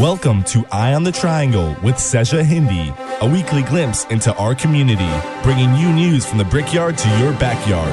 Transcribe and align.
Welcome 0.00 0.44
to 0.44 0.64
Eye 0.72 0.94
on 0.94 1.04
the 1.04 1.12
Triangle 1.12 1.76
with 1.82 1.98
Seja 1.98 2.42
Hindi, 2.42 2.90
a 3.20 3.30
weekly 3.30 3.62
glimpse 3.62 4.06
into 4.06 4.34
our 4.36 4.54
community, 4.54 5.10
bringing 5.42 5.74
you 5.74 5.92
news 5.92 6.24
from 6.24 6.38
the 6.38 6.44
brickyard 6.46 6.96
to 6.96 7.18
your 7.18 7.34
backyard. 7.34 7.92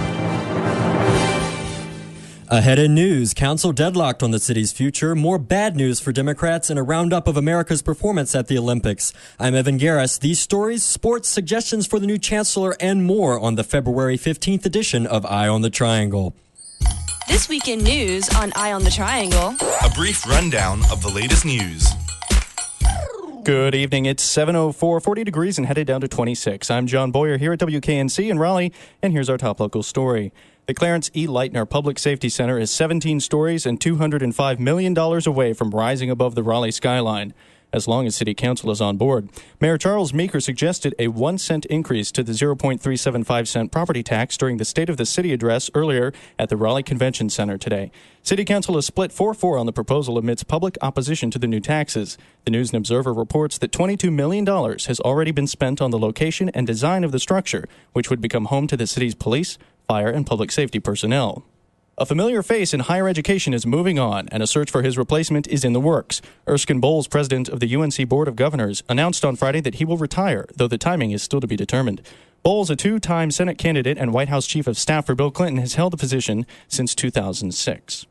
Ahead 2.47 2.79
in 2.79 2.95
news, 2.95 3.33
council 3.33 3.73
deadlocked 3.73 4.23
on 4.23 4.31
the 4.31 4.39
city's 4.39 4.71
future, 4.71 5.15
more 5.15 5.37
bad 5.37 5.75
news 5.75 5.99
for 5.99 6.13
Democrats, 6.13 6.69
and 6.69 6.79
a 6.79 6.81
roundup 6.81 7.27
of 7.27 7.35
America's 7.35 7.81
performance 7.81 8.33
at 8.35 8.47
the 8.47 8.57
Olympics. 8.57 9.11
I'm 9.37 9.53
Evan 9.53 9.77
Garris. 9.77 10.17
These 10.17 10.39
stories, 10.39 10.83
sports, 10.83 11.27
suggestions 11.27 11.85
for 11.85 11.99
the 11.99 12.07
new 12.07 12.17
chancellor, 12.17 12.77
and 12.79 13.03
more 13.03 13.37
on 13.37 13.55
the 13.55 13.65
February 13.65 14.17
15th 14.17 14.65
edition 14.65 15.05
of 15.05 15.25
Eye 15.25 15.49
on 15.49 15.61
the 15.61 15.69
Triangle. 15.69 16.33
This 17.27 17.49
weekend 17.49 17.83
news 17.83 18.29
on 18.35 18.51
Eye 18.55 18.71
on 18.71 18.83
the 18.83 18.89
Triangle. 18.89 19.55
A 19.83 19.89
brief 19.93 20.25
rundown 20.27 20.81
of 20.91 21.01
the 21.01 21.09
latest 21.09 21.45
news. 21.45 21.87
Good 23.43 23.75
evening. 23.75 24.05
It's 24.05 24.23
704, 24.23 24.99
40 24.99 25.23
degrees 25.23 25.57
and 25.57 25.67
headed 25.67 25.87
down 25.87 26.01
to 26.01 26.07
26. 26.07 26.71
I'm 26.71 26.87
John 26.87 27.11
Boyer 27.11 27.37
here 27.37 27.53
at 27.53 27.59
WKNC 27.59 28.29
in 28.29 28.39
Raleigh, 28.39 28.73
and 29.01 29.13
here's 29.13 29.29
our 29.29 29.37
top 29.37 29.59
local 29.59 29.83
story. 29.83 30.33
The 30.65 30.73
Clarence 30.73 31.09
E. 31.15 31.27
Lightner 31.27 31.69
Public 31.69 31.99
Safety 31.99 32.29
Center 32.29 32.57
is 32.59 32.71
17 32.71 33.19
stories 33.19 33.65
and 33.65 33.79
$205 33.79 34.59
million 34.59 34.97
away 34.97 35.53
from 35.53 35.71
rising 35.71 36.09
above 36.09 36.35
the 36.35 36.43
Raleigh 36.43 36.71
skyline 36.71 37.33
as 37.73 37.87
long 37.87 38.07
as 38.07 38.15
City 38.15 38.33
Council 38.33 38.71
is 38.71 38.81
on 38.81 38.97
board. 38.97 39.29
Mayor 39.59 39.77
Charles 39.77 40.13
Meeker 40.13 40.39
suggested 40.39 40.95
a 40.97 41.09
one 41.09 41.37
cent 41.37 41.65
increase 41.65 42.11
to 42.11 42.23
the 42.23 42.31
0.375 42.31 43.47
cent 43.47 43.71
property 43.71 44.03
tax 44.03 44.37
during 44.37 44.57
the 44.57 44.65
State 44.65 44.89
of 44.89 44.97
the 44.97 45.05
City 45.05 45.33
address 45.33 45.69
earlier 45.73 46.13
at 46.39 46.49
the 46.49 46.57
Raleigh 46.57 46.83
Convention 46.83 47.29
Center 47.29 47.57
today. 47.57 47.91
City 48.23 48.43
Council 48.43 48.75
has 48.75 48.85
split 48.85 49.11
4 49.11 49.33
4 49.33 49.57
on 49.57 49.65
the 49.65 49.73
proposal 49.73 50.17
amidst 50.17 50.47
public 50.47 50.77
opposition 50.81 51.31
to 51.31 51.39
the 51.39 51.47
new 51.47 51.59
taxes. 51.59 52.17
The 52.45 52.51
News 52.51 52.71
and 52.71 52.77
Observer 52.77 53.13
reports 53.13 53.57
that 53.59 53.71
$22 53.71 54.11
million 54.11 54.45
has 54.45 54.99
already 54.99 55.31
been 55.31 55.47
spent 55.47 55.81
on 55.81 55.91
the 55.91 55.99
location 55.99 56.49
and 56.49 56.67
design 56.67 57.03
of 57.03 57.11
the 57.11 57.19
structure, 57.19 57.67
which 57.93 58.09
would 58.09 58.21
become 58.21 58.45
home 58.45 58.67
to 58.67 58.77
the 58.77 58.87
city's 58.87 59.15
police, 59.15 59.57
fire, 59.87 60.09
and 60.09 60.25
public 60.25 60.51
safety 60.51 60.79
personnel. 60.79 61.45
A 61.99 62.05
familiar 62.05 62.43
face 62.43 62.75
in 62.75 62.81
higher 62.81 63.07
education 63.07 63.55
is 63.55 63.65
moving 63.65 63.97
on, 63.97 64.29
and 64.29 64.43
a 64.43 64.45
search 64.45 64.69
for 64.69 64.83
his 64.83 64.99
replacement 64.99 65.47
is 65.47 65.65
in 65.65 65.73
the 65.73 65.79
works. 65.79 66.21
Erskine 66.47 66.79
Bowles, 66.79 67.07
president 67.07 67.49
of 67.49 67.59
the 67.59 67.75
UNC 67.75 68.07
Board 68.07 68.27
of 68.27 68.35
Governors, 68.35 68.83
announced 68.87 69.25
on 69.25 69.35
Friday 69.35 69.61
that 69.61 69.75
he 69.75 69.85
will 69.85 69.97
retire, 69.97 70.45
though 70.55 70.67
the 70.67 70.77
timing 70.77 71.09
is 71.09 71.23
still 71.23 71.41
to 71.41 71.47
be 71.47 71.55
determined. 71.55 72.03
Bowles, 72.43 72.69
a 72.69 72.75
two 72.75 72.99
time 72.99 73.31
Senate 73.31 73.57
candidate 73.57 73.97
and 73.97 74.13
White 74.13 74.29
House 74.29 74.45
chief 74.45 74.67
of 74.67 74.77
staff 74.77 75.07
for 75.07 75.15
Bill 75.15 75.31
Clinton, 75.31 75.57
has 75.57 75.73
held 75.73 75.91
the 75.91 75.97
position 75.97 76.45
since 76.67 76.93
2006. 76.93 78.05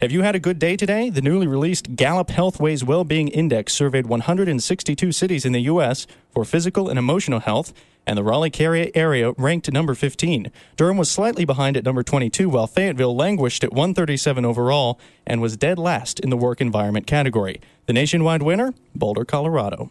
Have 0.00 0.10
you 0.10 0.22
had 0.22 0.34
a 0.34 0.40
good 0.40 0.58
day 0.58 0.76
today? 0.76 1.08
The 1.08 1.22
newly 1.22 1.46
released 1.46 1.94
Gallup 1.94 2.28
Healthways 2.30 2.82
Wellbeing 2.82 3.28
Index 3.28 3.72
surveyed 3.72 4.06
162 4.06 5.12
cities 5.12 5.44
in 5.44 5.52
the 5.52 5.62
U.S. 5.62 6.08
for 6.32 6.44
physical 6.44 6.88
and 6.88 6.98
emotional 6.98 7.38
health 7.38 7.72
and 8.06 8.16
the 8.16 8.22
Raleigh 8.22 8.52
area 8.94 9.32
ranked 9.36 9.70
number 9.70 9.94
15. 9.94 10.50
Durham 10.76 10.96
was 10.96 11.10
slightly 11.10 11.44
behind 11.44 11.76
at 11.76 11.84
number 11.84 12.02
22, 12.02 12.48
while 12.48 12.66
Fayetteville 12.66 13.14
languished 13.14 13.62
at 13.64 13.72
137 13.72 14.44
overall 14.44 14.98
and 15.26 15.40
was 15.40 15.56
dead 15.56 15.78
last 15.78 16.18
in 16.20 16.30
the 16.30 16.36
work 16.36 16.60
environment 16.60 17.06
category. 17.06 17.60
The 17.86 17.92
nationwide 17.92 18.42
winner? 18.42 18.74
Boulder, 18.94 19.24
Colorado. 19.24 19.90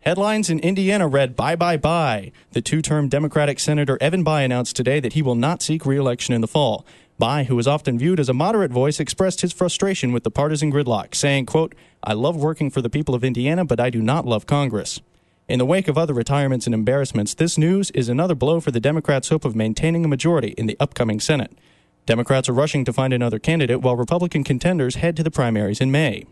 Headlines 0.00 0.48
in 0.48 0.60
Indiana 0.60 1.08
read 1.08 1.34
Bye 1.34 1.56
Bye 1.56 1.76
Bye. 1.76 2.30
The 2.52 2.60
two 2.60 2.80
term 2.80 3.08
Democratic 3.08 3.58
Senator 3.58 3.98
Evan 4.00 4.24
Bayh 4.24 4.44
announced 4.44 4.76
today 4.76 5.00
that 5.00 5.14
he 5.14 5.22
will 5.22 5.34
not 5.34 5.62
seek 5.62 5.84
re 5.84 5.96
election 5.96 6.32
in 6.32 6.40
the 6.40 6.46
fall. 6.46 6.86
Bayh, 7.20 7.46
who 7.46 7.58
is 7.58 7.66
often 7.66 7.98
viewed 7.98 8.20
as 8.20 8.28
a 8.28 8.34
moderate 8.34 8.70
voice, 8.70 9.00
expressed 9.00 9.40
his 9.40 9.52
frustration 9.52 10.12
with 10.12 10.22
the 10.22 10.30
partisan 10.30 10.70
gridlock, 10.70 11.14
saying, 11.14 11.46
quote, 11.46 11.74
I 12.04 12.12
love 12.12 12.36
working 12.36 12.70
for 12.70 12.82
the 12.82 12.90
people 12.90 13.16
of 13.16 13.24
Indiana, 13.24 13.64
but 13.64 13.80
I 13.80 13.90
do 13.90 14.00
not 14.00 14.26
love 14.26 14.46
Congress. 14.46 15.00
In 15.48 15.60
the 15.60 15.64
wake 15.66 15.86
of 15.86 15.96
other 15.96 16.12
retirements 16.12 16.66
and 16.66 16.74
embarrassments, 16.74 17.32
this 17.32 17.56
news 17.56 17.92
is 17.92 18.08
another 18.08 18.34
blow 18.34 18.58
for 18.58 18.72
the 18.72 18.80
Democrats' 18.80 19.28
hope 19.28 19.44
of 19.44 19.54
maintaining 19.54 20.04
a 20.04 20.08
majority 20.08 20.48
in 20.58 20.66
the 20.66 20.76
upcoming 20.80 21.20
Senate. 21.20 21.56
Democrats 22.04 22.48
are 22.48 22.52
rushing 22.52 22.84
to 22.84 22.92
find 22.92 23.12
another 23.12 23.38
candidate 23.38 23.80
while 23.80 23.94
Republican 23.94 24.42
contenders 24.42 24.96
head 24.96 25.16
to 25.16 25.22
the 25.22 25.30
primaries 25.30 25.80
in 25.80 25.92
May. 25.92 26.24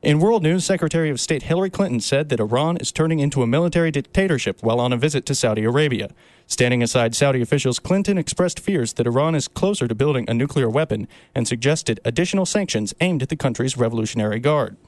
In 0.00 0.18
world 0.18 0.42
news, 0.42 0.64
Secretary 0.64 1.10
of 1.10 1.20
State 1.20 1.42
Hillary 1.42 1.68
Clinton 1.68 2.00
said 2.00 2.30
that 2.30 2.40
Iran 2.40 2.78
is 2.78 2.90
turning 2.90 3.18
into 3.18 3.42
a 3.42 3.46
military 3.46 3.90
dictatorship 3.90 4.62
while 4.62 4.80
on 4.80 4.94
a 4.94 4.96
visit 4.96 5.26
to 5.26 5.34
Saudi 5.34 5.64
Arabia. 5.64 6.08
Standing 6.46 6.82
aside 6.82 7.14
Saudi 7.14 7.42
officials, 7.42 7.78
Clinton 7.78 8.16
expressed 8.16 8.60
fears 8.60 8.94
that 8.94 9.06
Iran 9.06 9.34
is 9.34 9.46
closer 9.46 9.86
to 9.86 9.94
building 9.94 10.24
a 10.26 10.32
nuclear 10.32 10.70
weapon 10.70 11.06
and 11.34 11.46
suggested 11.46 12.00
additional 12.02 12.46
sanctions 12.46 12.94
aimed 13.02 13.22
at 13.22 13.28
the 13.28 13.36
country's 13.36 13.76
Revolutionary 13.76 14.40
Guard. 14.40 14.78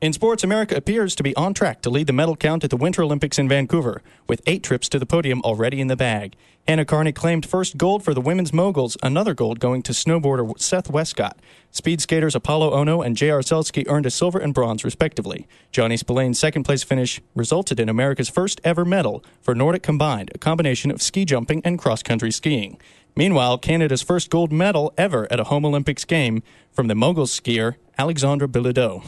In 0.00 0.14
sports, 0.14 0.42
America 0.42 0.74
appears 0.76 1.14
to 1.14 1.22
be 1.22 1.36
on 1.36 1.52
track 1.52 1.82
to 1.82 1.90
lead 1.90 2.06
the 2.06 2.14
medal 2.14 2.34
count 2.34 2.64
at 2.64 2.70
the 2.70 2.76
Winter 2.78 3.02
Olympics 3.02 3.38
in 3.38 3.50
Vancouver, 3.50 4.00
with 4.26 4.40
eight 4.46 4.62
trips 4.62 4.88
to 4.88 4.98
the 4.98 5.04
podium 5.04 5.42
already 5.42 5.78
in 5.78 5.88
the 5.88 5.96
bag. 5.96 6.36
Hannah 6.66 6.86
Kearney 6.86 7.12
claimed 7.12 7.44
first 7.44 7.76
gold 7.76 8.02
for 8.02 8.14
the 8.14 8.20
women's 8.22 8.50
moguls, 8.50 8.96
another 9.02 9.34
gold 9.34 9.60
going 9.60 9.82
to 9.82 9.92
snowboarder 9.92 10.58
Seth 10.58 10.88
Wescott. 10.88 11.38
Speed 11.70 12.00
skaters 12.00 12.34
Apollo 12.34 12.72
Ono 12.72 13.02
and 13.02 13.14
J.R. 13.14 13.40
Celski 13.40 13.84
earned 13.88 14.06
a 14.06 14.10
silver 14.10 14.38
and 14.38 14.54
bronze, 14.54 14.84
respectively. 14.84 15.46
Johnny 15.70 15.98
Spillane's 15.98 16.38
second 16.38 16.62
place 16.62 16.82
finish 16.82 17.20
resulted 17.34 17.78
in 17.78 17.90
America's 17.90 18.30
first 18.30 18.58
ever 18.64 18.86
medal 18.86 19.22
for 19.42 19.54
Nordic 19.54 19.82
combined, 19.82 20.30
a 20.34 20.38
combination 20.38 20.90
of 20.90 21.02
ski 21.02 21.26
jumping 21.26 21.60
and 21.62 21.78
cross 21.78 22.02
country 22.02 22.30
skiing. 22.30 22.80
Meanwhile, 23.14 23.58
Canada's 23.58 24.00
first 24.00 24.30
gold 24.30 24.50
medal 24.50 24.94
ever 24.96 25.28
at 25.30 25.40
a 25.40 25.44
home 25.44 25.66
Olympics 25.66 26.06
game 26.06 26.42
from 26.72 26.86
the 26.86 26.94
mogul 26.94 27.26
skier 27.26 27.74
Alexandre 27.98 28.48
Bilodeau. 28.48 29.04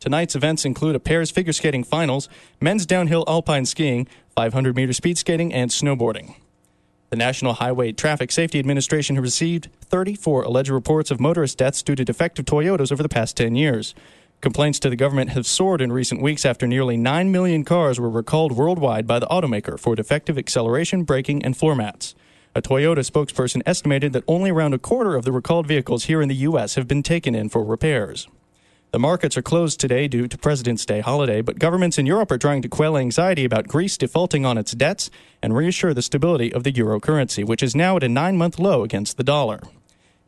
Tonight's 0.00 0.36
events 0.36 0.64
include 0.64 0.94
a 0.94 1.00
pairs 1.00 1.30
figure 1.30 1.52
skating 1.52 1.82
finals, 1.82 2.28
men's 2.60 2.86
downhill 2.86 3.24
alpine 3.26 3.64
skiing, 3.64 4.06
500 4.34 4.76
meter 4.76 4.92
speed 4.92 5.18
skating, 5.18 5.52
and 5.52 5.70
snowboarding. 5.70 6.36
The 7.08 7.16
National 7.16 7.54
Highway 7.54 7.92
Traffic 7.92 8.32
Safety 8.32 8.58
Administration 8.58 9.16
has 9.16 9.22
received 9.22 9.68
34 9.80 10.42
alleged 10.42 10.70
reports 10.70 11.10
of 11.10 11.20
motorist 11.20 11.58
deaths 11.58 11.82
due 11.82 11.94
to 11.94 12.04
defective 12.04 12.44
Toyotas 12.44 12.92
over 12.92 13.02
the 13.02 13.08
past 13.08 13.36
10 13.36 13.54
years. 13.54 13.94
Complaints 14.40 14.78
to 14.80 14.90
the 14.90 14.96
government 14.96 15.30
have 15.30 15.46
soared 15.46 15.80
in 15.80 15.92
recent 15.92 16.20
weeks 16.20 16.44
after 16.44 16.66
nearly 16.66 16.96
9 16.96 17.32
million 17.32 17.64
cars 17.64 17.98
were 17.98 18.10
recalled 18.10 18.52
worldwide 18.52 19.06
by 19.06 19.18
the 19.18 19.26
automaker 19.28 19.78
for 19.78 19.94
defective 19.94 20.36
acceleration, 20.36 21.04
braking, 21.04 21.42
and 21.44 21.56
floor 21.56 21.74
mats. 21.74 22.14
A 22.54 22.60
Toyota 22.60 23.08
spokesperson 23.08 23.62
estimated 23.64 24.12
that 24.12 24.24
only 24.26 24.50
around 24.50 24.74
a 24.74 24.78
quarter 24.78 25.14
of 25.14 25.24
the 25.24 25.32
recalled 25.32 25.66
vehicles 25.66 26.04
here 26.04 26.20
in 26.20 26.28
the 26.28 26.34
U.S. 26.34 26.74
have 26.74 26.88
been 26.88 27.02
taken 27.02 27.34
in 27.34 27.48
for 27.48 27.64
repairs. 27.64 28.28
The 28.92 29.00
markets 29.00 29.36
are 29.36 29.42
closed 29.42 29.80
today 29.80 30.06
due 30.06 30.28
to 30.28 30.38
President's 30.38 30.86
Day 30.86 31.00
holiday, 31.00 31.42
but 31.42 31.58
governments 31.58 31.98
in 31.98 32.06
Europe 32.06 32.30
are 32.30 32.38
trying 32.38 32.62
to 32.62 32.68
quell 32.68 32.96
anxiety 32.96 33.44
about 33.44 33.66
Greece 33.66 33.98
defaulting 33.98 34.46
on 34.46 34.56
its 34.56 34.72
debts 34.72 35.10
and 35.42 35.56
reassure 35.56 35.92
the 35.92 36.02
stability 36.02 36.52
of 36.52 36.62
the 36.62 36.70
euro 36.70 37.00
currency, 37.00 37.42
which 37.42 37.62
is 37.62 37.74
now 37.74 37.96
at 37.96 38.04
a 38.04 38.08
nine 38.08 38.36
month 38.36 38.58
low 38.58 38.84
against 38.84 39.16
the 39.16 39.24
dollar. 39.24 39.60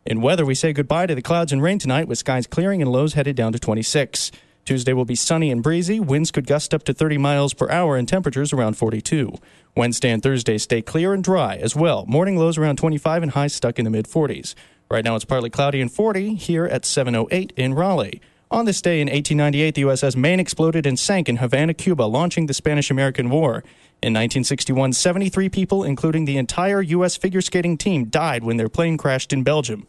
In 0.04 0.20
weather, 0.20 0.44
we 0.44 0.54
say 0.54 0.72
goodbye 0.72 1.06
to 1.06 1.14
the 1.14 1.22
clouds 1.22 1.52
and 1.52 1.62
rain 1.62 1.78
tonight 1.78 2.08
with 2.08 2.18
skies 2.18 2.46
clearing 2.46 2.82
and 2.82 2.90
lows 2.90 3.14
headed 3.14 3.36
down 3.36 3.52
to 3.52 3.58
26. 3.58 4.32
Tuesday 4.64 4.92
will 4.92 5.04
be 5.04 5.14
sunny 5.14 5.50
and 5.50 5.62
breezy. 5.62 6.00
Winds 6.00 6.30
could 6.30 6.46
gust 6.46 6.74
up 6.74 6.82
to 6.82 6.92
30 6.92 7.16
miles 7.16 7.54
per 7.54 7.70
hour 7.70 7.96
and 7.96 8.08
temperatures 8.08 8.52
around 8.52 8.76
42. 8.76 9.34
Wednesday 9.76 10.10
and 10.10 10.22
Thursday 10.22 10.58
stay 10.58 10.82
clear 10.82 11.14
and 11.14 11.22
dry 11.22 11.56
as 11.56 11.76
well. 11.76 12.04
Morning 12.06 12.36
lows 12.36 12.58
around 12.58 12.76
25 12.76 13.22
and 13.22 13.32
highs 13.32 13.54
stuck 13.54 13.78
in 13.78 13.84
the 13.84 13.90
mid 13.90 14.06
40s. 14.06 14.54
Right 14.90 15.04
now 15.04 15.14
it's 15.14 15.24
partly 15.24 15.48
cloudy 15.48 15.80
and 15.80 15.90
40 15.90 16.34
here 16.34 16.66
at 16.66 16.84
708 16.84 17.52
in 17.56 17.72
Raleigh. 17.72 18.20
On 18.50 18.64
this 18.64 18.80
day 18.80 19.02
in 19.02 19.08
1898, 19.08 19.74
the 19.74 19.82
USS 19.82 20.16
Maine 20.16 20.40
exploded 20.40 20.86
and 20.86 20.98
sank 20.98 21.28
in 21.28 21.36
Havana, 21.36 21.74
Cuba, 21.74 22.04
launching 22.04 22.46
the 22.46 22.54
Spanish 22.54 22.90
American 22.90 23.28
War. 23.28 23.56
In 24.00 24.14
1961, 24.14 24.94
73 24.94 25.50
people, 25.50 25.84
including 25.84 26.24
the 26.24 26.38
entire 26.38 26.80
U.S. 26.80 27.14
figure 27.14 27.42
skating 27.42 27.76
team, 27.76 28.06
died 28.06 28.44
when 28.44 28.56
their 28.56 28.70
plane 28.70 28.96
crashed 28.96 29.34
in 29.34 29.42
Belgium. 29.42 29.86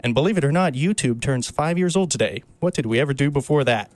And 0.00 0.12
believe 0.12 0.36
it 0.36 0.44
or 0.44 0.52
not, 0.52 0.74
YouTube 0.74 1.22
turns 1.22 1.50
five 1.50 1.78
years 1.78 1.96
old 1.96 2.10
today. 2.10 2.42
What 2.60 2.74
did 2.74 2.84
we 2.84 3.00
ever 3.00 3.14
do 3.14 3.30
before 3.30 3.64
that? 3.64 3.90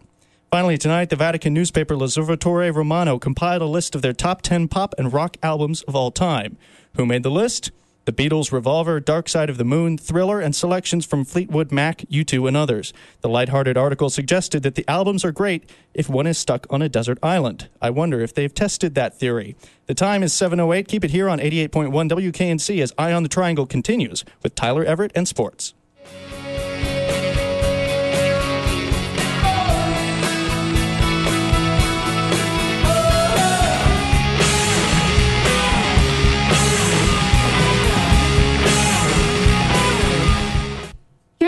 Finally, 0.51 0.79
tonight, 0.79 1.11
the 1.11 1.17
Vatican 1.17 1.53
newspaper 1.53 1.95
L'Osservatore 1.95 2.75
Romano 2.75 3.19
compiled 3.19 3.61
a 3.61 3.67
list 3.67 3.95
of 3.95 4.01
their 4.01 4.15
top 4.15 4.41
10 4.41 4.69
pop 4.69 4.95
and 4.97 5.13
rock 5.13 5.37
albums 5.43 5.83
of 5.83 5.95
all 5.95 6.11
time. 6.11 6.57
Who 6.97 7.05
made 7.05 7.23
the 7.23 7.31
list? 7.31 7.71
The 8.07 8.13
Beatles' 8.13 8.53
Revolver, 8.53 9.01
Dark 9.01 9.29
Side 9.29 9.51
of 9.51 9.59
the 9.59 9.65
Moon, 9.65 9.99
Thriller, 9.99 10.39
and 10.39 10.55
selections 10.55 11.05
from 11.05 11.25
Fleetwood 11.25 11.73
Mac, 11.73 12.03
U2, 12.03 12.47
and 12.47 12.57
others. 12.57 12.93
The 13.21 13.29
lighthearted 13.29 13.77
article 13.77 14.11
suggested 14.11 14.63
that 14.63 14.77
the 14.77 14.89
albums 14.89 15.25
are 15.25 15.33
great 15.33 15.69
if 15.93 16.09
one 16.09 16.29
is 16.29 16.39
stuck 16.39 16.69
on 16.71 16.83
a 16.83 16.89
desert 16.89 17.19
island. 17.21 17.69
I 17.83 17.91
wonder 17.91 18.21
if 18.21 18.33
they've 18.33 18.55
tested 18.55 18.95
that 18.95 19.19
theory. 19.19 19.57
The 19.87 19.95
time 19.95 20.23
is 20.23 20.33
7.08. 20.33 20.87
Keep 20.87 21.03
it 21.03 21.11
here 21.11 21.29
on 21.29 21.41
88.1 21.41 21.91
WKNC 22.09 22.81
as 22.81 22.95
Eye 22.97 23.13
on 23.13 23.25
the 23.25 23.29
Triangle 23.29 23.67
continues 23.67 24.25
with 24.41 24.55
Tyler 24.55 24.85
Everett 24.85 25.11
and 25.17 25.27
Sports. 25.27 25.75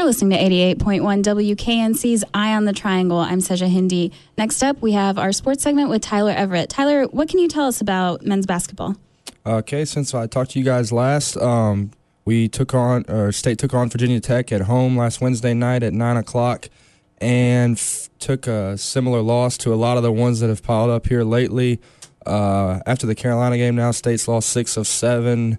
Listening 0.09 0.31
to 0.31 0.43
88.1 0.43 1.23
WKNC's 1.23 2.25
Eye 2.33 2.55
on 2.55 2.65
the 2.65 2.73
Triangle. 2.73 3.19
I'm 3.19 3.43
Seja 3.43 3.69
Hindi. 3.69 4.11
Next 4.39 4.63
up, 4.63 4.81
we 4.81 4.93
have 4.93 5.19
our 5.19 5.33
sports 5.33 5.63
segment 5.63 5.91
with 5.91 6.01
Tyler 6.01 6.31
Everett. 6.31 6.71
Tyler, 6.71 7.05
what 7.09 7.29
can 7.29 7.39
you 7.39 7.47
tell 7.47 7.67
us 7.67 7.83
about 7.83 8.25
men's 8.25 8.47
basketball? 8.47 8.97
Okay, 9.45 9.85
since 9.85 10.15
I 10.15 10.27
talked 10.27 10.53
to 10.53 10.59
you 10.59 10.65
guys 10.65 10.93
last, 10.93 11.37
um, 11.37 11.91
we 12.25 12.49
took 12.49 12.73
on, 12.73 13.05
or 13.07 13.33
State 13.33 13.59
took 13.59 13.75
on 13.75 13.91
Virginia 13.91 14.19
Tech 14.19 14.51
at 14.51 14.63
home 14.63 14.97
last 14.97 15.21
Wednesday 15.21 15.53
night 15.53 15.83
at 15.83 15.93
9 15.93 16.17
o'clock 16.17 16.71
and 17.19 17.77
f- 17.77 18.09
took 18.19 18.47
a 18.47 18.79
similar 18.79 19.21
loss 19.21 19.59
to 19.59 19.75
a 19.75 19.77
lot 19.77 19.99
of 19.99 20.03
the 20.03 20.11
ones 20.11 20.41
that 20.41 20.49
have 20.49 20.63
piled 20.63 20.89
up 20.89 21.07
here 21.07 21.23
lately. 21.23 21.83
Uh, 22.25 22.81
after 22.87 23.07
the 23.07 23.15
Carolina 23.15 23.59
game, 23.59 23.77
now 23.77 23.91
State's 23.91 24.27
lost 24.27 24.49
six 24.49 24.79
of 24.79 24.87
seven. 24.87 25.59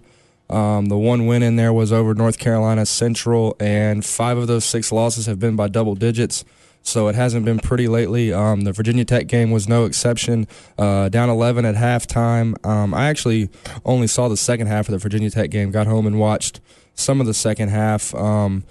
Um, 0.50 0.86
the 0.86 0.98
one 0.98 1.26
win 1.26 1.42
in 1.42 1.56
there 1.56 1.72
was 1.72 1.92
over 1.92 2.12
North 2.14 2.38
Carolina 2.38 2.84
Central, 2.84 3.56
and 3.60 4.04
five 4.04 4.36
of 4.36 4.48
those 4.48 4.64
six 4.64 4.90
losses 4.90 5.26
have 5.26 5.38
been 5.38 5.56
by 5.56 5.68
double 5.68 5.94
digits. 5.94 6.44
So 6.82 7.08
it 7.08 7.14
hasn't 7.14 7.44
been 7.44 7.58
pretty 7.58 7.88
lately. 7.88 8.32
Um, 8.32 8.62
the 8.62 8.72
Virginia 8.72 9.04
Tech 9.04 9.26
game 9.26 9.50
was 9.50 9.68
no 9.68 9.84
exception. 9.84 10.48
Uh, 10.78 11.08
down 11.08 11.28
11 11.28 11.64
at 11.64 11.74
halftime. 11.74 12.64
Um, 12.66 12.94
I 12.94 13.08
actually 13.08 13.50
only 13.84 14.06
saw 14.06 14.28
the 14.28 14.36
second 14.36 14.66
half 14.68 14.88
of 14.88 14.92
the 14.92 14.98
Virginia 14.98 15.30
Tech 15.30 15.50
game. 15.50 15.70
Got 15.70 15.86
home 15.86 16.06
and 16.06 16.18
watched 16.18 16.60
some 16.94 17.20
of 17.20 17.26
the 17.26 17.34
second 17.34 17.68
half. 17.68 18.14
Um, 18.14 18.64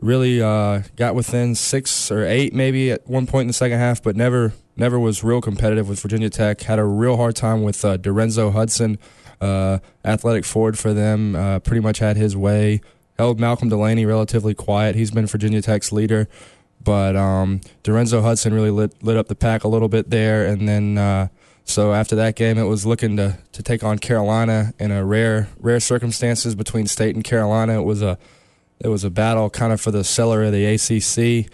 really 0.00 0.42
uh, 0.42 0.82
got 0.96 1.14
within 1.14 1.54
six 1.54 2.10
or 2.10 2.24
eight 2.24 2.52
maybe 2.52 2.90
at 2.90 3.06
one 3.08 3.26
point 3.26 3.42
in 3.42 3.46
the 3.46 3.54
second 3.54 3.78
half, 3.78 4.02
but 4.02 4.16
never 4.16 4.52
never 4.76 4.98
was 4.98 5.22
real 5.22 5.40
competitive 5.40 5.88
with 5.88 6.00
Virginia 6.00 6.28
Tech. 6.28 6.62
Had 6.62 6.78
a 6.78 6.84
real 6.84 7.16
hard 7.16 7.36
time 7.36 7.62
with 7.62 7.84
uh, 7.84 7.96
Dorenzo 7.96 8.52
Hudson 8.52 8.98
uh, 9.42 9.80
athletic 10.04 10.44
forward 10.44 10.78
for 10.78 10.94
them. 10.94 11.34
Uh, 11.34 11.58
pretty 11.58 11.80
much 11.80 11.98
had 11.98 12.16
his 12.16 12.36
way. 12.36 12.80
Held 13.18 13.38
Malcolm 13.38 13.68
Delaney 13.68 14.06
relatively 14.06 14.54
quiet. 14.54 14.94
He's 14.94 15.10
been 15.10 15.26
Virginia 15.26 15.60
Tech's 15.60 15.92
leader, 15.92 16.28
but 16.82 17.16
um, 17.16 17.60
Dorenzo 17.82 18.22
Hudson 18.22 18.54
really 18.54 18.70
lit 18.70 19.02
lit 19.02 19.16
up 19.16 19.28
the 19.28 19.34
pack 19.34 19.64
a 19.64 19.68
little 19.68 19.88
bit 19.88 20.10
there. 20.10 20.46
And 20.46 20.68
then 20.68 20.96
uh, 20.96 21.28
so 21.64 21.92
after 21.92 22.16
that 22.16 22.36
game, 22.36 22.56
it 22.56 22.64
was 22.64 22.86
looking 22.86 23.16
to 23.16 23.38
to 23.52 23.62
take 23.62 23.84
on 23.84 23.98
Carolina 23.98 24.72
in 24.78 24.90
a 24.90 25.04
rare 25.04 25.48
rare 25.58 25.80
circumstances 25.80 26.54
between 26.54 26.86
State 26.86 27.14
and 27.14 27.24
Carolina. 27.24 27.80
It 27.80 27.84
was 27.84 28.00
a 28.00 28.18
it 28.80 28.88
was 28.88 29.04
a 29.04 29.10
battle 29.10 29.50
kind 29.50 29.72
of 29.72 29.80
for 29.80 29.90
the 29.90 30.04
cellar 30.04 30.44
of 30.44 30.52
the 30.52 30.64
ACC. 30.64 31.52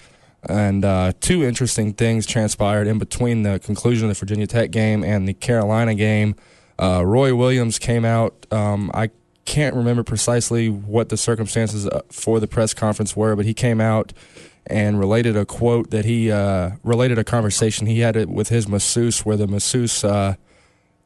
And 0.49 0.85
uh, 0.85 1.13
two 1.21 1.43
interesting 1.43 1.93
things 1.93 2.25
transpired 2.25 2.87
in 2.87 2.99
between 2.99 3.43
the 3.43 3.59
conclusion 3.59 4.09
of 4.09 4.17
the 4.17 4.21
Virginia 4.21 4.47
Tech 4.47 4.71
game 4.71 5.03
and 5.03 5.27
the 5.27 5.35
Carolina 5.35 5.95
game. 5.95 6.37
Uh, 6.79 7.05
Roy 7.05 7.35
Williams 7.35 7.79
came 7.79 8.05
out. 8.05 8.47
Um, 8.51 8.91
I 8.95 9.11
can't 9.45 9.75
remember 9.75 10.03
precisely 10.03 10.69
what 10.69 11.09
the 11.09 11.17
circumstances 11.17 11.87
uh, 11.87 12.03
for 12.11 12.39
the 12.39 12.47
press 12.47 12.75
conference 12.75 13.17
were, 13.17 13.35
but 13.35 13.47
he 13.47 13.55
came 13.55 13.81
out 13.81 14.13
and 14.67 14.99
related 14.99 15.37
a 15.37 15.47
quote 15.47 15.91
that 15.91 16.05
he 16.05 16.31
uh, 16.31 16.73
related 16.83 17.19
a 17.19 17.25
conversation 17.25 17.87
he 17.87 18.01
had 18.01 18.29
with 18.29 18.51
his 18.51 18.69
masseuse, 18.69 19.25
where 19.25 19.37
the 19.37 19.47
masseuse 19.47 20.05
uh, 20.05 20.35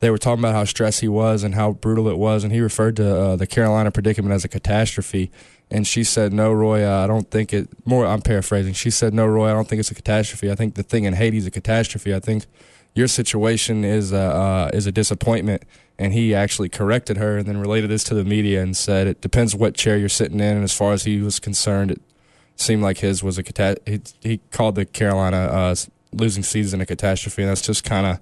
they 0.00 0.10
were 0.10 0.18
talking 0.18 0.40
about 0.40 0.54
how 0.54 0.64
stressed 0.64 1.00
he 1.00 1.06
was 1.06 1.44
and 1.44 1.54
how 1.54 1.70
brutal 1.70 2.08
it 2.08 2.18
was, 2.18 2.42
and 2.42 2.52
he 2.52 2.60
referred 2.60 2.96
to 2.96 3.16
uh, 3.16 3.36
the 3.36 3.46
Carolina 3.46 3.92
predicament 3.92 4.34
as 4.34 4.44
a 4.44 4.48
catastrophe. 4.48 5.30
And 5.70 5.86
she 5.86 6.02
said, 6.02 6.32
"No, 6.32 6.52
Roy, 6.52 6.84
uh, 6.84 7.04
I 7.04 7.06
don't 7.06 7.30
think 7.30 7.52
it." 7.52 7.68
More, 7.86 8.04
I'm 8.04 8.20
paraphrasing. 8.20 8.74
She 8.74 8.90
said, 8.90 9.14
"No, 9.14 9.26
Roy, 9.26 9.48
I 9.48 9.52
don't 9.52 9.68
think 9.68 9.78
it's 9.78 9.92
a 9.92 9.94
catastrophe. 9.94 10.50
I 10.50 10.56
think 10.56 10.74
the 10.74 10.82
thing 10.82 11.04
in 11.04 11.14
Haiti 11.14 11.38
is 11.38 11.46
a 11.46 11.52
catastrophe. 11.52 12.12
I 12.12 12.18
think 12.18 12.46
your 12.94 13.08
situation 13.08 13.84
is 13.84 14.12
a, 14.12 14.18
uh, 14.18 14.70
is 14.72 14.86
a 14.86 14.92
disappointment. 14.92 15.64
And 15.98 16.12
he 16.12 16.34
actually 16.34 16.68
corrected 16.68 17.16
her 17.16 17.38
and 17.38 17.46
then 17.46 17.58
related 17.58 17.90
this 17.90 18.02
to 18.04 18.14
the 18.14 18.24
media 18.24 18.62
and 18.62 18.76
said 18.76 19.06
it 19.06 19.20
depends 19.20 19.54
what 19.54 19.74
chair 19.74 19.96
you're 19.96 20.08
sitting 20.08 20.40
in. 20.40 20.56
And 20.56 20.64
as 20.64 20.72
far 20.72 20.92
as 20.92 21.04
he 21.04 21.20
was 21.20 21.38
concerned, 21.38 21.92
it 21.92 22.00
seemed 22.56 22.82
like 22.82 22.98
his 22.98 23.22
was 23.22 23.38
a 23.38 23.42
catastrophe. 23.42 24.02
He, 24.22 24.28
he, 24.28 24.40
called 24.50 24.74
the 24.74 24.84
Carolina 24.84 25.36
uh, 25.36 25.74
losing 26.12 26.42
season 26.42 26.80
a 26.80 26.86
catastrophe. 26.86 27.42
And 27.42 27.50
that's 27.50 27.62
just 27.62 27.84
kind 27.84 28.06
of 28.06 28.20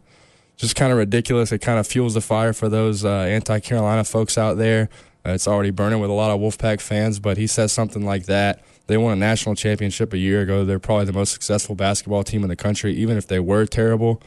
just 0.57 0.77
kind 0.77 0.93
of 0.93 0.99
ridiculous. 0.99 1.53
It 1.53 1.61
kind 1.61 1.79
of 1.79 1.87
fuels 1.87 2.15
the 2.15 2.21
fire 2.21 2.53
for 2.53 2.69
those 2.69 3.03
uh, 3.05 3.09
anti-Carolina 3.09 4.05
folks 4.05 4.37
out 4.37 4.59
there. 4.59 4.91
Uh, 5.25 5.31
it's 5.31 5.49
already 5.49 5.71
burning 5.71 6.01
with 6.01 6.11
a 6.11 6.15
lot 6.15 6.31
of 6.31 6.41
Wolfpack 6.41 6.81
fans, 6.81 7.19
but 7.19 7.39
he 7.39 7.47
says 7.47 7.73
something 7.73 8.05
like 8.05 8.27
that. 8.27 8.63
They 8.87 8.99
won 8.99 9.13
a 9.13 9.17
national 9.17 9.55
championship 9.55 10.13
a 10.13 10.19
year 10.19 10.43
ago. 10.43 10.65
They're 10.65 10.79
probably 10.79 11.07
the 11.07 11.13
most 11.13 11.33
successful 11.33 11.75
basketball 11.75 12.25
team 12.25 12.43
in 12.43 12.49
the 12.49 12.57
country, 12.57 12.93
even 12.95 13.17
if 13.17 13.27
they 13.27 13.39
were 13.39 13.65
terrible 13.65 14.21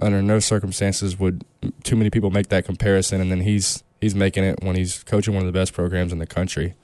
under 0.00 0.22
no 0.22 0.38
circumstances 0.38 1.18
would 1.18 1.44
too 1.84 1.96
many 1.96 2.10
people 2.10 2.30
make 2.30 2.48
that 2.48 2.64
comparison, 2.64 3.20
and 3.20 3.30
then 3.30 3.40
he's 3.40 3.82
he's 4.00 4.14
making 4.14 4.44
it 4.44 4.62
when 4.62 4.76
he's 4.76 5.02
coaching 5.04 5.34
one 5.34 5.42
of 5.42 5.52
the 5.52 5.58
best 5.58 5.72
programs 5.72 6.12
in 6.12 6.18
the 6.18 6.26
country. 6.26 6.74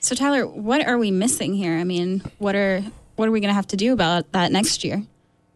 So 0.00 0.14
Tyler, 0.14 0.46
what 0.46 0.86
are 0.86 0.98
we 0.98 1.10
missing 1.10 1.54
here? 1.54 1.76
I 1.76 1.84
mean, 1.84 2.22
what 2.38 2.54
are 2.54 2.82
what 3.16 3.28
are 3.28 3.32
we 3.32 3.40
going 3.40 3.50
to 3.50 3.54
have 3.54 3.66
to 3.68 3.76
do 3.76 3.92
about 3.92 4.30
that 4.32 4.52
next 4.52 4.84
year? 4.84 5.04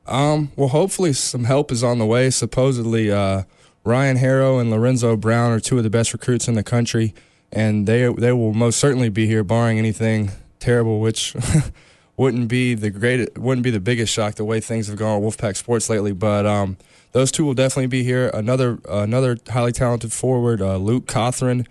Um, 0.06 0.50
well, 0.56 0.68
hopefully 0.68 1.12
some 1.12 1.44
help 1.44 1.70
is 1.70 1.84
on 1.84 1.98
the 1.98 2.06
way. 2.06 2.30
Supposedly, 2.30 3.12
uh, 3.12 3.44
Ryan 3.84 4.16
Harrow 4.16 4.58
and 4.58 4.70
Lorenzo 4.70 5.16
Brown 5.16 5.52
are 5.52 5.60
two 5.60 5.78
of 5.78 5.84
the 5.84 5.90
best 5.90 6.12
recruits 6.12 6.48
in 6.48 6.54
the 6.54 6.62
country, 6.62 7.14
and 7.52 7.86
they 7.86 8.12
they 8.12 8.32
will 8.32 8.54
most 8.54 8.78
certainly 8.78 9.08
be 9.08 9.26
here, 9.26 9.44
barring 9.44 9.78
anything 9.78 10.32
terrible, 10.58 11.00
which 11.00 11.34
wouldn't 12.16 12.48
be 12.48 12.74
the 12.74 12.90
great 12.90 13.38
wouldn't 13.38 13.62
be 13.62 13.70
the 13.70 13.80
biggest 13.80 14.12
shock 14.12 14.34
the 14.34 14.44
way 14.44 14.60
things 14.60 14.88
have 14.88 14.96
gone 14.96 15.22
with 15.22 15.36
Wolfpack 15.36 15.56
sports 15.56 15.88
lately. 15.88 16.12
But 16.12 16.44
um, 16.46 16.76
those 17.12 17.32
two 17.32 17.44
will 17.44 17.54
definitely 17.54 17.88
be 17.88 18.04
here. 18.04 18.30
Another 18.32 18.78
another 18.88 19.36
highly 19.48 19.72
talented 19.72 20.12
forward, 20.12 20.60
uh, 20.60 20.76
Luke 20.76 21.06
Cothran, 21.06 21.66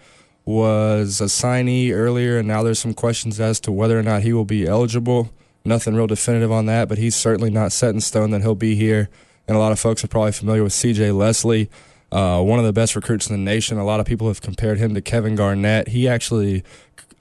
was 0.46 1.22
a 1.22 1.26
signee 1.26 1.94
earlier, 1.94 2.40
and 2.40 2.48
now 2.48 2.64
there's 2.64 2.80
some 2.80 2.94
questions 2.94 3.40
as 3.40 3.60
to 3.62 3.72
whether 3.72 3.98
or 3.98 4.04
not 4.04 4.24
he 4.24 4.34
will 4.34 4.46
be 4.46 4.66
eligible. 4.68 5.30
Nothing 5.64 5.96
real 5.96 6.08
definitive 6.08 6.52
on 6.52 6.66
that, 6.66 6.90
but 6.90 6.98
he's 6.98 7.16
certainly 7.16 7.50
not 7.50 7.72
set 7.72 7.94
in 7.94 8.02
stone 8.02 8.32
that 8.32 8.42
he'll 8.42 8.56
be 8.56 8.76
here. 8.76 9.10
And 9.48 9.56
a 9.56 9.60
lot 9.60 9.72
of 9.72 9.80
folks 9.80 10.04
are 10.04 10.08
probably 10.08 10.32
familiar 10.32 10.64
with 10.64 10.74
C.J. 10.74 11.12
Leslie, 11.12 11.70
uh, 12.12 12.42
one 12.42 12.60
of 12.60 12.66
the 12.66 12.74
best 12.74 12.96
recruits 12.96 13.30
in 13.30 13.36
the 13.36 13.52
nation. 13.52 13.78
A 13.78 13.84
lot 13.84 14.00
of 14.00 14.06
people 14.06 14.28
have 14.28 14.42
compared 14.42 14.78
him 14.78 14.94
to 14.94 15.02
Kevin 15.02 15.36
Garnett. 15.36 15.90
He 15.90 16.08
actually 16.08 16.64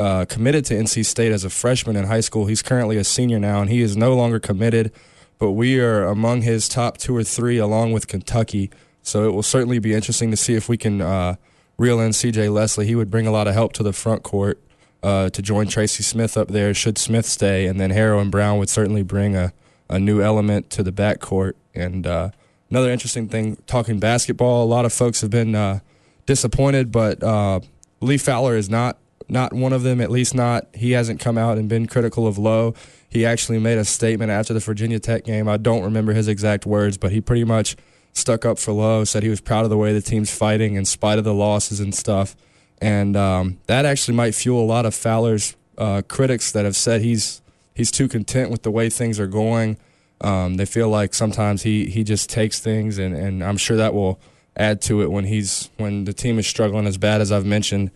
uh, 0.00 0.24
committed 0.26 0.64
to 0.66 0.74
NC 0.74 1.04
State 1.04 1.32
as 1.32 1.44
a 1.44 1.50
freshman 1.50 1.96
in 1.96 2.04
high 2.04 2.20
school. 2.20 2.46
He's 2.46 2.62
currently 2.62 2.96
a 2.96 3.04
senior 3.04 3.38
now, 3.38 3.60
and 3.60 3.70
he 3.70 3.82
is 3.82 3.96
no 3.96 4.14
longer 4.14 4.38
committed 4.38 4.92
but 5.38 5.52
we 5.52 5.80
are 5.80 6.04
among 6.04 6.42
his 6.42 6.68
top 6.68 6.98
two 6.98 7.16
or 7.16 7.24
three, 7.24 7.58
along 7.58 7.92
with 7.92 8.08
Kentucky. 8.08 8.70
So 9.02 9.28
it 9.28 9.32
will 9.32 9.42
certainly 9.42 9.78
be 9.78 9.94
interesting 9.94 10.30
to 10.30 10.36
see 10.36 10.54
if 10.54 10.68
we 10.68 10.76
can 10.76 11.00
uh, 11.00 11.36
reel 11.76 12.00
in 12.00 12.12
C.J. 12.12 12.48
Leslie. 12.48 12.86
He 12.86 12.94
would 12.94 13.10
bring 13.10 13.26
a 13.26 13.30
lot 13.30 13.46
of 13.46 13.54
help 13.54 13.72
to 13.74 13.82
the 13.82 13.92
front 13.92 14.22
court 14.22 14.60
uh, 15.02 15.30
to 15.30 15.40
join 15.42 15.68
Tracy 15.68 16.02
Smith 16.02 16.36
up 16.36 16.48
there. 16.48 16.74
Should 16.74 16.98
Smith 16.98 17.26
stay, 17.26 17.66
and 17.66 17.80
then 17.80 17.90
Harrow 17.90 18.18
and 18.18 18.30
Brown 18.30 18.58
would 18.58 18.68
certainly 18.68 19.02
bring 19.02 19.36
a, 19.36 19.52
a 19.88 19.98
new 19.98 20.20
element 20.20 20.70
to 20.70 20.82
the 20.82 20.92
backcourt. 20.92 21.52
And 21.74 22.06
uh, 22.06 22.30
another 22.70 22.90
interesting 22.90 23.28
thing, 23.28 23.56
talking 23.66 24.00
basketball, 24.00 24.64
a 24.64 24.66
lot 24.66 24.84
of 24.84 24.92
folks 24.92 25.20
have 25.20 25.30
been 25.30 25.54
uh, 25.54 25.80
disappointed, 26.26 26.90
but 26.90 27.22
uh, 27.22 27.60
Lee 28.00 28.18
Fowler 28.18 28.56
is 28.56 28.68
not 28.68 28.98
not 29.30 29.52
one 29.52 29.72
of 29.72 29.82
them. 29.82 30.00
At 30.00 30.10
least 30.10 30.34
not 30.34 30.66
he 30.74 30.92
hasn't 30.92 31.20
come 31.20 31.36
out 31.36 31.58
and 31.58 31.68
been 31.68 31.86
critical 31.86 32.26
of 32.26 32.38
Lowe 32.38 32.74
he 33.08 33.24
actually 33.24 33.58
made 33.58 33.78
a 33.78 33.84
statement 33.84 34.30
after 34.30 34.52
the 34.52 34.60
Virginia 34.60 34.98
Tech 34.98 35.24
game. 35.24 35.48
I 35.48 35.56
don't 35.56 35.82
remember 35.82 36.12
his 36.12 36.28
exact 36.28 36.66
words, 36.66 36.98
but 36.98 37.10
he 37.10 37.20
pretty 37.20 37.44
much 37.44 37.76
stuck 38.12 38.44
up 38.44 38.58
for 38.58 38.72
Lowe, 38.72 39.04
said 39.04 39.22
he 39.22 39.28
was 39.28 39.40
proud 39.40 39.64
of 39.64 39.70
the 39.70 39.76
way 39.76 39.92
the 39.92 40.02
team's 40.02 40.34
fighting 40.34 40.74
in 40.74 40.84
spite 40.84 41.18
of 41.18 41.24
the 41.24 41.34
losses 41.34 41.80
and 41.80 41.94
stuff. 41.94 42.36
And 42.80 43.16
um, 43.16 43.58
that 43.66 43.84
actually 43.84 44.14
might 44.14 44.34
fuel 44.34 44.62
a 44.62 44.66
lot 44.66 44.86
of 44.86 44.94
Fowler's 44.94 45.56
uh, 45.78 46.02
critics 46.06 46.52
that 46.52 46.64
have 46.64 46.76
said 46.76 47.00
he's 47.00 47.40
he's 47.74 47.90
too 47.90 48.08
content 48.08 48.50
with 48.50 48.62
the 48.62 48.70
way 48.70 48.90
things 48.90 49.18
are 49.18 49.26
going. 49.26 49.78
Um, 50.20 50.56
they 50.56 50.66
feel 50.66 50.88
like 50.88 51.14
sometimes 51.14 51.62
he, 51.62 51.86
he 51.86 52.02
just 52.02 52.28
takes 52.28 52.58
things, 52.58 52.98
and, 52.98 53.14
and 53.14 53.42
I'm 53.42 53.56
sure 53.56 53.76
that 53.76 53.94
will 53.94 54.20
add 54.56 54.82
to 54.82 55.00
it 55.02 55.10
when 55.12 55.24
he's 55.24 55.70
when 55.76 56.04
the 56.04 56.12
team 56.12 56.38
is 56.38 56.46
struggling 56.46 56.86
as 56.86 56.98
bad 56.98 57.20
as 57.20 57.30
I've 57.30 57.46
mentioned, 57.46 57.90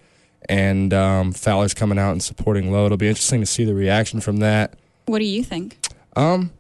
and 0.48 0.94
um, 0.94 1.32
Fowler's 1.32 1.74
coming 1.74 1.98
out 1.98 2.12
and 2.12 2.22
supporting 2.22 2.70
Lowe. 2.70 2.86
It'll 2.86 2.96
be 2.96 3.08
interesting 3.08 3.40
to 3.40 3.46
see 3.46 3.64
the 3.64 3.74
reaction 3.74 4.20
from 4.20 4.38
that. 4.38 4.78
What 5.06 5.18
do 5.18 5.24
you 5.24 5.42
think? 5.42 5.78
Um, 6.16 6.52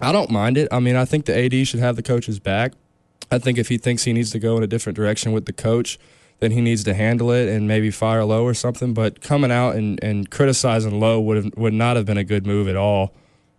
I 0.00 0.12
don't 0.12 0.30
mind 0.30 0.58
it. 0.58 0.68
I 0.70 0.80
mean, 0.80 0.96
I 0.96 1.04
think 1.04 1.26
the 1.26 1.36
AD 1.36 1.66
should 1.66 1.80
have 1.80 1.96
the 1.96 2.02
coach's 2.02 2.38
back. 2.38 2.72
I 3.30 3.38
think 3.38 3.58
if 3.58 3.68
he 3.68 3.78
thinks 3.78 4.04
he 4.04 4.12
needs 4.12 4.30
to 4.30 4.38
go 4.38 4.56
in 4.56 4.62
a 4.62 4.66
different 4.66 4.96
direction 4.96 5.32
with 5.32 5.46
the 5.46 5.52
coach, 5.52 5.98
then 6.38 6.50
he 6.50 6.60
needs 6.60 6.84
to 6.84 6.94
handle 6.94 7.30
it 7.30 7.48
and 7.48 7.66
maybe 7.66 7.90
fire 7.90 8.24
Lowe 8.24 8.44
or 8.44 8.54
something. 8.54 8.94
But 8.94 9.20
coming 9.20 9.50
out 9.50 9.74
and, 9.74 10.02
and 10.02 10.30
criticizing 10.30 11.00
Lowe 11.00 11.20
would 11.20 11.36
have, 11.36 11.56
would 11.56 11.72
not 11.72 11.96
have 11.96 12.04
been 12.04 12.18
a 12.18 12.24
good 12.24 12.46
move 12.46 12.68
at 12.68 12.76
all. 12.76 13.14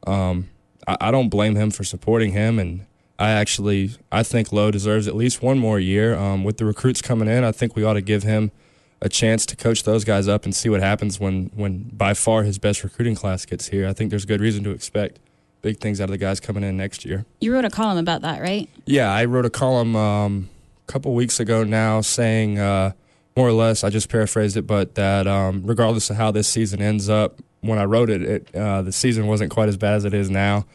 Um, 0.05 0.49
I, 0.87 0.97
I 1.01 1.11
don't 1.11 1.29
blame 1.29 1.55
him 1.55 1.71
for 1.71 1.83
supporting 1.83 2.31
him, 2.31 2.59
and 2.59 2.85
I 3.19 3.31
actually 3.31 3.91
I 4.11 4.23
think 4.23 4.51
Lowe 4.51 4.71
deserves 4.71 5.07
at 5.07 5.15
least 5.15 5.41
one 5.41 5.57
more 5.57 5.79
year. 5.79 6.15
Um, 6.15 6.43
with 6.43 6.57
the 6.57 6.65
recruits 6.65 7.01
coming 7.01 7.27
in, 7.27 7.43
I 7.43 7.51
think 7.51 7.75
we 7.75 7.83
ought 7.83 7.93
to 7.93 8.01
give 8.01 8.23
him 8.23 8.51
a 9.01 9.09
chance 9.09 9.45
to 9.45 9.55
coach 9.55 9.83
those 9.83 10.03
guys 10.03 10.27
up 10.27 10.45
and 10.45 10.55
see 10.55 10.69
what 10.69 10.81
happens 10.81 11.19
when, 11.19 11.51
when 11.55 11.89
by 11.93 12.13
far 12.13 12.43
his 12.43 12.57
best 12.57 12.83
recruiting 12.83 13.15
class 13.15 13.45
gets 13.45 13.67
here. 13.67 13.87
I 13.87 13.93
think 13.93 14.09
there's 14.09 14.25
good 14.25 14.41
reason 14.41 14.63
to 14.63 14.71
expect 14.71 15.19
big 15.61 15.79
things 15.79 16.01
out 16.01 16.05
of 16.05 16.11
the 16.11 16.17
guys 16.17 16.39
coming 16.39 16.63
in 16.63 16.77
next 16.77 17.05
year. 17.05 17.25
You 17.41 17.53
wrote 17.53 17.65
a 17.65 17.69
column 17.69 17.97
about 17.97 18.21
that, 18.21 18.41
right? 18.41 18.69
Yeah, 18.85 19.11
I 19.11 19.25
wrote 19.25 19.45
a 19.45 19.49
column 19.49 19.95
um, 19.95 20.49
a 20.87 20.91
couple 20.91 21.13
weeks 21.13 21.39
ago 21.39 21.63
now 21.63 22.01
saying 22.01 22.59
uh, 22.59 22.93
more 23.35 23.47
or 23.47 23.53
less, 23.53 23.83
I 23.83 23.89
just 23.89 24.09
paraphrased 24.09 24.57
it, 24.57 24.65
but 24.65 24.95
that 24.95 25.27
um, 25.27 25.61
regardless 25.63 26.09
of 26.09 26.15
how 26.15 26.31
this 26.31 26.47
season 26.47 26.81
ends 26.81 27.07
up, 27.07 27.39
when 27.61 27.77
I 27.77 27.85
wrote 27.85 28.09
it, 28.09 28.21
it 28.21 28.55
uh, 28.55 28.81
the 28.81 28.91
season 28.91 29.27
wasn't 29.27 29.51
quite 29.51 29.69
as 29.69 29.77
bad 29.77 29.95
as 29.95 30.05
it 30.05 30.13
is 30.13 30.29
now. 30.29 30.65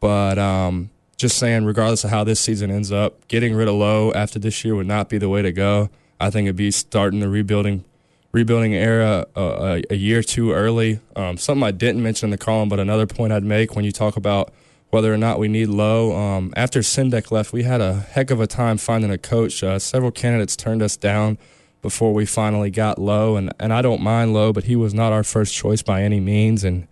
But 0.00 0.38
um, 0.38 0.90
just 1.16 1.38
saying, 1.38 1.64
regardless 1.64 2.04
of 2.04 2.10
how 2.10 2.24
this 2.24 2.40
season 2.40 2.70
ends 2.70 2.90
up, 2.90 3.28
getting 3.28 3.54
rid 3.54 3.68
of 3.68 3.74
Lowe 3.74 4.12
after 4.12 4.38
this 4.38 4.64
year 4.64 4.74
would 4.74 4.86
not 4.86 5.08
be 5.08 5.18
the 5.18 5.28
way 5.28 5.40
to 5.40 5.52
go. 5.52 5.88
I 6.22 6.30
think 6.30 6.46
it'd 6.46 6.56
be 6.56 6.70
starting 6.70 7.18
the 7.18 7.28
rebuilding 7.28 7.84
rebuilding 8.30 8.74
era 8.74 9.26
uh, 9.36 9.80
a, 9.90 9.92
a, 9.92 9.96
year 9.96 10.22
too 10.22 10.52
early. 10.52 11.00
Um, 11.16 11.36
something 11.36 11.62
I 11.62 11.70
didn't 11.70 12.02
mention 12.02 12.28
in 12.28 12.30
the 12.30 12.38
column, 12.38 12.70
but 12.70 12.80
another 12.80 13.06
point 13.06 13.30
I'd 13.32 13.42
make 13.44 13.76
when 13.76 13.84
you 13.84 13.92
talk 13.92 14.16
about 14.16 14.54
whether 14.88 15.12
or 15.12 15.18
not 15.18 15.38
we 15.38 15.48
need 15.48 15.66
Lowe. 15.66 16.16
Um, 16.16 16.54
after 16.56 16.80
Sendek 16.80 17.30
left, 17.30 17.52
we 17.52 17.64
had 17.64 17.80
a 17.80 17.94
heck 17.94 18.30
of 18.30 18.40
a 18.40 18.46
time 18.46 18.78
finding 18.78 19.10
a 19.10 19.18
coach. 19.18 19.62
Uh, 19.62 19.78
several 19.78 20.10
candidates 20.10 20.56
turned 20.56 20.80
us 20.80 20.96
down 20.96 21.38
before 21.82 22.14
we 22.14 22.24
finally 22.24 22.70
got 22.70 22.98
Lowe, 22.98 23.36
and, 23.36 23.52
and 23.58 23.72
I 23.72 23.82
don't 23.82 24.00
mind 24.00 24.32
Lowe, 24.32 24.52
but 24.52 24.64
he 24.64 24.76
was 24.76 24.94
not 24.94 25.12
our 25.12 25.24
first 25.24 25.52
choice 25.54 25.82
by 25.82 26.02
any 26.02 26.20
means. 26.20 26.62
And 26.62 26.86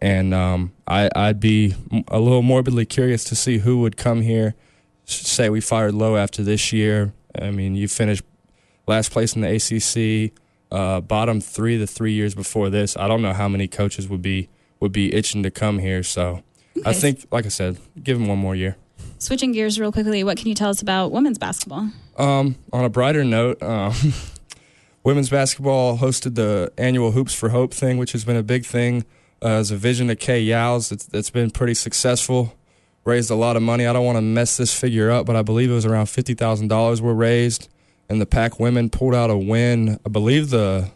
and 0.00 0.32
um, 0.32 0.72
I, 0.86 1.10
I'd 1.14 1.40
be 1.40 1.74
a 2.08 2.18
little 2.18 2.42
morbidly 2.42 2.86
curious 2.86 3.22
to 3.24 3.36
see 3.36 3.58
who 3.58 3.80
would 3.82 3.98
come 3.98 4.22
here. 4.22 4.54
Say 5.04 5.50
we 5.50 5.60
fired 5.60 5.92
Lowe 5.92 6.16
after 6.16 6.42
this 6.42 6.72
year. 6.72 7.12
I 7.40 7.50
mean, 7.50 7.76
you 7.76 7.86
finished 7.86 8.24
last 8.86 9.10
place 9.10 9.34
in 9.34 9.42
the 9.42 9.48
ACC, 9.54 10.32
uh, 10.70 11.00
bottom 11.00 11.40
three 11.40 11.76
the 11.76 11.86
three 11.86 12.12
years 12.12 12.34
before 12.34 12.70
this. 12.70 12.96
I 12.96 13.08
don't 13.08 13.22
know 13.22 13.32
how 13.32 13.48
many 13.48 13.68
coaches 13.68 14.08
would 14.08 14.22
be 14.22 14.48
would 14.80 14.92
be 14.92 15.14
itching 15.14 15.42
to 15.42 15.50
come 15.50 15.78
here. 15.78 16.02
So 16.02 16.42
okay. 16.76 16.90
I 16.90 16.92
think, 16.92 17.26
like 17.30 17.44
I 17.44 17.48
said, 17.48 17.78
give 18.02 18.18
him 18.18 18.26
one 18.26 18.38
more 18.38 18.56
year. 18.56 18.76
Switching 19.18 19.52
gears 19.52 19.78
real 19.78 19.92
quickly, 19.92 20.24
what 20.24 20.38
can 20.38 20.48
you 20.48 20.54
tell 20.54 20.70
us 20.70 20.80
about 20.80 21.12
women's 21.12 21.38
basketball? 21.38 21.90
Um, 22.16 22.56
on 22.72 22.84
a 22.84 22.88
brighter 22.88 23.24
note, 23.24 23.62
um, 23.62 23.92
women's 25.04 25.28
basketball 25.28 25.98
hosted 25.98 26.34
the 26.34 26.72
annual 26.78 27.12
Hoops 27.12 27.34
for 27.34 27.50
Hope 27.50 27.74
thing, 27.74 27.98
which 27.98 28.12
has 28.12 28.24
been 28.24 28.36
a 28.36 28.42
big 28.42 28.64
thing 28.64 29.04
uh, 29.42 29.48
as 29.48 29.70
a 29.70 29.76
vision 29.76 30.10
of 30.10 30.18
Kay 30.18 30.40
Yow's. 30.40 30.90
It's, 30.90 31.08
it's 31.12 31.30
been 31.30 31.50
pretty 31.50 31.74
successful, 31.74 32.54
raised 33.04 33.30
a 33.30 33.34
lot 33.34 33.56
of 33.56 33.62
money. 33.62 33.86
I 33.86 33.92
don't 33.92 34.06
want 34.06 34.16
to 34.16 34.22
mess 34.22 34.56
this 34.56 34.78
figure 34.78 35.10
up, 35.10 35.26
but 35.26 35.36
I 35.36 35.42
believe 35.42 35.70
it 35.70 35.74
was 35.74 35.86
around 35.86 36.06
$50,000 36.06 37.00
were 37.00 37.14
raised, 37.14 37.68
and 38.10 38.20
the 38.20 38.26
Pack 38.26 38.58
women 38.58 38.90
pulled 38.90 39.14
out 39.14 39.30
a 39.30 39.36
win. 39.36 39.98
I 40.04 40.08
believe 40.08 40.50
the 40.50 40.90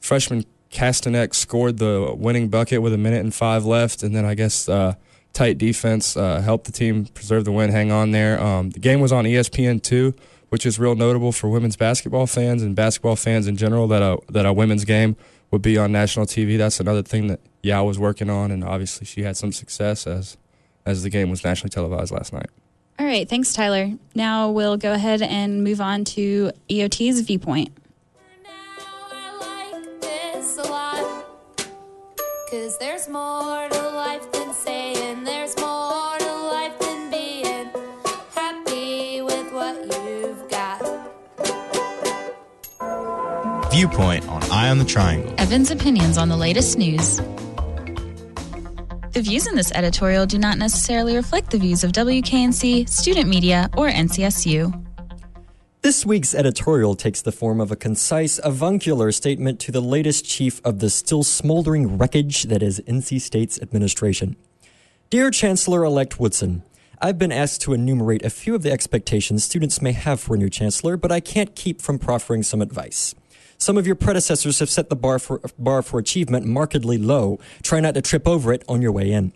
freshman 0.00 0.44
Kastanek 0.72 1.34
scored 1.34 1.78
the 1.78 2.14
winning 2.18 2.48
bucket 2.48 2.82
with 2.82 2.92
a 2.92 2.98
minute 2.98 3.20
and 3.20 3.32
five 3.32 3.64
left, 3.64 4.02
and 4.02 4.14
then 4.14 4.24
I 4.24 4.34
guess 4.34 4.68
uh, 4.68 4.94
tight 5.32 5.56
defense 5.56 6.16
uh, 6.16 6.40
helped 6.40 6.66
the 6.66 6.72
team 6.72 7.06
preserve 7.06 7.44
the 7.44 7.52
win, 7.52 7.70
hang 7.70 7.92
on 7.92 8.10
there. 8.10 8.42
Um, 8.42 8.70
the 8.70 8.80
game 8.80 9.00
was 9.00 9.12
on 9.12 9.24
ESPN 9.24 9.80
two, 9.80 10.14
which 10.48 10.66
is 10.66 10.80
real 10.80 10.96
notable 10.96 11.30
for 11.30 11.48
women's 11.48 11.76
basketball 11.76 12.26
fans 12.26 12.60
and 12.60 12.74
basketball 12.74 13.16
fans 13.16 13.46
in 13.46 13.56
general. 13.56 13.86
That 13.86 14.02
a 14.02 14.18
that 14.28 14.44
a 14.44 14.52
women's 14.52 14.84
game 14.84 15.16
would 15.52 15.62
be 15.62 15.78
on 15.78 15.92
national 15.92 16.26
TV. 16.26 16.58
That's 16.58 16.80
another 16.80 17.02
thing 17.02 17.28
that 17.28 17.38
Yow 17.62 17.84
was 17.84 18.00
working 18.00 18.30
on, 18.30 18.50
and 18.50 18.64
obviously 18.64 19.06
she 19.06 19.22
had 19.22 19.36
some 19.36 19.52
success 19.52 20.08
as 20.08 20.36
as 20.84 21.04
the 21.04 21.10
game 21.10 21.30
was 21.30 21.44
nationally 21.44 21.70
televised 21.70 22.10
last 22.10 22.32
night. 22.32 22.50
All 22.98 23.04
right, 23.06 23.28
thanks, 23.28 23.52
Tyler. 23.52 23.92
Now 24.14 24.50
we'll 24.50 24.78
go 24.78 24.92
ahead 24.92 25.20
and 25.20 25.62
move 25.62 25.80
on 25.80 26.04
to 26.04 26.50
EOT's 26.70 27.20
viewpoint. 27.20 27.70
Cause 32.50 32.78
there's 32.78 33.08
more 33.08 33.68
to 33.68 33.88
life 33.90 34.30
than 34.30 34.54
saying 34.54 35.24
there's 35.24 35.56
more 35.58 36.16
to 36.16 36.32
life 36.32 36.78
than 36.78 37.10
being 37.10 37.68
happy 38.34 39.20
with 39.20 39.52
what 39.52 39.76
you've 40.04 40.48
got. 40.48 40.80
Viewpoint 43.72 44.28
on 44.28 44.44
Eye 44.44 44.68
on 44.70 44.78
the 44.78 44.84
Triangle. 44.84 45.34
Evan's 45.38 45.72
opinions 45.72 46.16
on 46.16 46.28
the 46.28 46.36
latest 46.36 46.78
news. 46.78 47.20
The 49.16 49.22
views 49.22 49.46
in 49.46 49.54
this 49.54 49.72
editorial 49.72 50.26
do 50.26 50.36
not 50.36 50.58
necessarily 50.58 51.16
reflect 51.16 51.50
the 51.50 51.56
views 51.56 51.82
of 51.82 51.92
WKNC, 51.92 52.86
student 52.86 53.30
media, 53.30 53.70
or 53.74 53.88
NCSU. 53.88 54.84
This 55.80 56.04
week's 56.04 56.34
editorial 56.34 56.94
takes 56.94 57.22
the 57.22 57.32
form 57.32 57.58
of 57.58 57.70
a 57.70 57.76
concise, 57.76 58.38
avuncular 58.44 59.10
statement 59.12 59.58
to 59.60 59.72
the 59.72 59.80
latest 59.80 60.26
chief 60.26 60.60
of 60.66 60.80
the 60.80 60.90
still 60.90 61.22
smoldering 61.22 61.96
wreckage 61.96 62.42
that 62.42 62.62
is 62.62 62.78
NC 62.80 63.22
State's 63.22 63.58
administration. 63.62 64.36
Dear 65.08 65.30
Chancellor 65.30 65.82
elect 65.82 66.20
Woodson, 66.20 66.62
I've 67.00 67.16
been 67.16 67.32
asked 67.32 67.62
to 67.62 67.72
enumerate 67.72 68.22
a 68.22 68.28
few 68.28 68.54
of 68.54 68.62
the 68.62 68.70
expectations 68.70 69.42
students 69.42 69.80
may 69.80 69.92
have 69.92 70.20
for 70.20 70.34
a 70.34 70.38
new 70.38 70.50
chancellor, 70.50 70.98
but 70.98 71.10
I 71.10 71.20
can't 71.20 71.56
keep 71.56 71.80
from 71.80 71.98
proffering 71.98 72.42
some 72.42 72.60
advice. 72.60 73.14
Some 73.58 73.78
of 73.78 73.86
your 73.86 73.96
predecessors 73.96 74.58
have 74.58 74.70
set 74.70 74.90
the 74.90 74.96
bar 74.96 75.18
for, 75.18 75.40
bar 75.58 75.82
for 75.82 75.98
achievement 75.98 76.46
markedly 76.46 76.98
low. 76.98 77.38
Try 77.62 77.80
not 77.80 77.94
to 77.94 78.02
trip 78.02 78.26
over 78.28 78.52
it 78.52 78.62
on 78.68 78.82
your 78.82 78.92
way 78.92 79.12
in. 79.12 79.32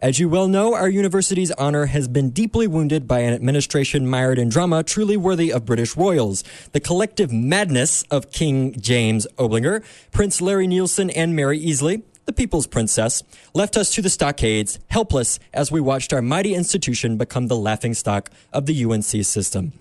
As 0.00 0.18
you 0.18 0.28
well 0.28 0.48
know, 0.48 0.74
our 0.74 0.88
university's 0.88 1.52
honor 1.52 1.86
has 1.86 2.08
been 2.08 2.30
deeply 2.30 2.66
wounded 2.66 3.06
by 3.06 3.20
an 3.20 3.32
administration 3.32 4.08
mired 4.08 4.36
in 4.36 4.48
drama 4.48 4.82
truly 4.82 5.16
worthy 5.16 5.52
of 5.52 5.64
British 5.64 5.96
royals. 5.96 6.42
The 6.72 6.80
collective 6.80 7.32
madness 7.32 8.02
of 8.10 8.32
King 8.32 8.78
James 8.80 9.28
Oblinger, 9.38 9.84
Prince 10.10 10.40
Larry 10.40 10.66
Nielsen, 10.66 11.08
and 11.10 11.36
Mary 11.36 11.60
Easley, 11.60 12.02
the 12.24 12.32
people's 12.32 12.66
princess, 12.66 13.22
left 13.54 13.76
us 13.76 13.94
to 13.94 14.02
the 14.02 14.10
stockades, 14.10 14.80
helpless 14.88 15.38
as 15.54 15.70
we 15.70 15.80
watched 15.80 16.12
our 16.12 16.22
mighty 16.22 16.54
institution 16.54 17.16
become 17.16 17.46
the 17.46 17.56
laughingstock 17.56 18.28
of 18.52 18.66
the 18.66 18.84
UNC 18.84 19.24
system. 19.24 19.72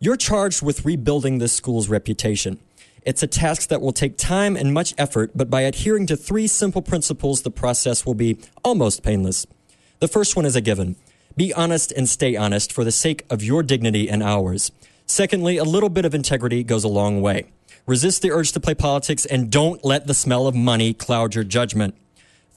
You're 0.00 0.16
charged 0.16 0.62
with 0.62 0.84
rebuilding 0.84 1.38
this 1.38 1.52
school's 1.52 1.88
reputation. 1.88 2.58
It's 3.04 3.22
a 3.22 3.26
task 3.26 3.68
that 3.68 3.80
will 3.80 3.92
take 3.92 4.16
time 4.16 4.56
and 4.56 4.72
much 4.72 4.94
effort, 4.96 5.32
but 5.34 5.50
by 5.50 5.62
adhering 5.62 6.06
to 6.06 6.16
three 6.16 6.46
simple 6.46 6.82
principles, 6.82 7.42
the 7.42 7.50
process 7.50 8.06
will 8.06 8.14
be 8.14 8.38
almost 8.62 9.02
painless. 9.02 9.44
The 9.98 10.08
first 10.08 10.36
one 10.36 10.46
is 10.46 10.54
a 10.54 10.60
given. 10.60 10.96
Be 11.36 11.52
honest 11.52 11.90
and 11.92 12.08
stay 12.08 12.36
honest 12.36 12.72
for 12.72 12.84
the 12.84 12.92
sake 12.92 13.24
of 13.28 13.42
your 13.42 13.62
dignity 13.62 14.08
and 14.08 14.22
ours. 14.22 14.70
Secondly, 15.06 15.56
a 15.56 15.64
little 15.64 15.88
bit 15.88 16.04
of 16.04 16.14
integrity 16.14 16.62
goes 16.62 16.84
a 16.84 16.88
long 16.88 17.20
way. 17.20 17.50
Resist 17.86 18.22
the 18.22 18.30
urge 18.30 18.52
to 18.52 18.60
play 18.60 18.74
politics 18.74 19.26
and 19.26 19.50
don't 19.50 19.84
let 19.84 20.06
the 20.06 20.14
smell 20.14 20.46
of 20.46 20.54
money 20.54 20.94
cloud 20.94 21.34
your 21.34 21.44
judgment. 21.44 21.96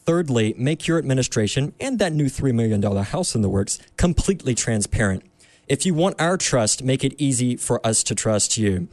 Thirdly, 0.06 0.54
make 0.56 0.86
your 0.86 1.00
administration 1.00 1.74
and 1.80 1.98
that 1.98 2.14
new 2.14 2.26
$3 2.26 2.54
million 2.54 2.82
house 2.84 3.34
in 3.34 3.42
the 3.42 3.50
works 3.50 3.80
completely 3.98 4.54
transparent. 4.54 5.24
If 5.68 5.88
you 5.88 5.96
want 5.96 6.22
our 6.22 6.38
trust, 6.38 6.84
make 6.84 7.04
it 7.04 7.16
easy 7.18 7.56
for 7.56 7.86
us 7.86 8.04
to 8.04 8.14
trust 8.14 8.58
you. 8.58 8.88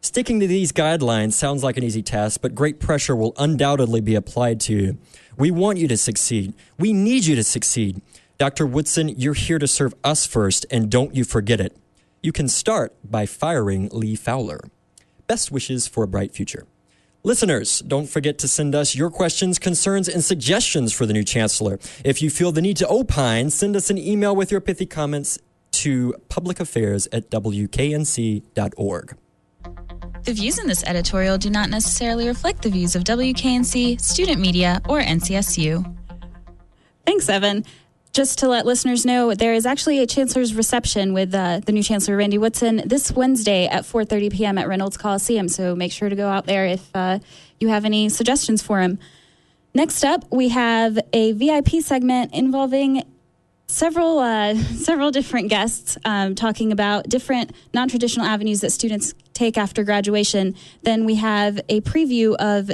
Sticking 0.00 0.38
to 0.40 0.46
these 0.46 0.72
guidelines 0.72 1.32
sounds 1.32 1.64
like 1.64 1.76
an 1.76 1.82
easy 1.82 2.02
task, 2.02 2.40
but 2.40 2.54
great 2.54 2.78
pressure 2.78 3.16
will 3.16 3.34
undoubtedly 3.36 4.00
be 4.00 4.14
applied 4.14 4.60
to 4.60 4.72
you. 4.72 4.98
We 5.36 5.50
want 5.50 5.78
you 5.78 5.88
to 5.88 5.96
succeed. 5.96 6.54
We 6.78 6.92
need 6.92 7.26
you 7.26 7.34
to 7.34 7.42
succeed. 7.42 8.00
Dr. 8.38 8.64
Woodson, 8.64 9.08
you're 9.08 9.34
here 9.34 9.58
to 9.58 9.66
serve 9.66 9.94
us 10.04 10.24
first, 10.24 10.64
and 10.70 10.88
don't 10.90 11.14
you 11.16 11.24
forget 11.24 11.60
it. 11.60 11.76
You 12.22 12.30
can 12.30 12.46
start 12.48 12.94
by 13.04 13.26
firing 13.26 13.88
Lee 13.92 14.14
Fowler. 14.14 14.60
Best 15.26 15.50
wishes 15.50 15.88
for 15.88 16.04
a 16.04 16.08
bright 16.08 16.32
future. 16.32 16.66
Listeners, 17.24 17.80
don't 17.80 18.08
forget 18.08 18.38
to 18.38 18.48
send 18.48 18.76
us 18.76 18.94
your 18.94 19.10
questions, 19.10 19.58
concerns, 19.58 20.08
and 20.08 20.24
suggestions 20.24 20.92
for 20.92 21.04
the 21.04 21.12
new 21.12 21.24
chancellor. 21.24 21.80
If 22.04 22.22
you 22.22 22.30
feel 22.30 22.52
the 22.52 22.62
need 22.62 22.76
to 22.78 22.88
opine, 22.88 23.50
send 23.50 23.74
us 23.74 23.90
an 23.90 23.98
email 23.98 24.34
with 24.34 24.52
your 24.52 24.60
pithy 24.60 24.86
comments 24.86 25.40
to 25.72 26.14
publicaffairs 26.28 27.08
at 27.12 27.30
wknc.org. 27.30 29.16
The 30.24 30.32
views 30.34 30.58
in 30.58 30.66
this 30.66 30.84
editorial 30.84 31.38
do 31.38 31.50
not 31.50 31.70
necessarily 31.70 32.28
reflect 32.28 32.62
the 32.62 32.70
views 32.70 32.94
of 32.94 33.04
WKNC, 33.04 34.00
student 34.00 34.40
media, 34.40 34.80
or 34.88 35.00
NCSU. 35.00 35.96
Thanks, 37.06 37.28
Evan. 37.28 37.64
Just 38.12 38.38
to 38.40 38.48
let 38.48 38.66
listeners 38.66 39.06
know, 39.06 39.34
there 39.34 39.54
is 39.54 39.64
actually 39.64 40.00
a 40.00 40.06
chancellor's 40.06 40.54
reception 40.54 41.12
with 41.12 41.34
uh, 41.34 41.60
the 41.64 41.72
new 41.72 41.82
chancellor 41.82 42.16
Randy 42.16 42.38
Woodson 42.38 42.82
this 42.84 43.12
Wednesday 43.12 43.66
at 43.66 43.84
4:30 43.84 44.32
p.m. 44.32 44.58
at 44.58 44.66
Reynolds 44.66 44.96
Coliseum. 44.96 45.48
So 45.48 45.76
make 45.76 45.92
sure 45.92 46.08
to 46.08 46.16
go 46.16 46.28
out 46.28 46.46
there 46.46 46.66
if 46.66 46.88
uh, 46.94 47.20
you 47.60 47.68
have 47.68 47.84
any 47.84 48.08
suggestions 48.08 48.62
for 48.62 48.80
him. 48.80 48.98
Next 49.74 50.04
up, 50.04 50.24
we 50.32 50.48
have 50.48 50.98
a 51.12 51.32
VIP 51.32 51.80
segment 51.80 52.34
involving 52.34 53.04
several 53.68 54.18
uh, 54.18 54.54
several 54.76 55.10
different 55.10 55.48
guests 55.48 55.96
um, 56.04 56.34
talking 56.34 56.72
about 56.72 57.08
different 57.08 57.52
non-traditional 57.72 58.26
avenues 58.26 58.62
that 58.62 58.72
students 58.72 59.14
take 59.38 59.56
after 59.56 59.84
graduation. 59.84 60.54
Then 60.82 61.04
we 61.04 61.14
have 61.16 61.60
a 61.68 61.80
preview 61.80 62.34
of 62.36 62.70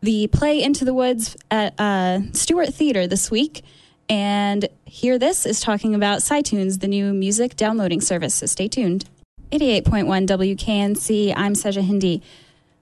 the 0.00 0.26
play 0.28 0.62
Into 0.62 0.84
the 0.84 0.94
Woods 0.94 1.36
at 1.50 1.74
uh, 1.80 2.20
Stewart 2.32 2.72
Theater 2.74 3.06
this 3.06 3.30
week. 3.30 3.62
And 4.08 4.68
Hear 4.84 5.18
This 5.18 5.44
is 5.44 5.60
talking 5.60 5.94
about 5.94 6.20
SciTunes, 6.20 6.80
the 6.80 6.88
new 6.88 7.12
music 7.12 7.56
downloading 7.56 8.00
service. 8.00 8.34
So 8.34 8.46
stay 8.46 8.68
tuned. 8.68 9.06
88.1 9.50 10.26
WKNC, 10.26 11.32
I'm 11.34 11.54
Seja 11.54 11.80
Hindi. 11.80 12.22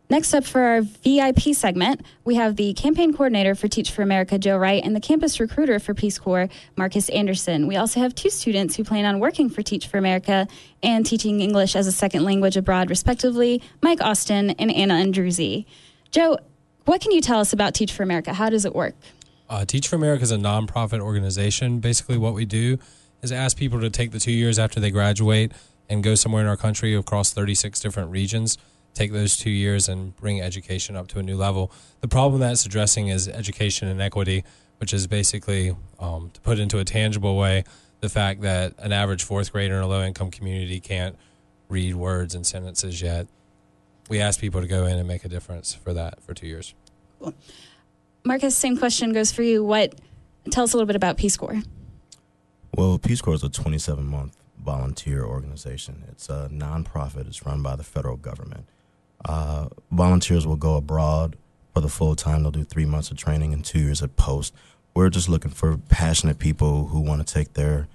Next 0.09 0.35
up 0.35 0.45
for 0.45 0.61
our 0.61 0.83
VIP 0.83 1.53
segment, 1.53 2.03
we 2.25 2.37
have 2.37 2.55
the 2.55 2.75
campaign 2.75 3.13
coordinator 3.13 3.57
for 3.57 3.67
Teach 3.67 3.91
for 3.91 4.03
America, 4.03 4.39
Joe 4.39 4.57
Wright, 4.57 4.81
and 4.85 4.95
the 4.95 5.01
campus 5.01 5.41
recruiter 5.41 5.81
for 5.81 5.95
Peace 5.95 6.17
Corps, 6.17 6.49
Marcus 6.77 7.09
Anderson. 7.09 7.67
We 7.67 7.75
also 7.75 7.99
have 7.99 8.15
two 8.15 8.31
students 8.31 8.77
who 8.77 8.85
plan 8.85 9.05
on 9.05 9.19
working 9.19 9.51
for 9.51 9.63
Teach 9.63 9.89
for 9.89 9.99
America 9.99 10.47
and 10.81 11.05
teaching 11.05 11.41
English 11.41 11.75
as 11.75 11.89
a 11.89 11.93
second 11.93 12.23
language 12.23 12.57
abroad, 12.57 12.89
respectively, 12.89 13.61
Mike 13.83 14.01
Austin 14.01 14.51
and 14.51 14.71
Anna 14.71 14.95
Andruzzi. 14.95 15.67
Joe, 16.13 16.39
What 16.85 17.01
can 17.01 17.11
you 17.11 17.21
tell 17.21 17.41
us 17.41 17.53
about 17.53 17.75
Teach 17.75 17.93
for 17.93 18.05
America? 18.05 18.33
How 18.33 18.49
does 18.49 18.65
it 18.65 18.77
work? 18.77 18.95
Uh, 19.51 19.65
Teach 19.65 19.89
for 19.89 19.97
America 19.97 20.23
is 20.23 20.31
a 20.31 20.37
nonprofit 20.37 21.01
organization. 21.01 21.81
Basically, 21.81 22.17
what 22.17 22.33
we 22.33 22.45
do 22.45 22.79
is 23.23 23.33
ask 23.33 23.57
people 23.57 23.81
to 23.81 23.91
take 23.91 24.13
the 24.13 24.21
two 24.21 24.31
years 24.31 24.57
after 24.57 24.79
they 24.79 24.93
graduate 24.93 25.51
and 25.89 26.05
go 26.05 26.15
somewhere 26.15 26.43
in 26.43 26.49
our 26.49 26.57
country 26.57 26.95
across 26.95 27.33
36 27.33 27.81
different 27.81 28.13
regions, 28.13 28.57
take 28.97 29.13
those 29.13 29.37
two 29.37 29.51
years 29.51 29.89
and 29.89 30.17
bring 30.17 30.41
education 30.41 30.97
up 30.97 31.07
to 31.09 31.19
a 31.19 31.23
new 31.23 31.37
level. 31.37 31.71
The 32.01 32.09
problem 32.09 32.41
that's 32.41 32.65
addressing 32.65 33.09
is 33.09 33.29
education 33.29 33.89
inequity, 33.89 34.43
which 34.79 34.95
is 34.95 35.07
basically, 35.07 35.77
um, 36.01 36.31
to 36.33 36.41
put 36.41 36.59
into 36.59 36.79
a 36.79 36.85
tangible 36.85 37.37
way, 37.37 37.65
the 38.01 38.09
fact 38.09 38.41
that 38.41 38.75
an 38.79 38.93
average 38.93 39.23
fourth 39.23 39.53
grader 39.53 39.75
in 39.75 39.83
a 39.83 39.87
low 39.87 40.03
income 40.03 40.31
community 40.31 40.81
can't 40.81 41.17
read 41.69 41.95
words 41.95 42.35
and 42.35 42.47
sentences 42.47 43.03
yet. 43.03 43.27
We 44.09 44.21
ask 44.21 44.41
people 44.41 44.61
to 44.61 44.67
go 44.67 44.87
in 44.87 44.97
and 44.97 45.07
make 45.07 45.25
a 45.25 45.29
difference 45.29 45.75
for 45.75 45.93
that 45.93 46.23
for 46.23 46.33
two 46.33 46.47
years. 46.47 46.75
Cool. 47.21 47.35
Marcus, 48.25 48.57
same 48.57 48.77
question 48.77 49.13
goes 49.13 49.31
for 49.31 49.43
you. 49.43 49.63
What 49.65 49.95
tell 50.51 50.65
us 50.65 50.73
a 50.73 50.77
little 50.77 50.87
bit 50.87 50.97
about 50.97 51.17
Peace 51.17 51.37
Corps? 51.37 51.63
Well, 52.75 52.99
Peace 52.99 53.21
Corps 53.21 53.35
is 53.35 53.43
a 53.43 53.49
27 53.49 54.05
month 54.05 54.37
volunteer 54.59 55.25
organization. 55.25 56.05
It's 56.09 56.29
a 56.29 56.49
nonprofit. 56.53 57.27
It's 57.27 57.45
run 57.45 57.63
by 57.63 57.77
the 57.77 57.85
federal 57.85 58.17
government. 58.17 58.69
Uh, 59.25 59.69
volunteers 59.91 60.47
will 60.47 60.57
go 60.57 60.77
abroad 60.77 61.37
for 61.75 61.81
the 61.81 61.89
full 61.89 62.15
time. 62.15 62.43
They'll 62.43 62.53
do 62.53 62.65
three 62.65 62.87
months 62.87 63.11
of 63.11 63.17
training 63.17 63.53
and 63.53 63.65
two 63.65 63.81
years 63.81 64.03
at 64.03 64.17
post. 64.17 64.55
We're 64.95 65.11
just 65.11 65.29
looking 65.29 65.51
for 65.51 65.77
passionate 65.77 66.39
people 66.39 66.87
who 66.89 67.01
want 67.01 67.27
to 67.27 67.35
take 67.35 67.55
their 67.55 67.89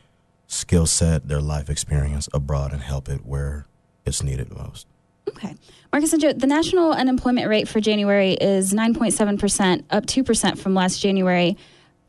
skill 0.47 0.85
set, 0.85 1.27
their 1.27 1.41
life 1.41 1.69
experience 1.69 2.27
abroad 2.33 2.73
and 2.73 2.81
help 2.81 3.09
it 3.09 3.25
where 3.25 3.65
it's 4.05 4.21
needed 4.21 4.51
most. 4.55 4.85
Okay. 5.29 5.55
Marcus 5.91 6.13
and 6.13 6.21
Joe, 6.21 6.33
the 6.33 6.47
national 6.47 6.91
unemployment 6.91 7.47
rate 7.47 7.67
for 7.67 7.79
January 7.79 8.33
is 8.33 8.73
9.7%, 8.73 9.83
up 9.89 10.05
2% 10.05 10.57
from 10.57 10.73
last 10.73 11.01
January. 11.01 11.57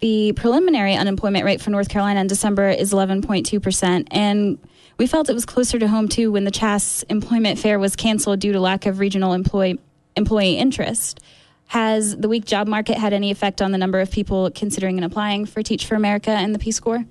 The 0.00 0.32
preliminary 0.32 0.94
unemployment 0.94 1.44
rate 1.44 1.60
for 1.60 1.70
North 1.70 1.88
Carolina 1.88 2.20
in 2.20 2.26
December 2.26 2.68
is 2.68 2.92
11.2%. 2.92 4.08
And 4.10 4.58
we 4.98 5.06
felt 5.06 5.28
it 5.28 5.34
was 5.34 5.46
closer 5.46 5.78
to 5.78 5.88
home, 5.88 6.08
too, 6.08 6.32
when 6.32 6.44
the 6.44 6.50
CHASS 6.50 7.02
employment 7.04 7.58
fair 7.58 7.78
was 7.78 7.96
canceled 7.96 8.40
due 8.40 8.52
to 8.52 8.60
lack 8.60 8.86
of 8.86 8.98
regional 8.98 9.32
employee, 9.32 9.78
employee 10.16 10.56
interest. 10.56 11.20
Has 11.68 12.16
the 12.16 12.28
weak 12.28 12.44
job 12.44 12.68
market 12.68 12.98
had 12.98 13.12
any 13.12 13.30
effect 13.30 13.62
on 13.62 13.72
the 13.72 13.78
number 13.78 14.00
of 14.00 14.10
people 14.10 14.50
considering 14.50 14.98
and 14.98 15.04
applying 15.04 15.46
for 15.46 15.62
Teach 15.62 15.86
for 15.86 15.94
America 15.94 16.30
and 16.30 16.54
the 16.54 16.58
Peace 16.58 16.78
Corps? 16.78 17.04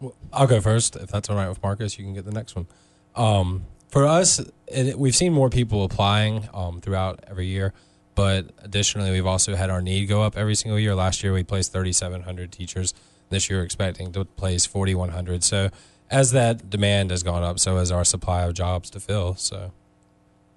Well, 0.00 0.14
I'll 0.32 0.46
go 0.46 0.60
first. 0.60 0.96
If 0.96 1.10
that's 1.10 1.30
all 1.30 1.36
right 1.36 1.48
with 1.48 1.62
Marcus, 1.62 1.98
you 1.98 2.04
can 2.04 2.12
get 2.12 2.24
the 2.24 2.32
next 2.32 2.54
one. 2.54 2.66
Um, 3.14 3.66
for 3.88 4.06
us, 4.06 4.40
it, 4.66 4.98
we've 4.98 5.14
seen 5.14 5.32
more 5.32 5.48
people 5.48 5.84
applying 5.84 6.48
um, 6.52 6.80
throughout 6.80 7.24
every 7.28 7.46
year, 7.46 7.72
but 8.14 8.46
additionally, 8.62 9.10
we've 9.10 9.26
also 9.26 9.54
had 9.54 9.70
our 9.70 9.80
need 9.80 10.06
go 10.06 10.22
up 10.22 10.36
every 10.36 10.54
single 10.54 10.78
year. 10.78 10.94
Last 10.94 11.22
year, 11.22 11.32
we 11.32 11.44
placed 11.44 11.72
3,700 11.72 12.50
teachers. 12.50 12.94
This 13.32 13.48
year, 13.48 13.62
expecting 13.62 14.12
to 14.12 14.24
place 14.24 14.66
4,100. 14.66 15.42
So, 15.42 15.70
as 16.10 16.32
that 16.32 16.68
demand 16.68 17.10
has 17.10 17.22
gone 17.22 17.42
up, 17.42 17.58
so 17.58 17.78
has 17.78 17.90
our 17.90 18.04
supply 18.04 18.42
of 18.42 18.52
jobs 18.52 18.90
to 18.90 19.00
fill. 19.00 19.34
So, 19.36 19.72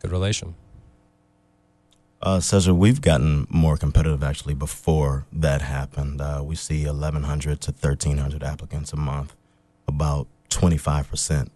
good 0.02 0.12
relation. 0.12 0.56
Uh, 2.22 2.42
Cesar, 2.42 2.74
we've 2.74 3.00
gotten 3.02 3.48
more 3.50 3.78
competitive 3.78 4.24
actually 4.24 4.56
before 4.56 5.26
that 5.32 5.62
happened. 5.62 6.20
Uh, 6.20 6.42
we 6.44 6.56
see 6.56 6.86
1,100 6.86 7.62
to 7.62 7.72
1,300 7.72 8.44
applicants 8.44 8.92
a 8.92 8.98
month, 8.98 9.34
about 9.88 10.28
25 10.50 11.10
percent 11.10 11.52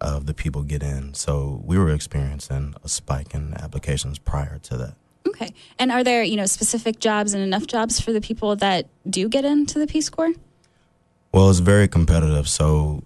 of 0.00 0.26
the 0.26 0.34
people 0.34 0.62
get 0.62 0.82
in. 0.82 1.14
So 1.14 1.60
we 1.64 1.76
were 1.76 1.90
experiencing 1.90 2.74
a 2.84 2.88
spike 2.88 3.34
in 3.34 3.54
applications 3.54 4.18
prior 4.18 4.58
to 4.58 4.76
that. 4.76 4.94
Okay. 5.26 5.52
And 5.78 5.90
are 5.90 6.04
there, 6.04 6.22
you 6.22 6.36
know, 6.36 6.46
specific 6.46 7.00
jobs 7.00 7.34
and 7.34 7.42
enough 7.42 7.66
jobs 7.66 8.00
for 8.00 8.12
the 8.12 8.20
people 8.20 8.56
that 8.56 8.86
do 9.08 9.28
get 9.28 9.44
into 9.44 9.78
the 9.78 9.86
Peace 9.86 10.08
Corps? 10.08 10.32
Well, 11.32 11.50
it's 11.50 11.58
very 11.58 11.88
competitive. 11.88 12.48
So 12.48 13.02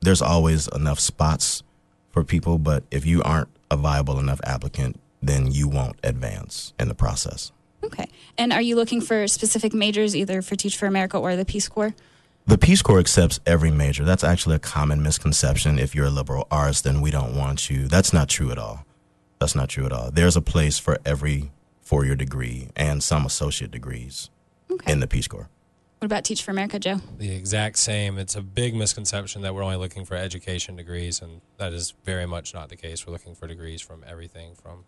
there's 0.00 0.22
always 0.22 0.68
enough 0.68 1.00
spots 1.00 1.62
for 2.10 2.24
people, 2.24 2.58
but 2.58 2.84
if 2.90 3.06
you 3.06 3.22
aren't 3.22 3.48
a 3.70 3.76
viable 3.76 4.18
enough 4.18 4.40
applicant, 4.44 5.00
then 5.22 5.50
you 5.50 5.68
won't 5.68 5.98
advance 6.02 6.72
in 6.78 6.88
the 6.88 6.94
process. 6.94 7.52
Okay. 7.82 8.08
And 8.36 8.52
are 8.52 8.62
you 8.62 8.76
looking 8.76 9.00
for 9.00 9.26
specific 9.26 9.72
majors 9.72 10.14
either 10.14 10.42
for 10.42 10.56
Teach 10.56 10.76
for 10.76 10.86
America 10.86 11.18
or 11.18 11.36
the 11.36 11.44
Peace 11.44 11.68
Corps? 11.68 11.94
The 12.46 12.58
Peace 12.58 12.80
Corps 12.80 12.98
accepts 12.98 13.40
every 13.44 13.70
major. 13.70 14.04
That's 14.04 14.24
actually 14.24 14.56
a 14.56 14.60
common 14.60 15.02
misconception. 15.02 15.78
If 15.78 15.94
you're 15.94 16.06
a 16.06 16.10
liberal 16.10 16.46
arts, 16.50 16.80
then 16.80 17.00
we 17.00 17.10
don't 17.10 17.36
want 17.36 17.68
you. 17.68 17.88
That's 17.88 18.12
not 18.12 18.28
true 18.28 18.50
at 18.50 18.58
all. 18.58 18.86
That's 19.38 19.54
not 19.54 19.68
true 19.68 19.86
at 19.86 19.92
all. 19.92 20.10
There's 20.10 20.36
a 20.36 20.42
place 20.42 20.78
for 20.78 20.98
every 21.04 21.50
four 21.80 22.04
year 22.04 22.16
degree 22.16 22.68
and 22.76 23.02
some 23.02 23.24
associate 23.24 23.70
degrees 23.70 24.30
okay. 24.70 24.92
in 24.92 25.00
the 25.00 25.06
Peace 25.06 25.28
Corps. 25.28 25.48
What 25.98 26.06
about 26.06 26.24
Teach 26.24 26.42
for 26.42 26.52
America, 26.52 26.78
Joe? 26.78 27.00
The 27.18 27.34
exact 27.34 27.76
same. 27.78 28.18
It's 28.18 28.36
a 28.36 28.42
big 28.42 28.74
misconception 28.74 29.42
that 29.42 29.54
we're 29.54 29.64
only 29.64 29.76
looking 29.76 30.04
for 30.04 30.14
education 30.14 30.76
degrees, 30.76 31.20
and 31.20 31.40
that 31.56 31.72
is 31.72 31.94
very 32.04 32.24
much 32.24 32.54
not 32.54 32.68
the 32.68 32.76
case. 32.76 33.04
We're 33.04 33.12
looking 33.12 33.34
for 33.34 33.48
degrees 33.48 33.80
from 33.80 34.04
everything 34.06 34.54
from 34.54 34.84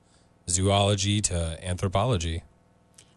zoology 0.49 1.21
to 1.23 1.59
anthropology. 1.67 2.45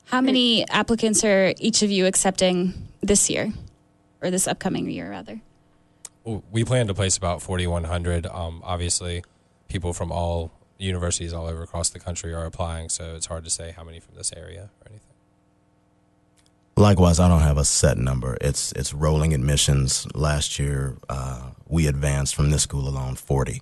How 0.05 0.21
many 0.21 0.67
applicants 0.69 1.23
are 1.23 1.53
each 1.59 1.83
of 1.83 1.91
you 1.91 2.07
accepting 2.07 2.87
this 3.01 3.29
year? 3.29 3.53
or 4.23 4.31
this 4.31 4.47
upcoming 4.47 4.89
year 4.89 5.09
rather? 5.09 5.39
We 6.23 6.63
plan 6.63 6.87
to 6.87 6.93
place 6.93 7.17
about 7.17 7.41
4,100. 7.41 8.25
Um, 8.25 8.61
obviously, 8.63 9.23
people 9.67 9.91
from 9.91 10.11
all 10.11 10.51
universities 10.77 11.33
all 11.33 11.47
over 11.47 11.63
across 11.63 11.89
the 11.89 11.99
country 11.99 12.33
are 12.33 12.45
applying, 12.45 12.89
so 12.89 13.15
it's 13.15 13.27
hard 13.27 13.43
to 13.43 13.49
say 13.49 13.71
how 13.71 13.83
many 13.83 13.99
from 13.99 14.15
this 14.15 14.31
area 14.35 14.69
or 14.81 14.89
anything. 14.89 15.07
Likewise, 16.75 17.19
I 17.19 17.27
don't 17.27 17.41
have 17.41 17.57
a 17.57 17.65
set 17.65 17.97
number. 17.97 18.37
It's 18.41 18.71
it's 18.71 18.93
rolling 18.93 19.33
admissions. 19.33 20.07
Last 20.15 20.57
year, 20.57 20.97
uh, 21.07 21.51
we 21.67 21.85
advanced 21.87 22.35
from 22.35 22.49
this 22.49 22.63
school 22.63 22.87
alone 22.87 23.15
40, 23.15 23.61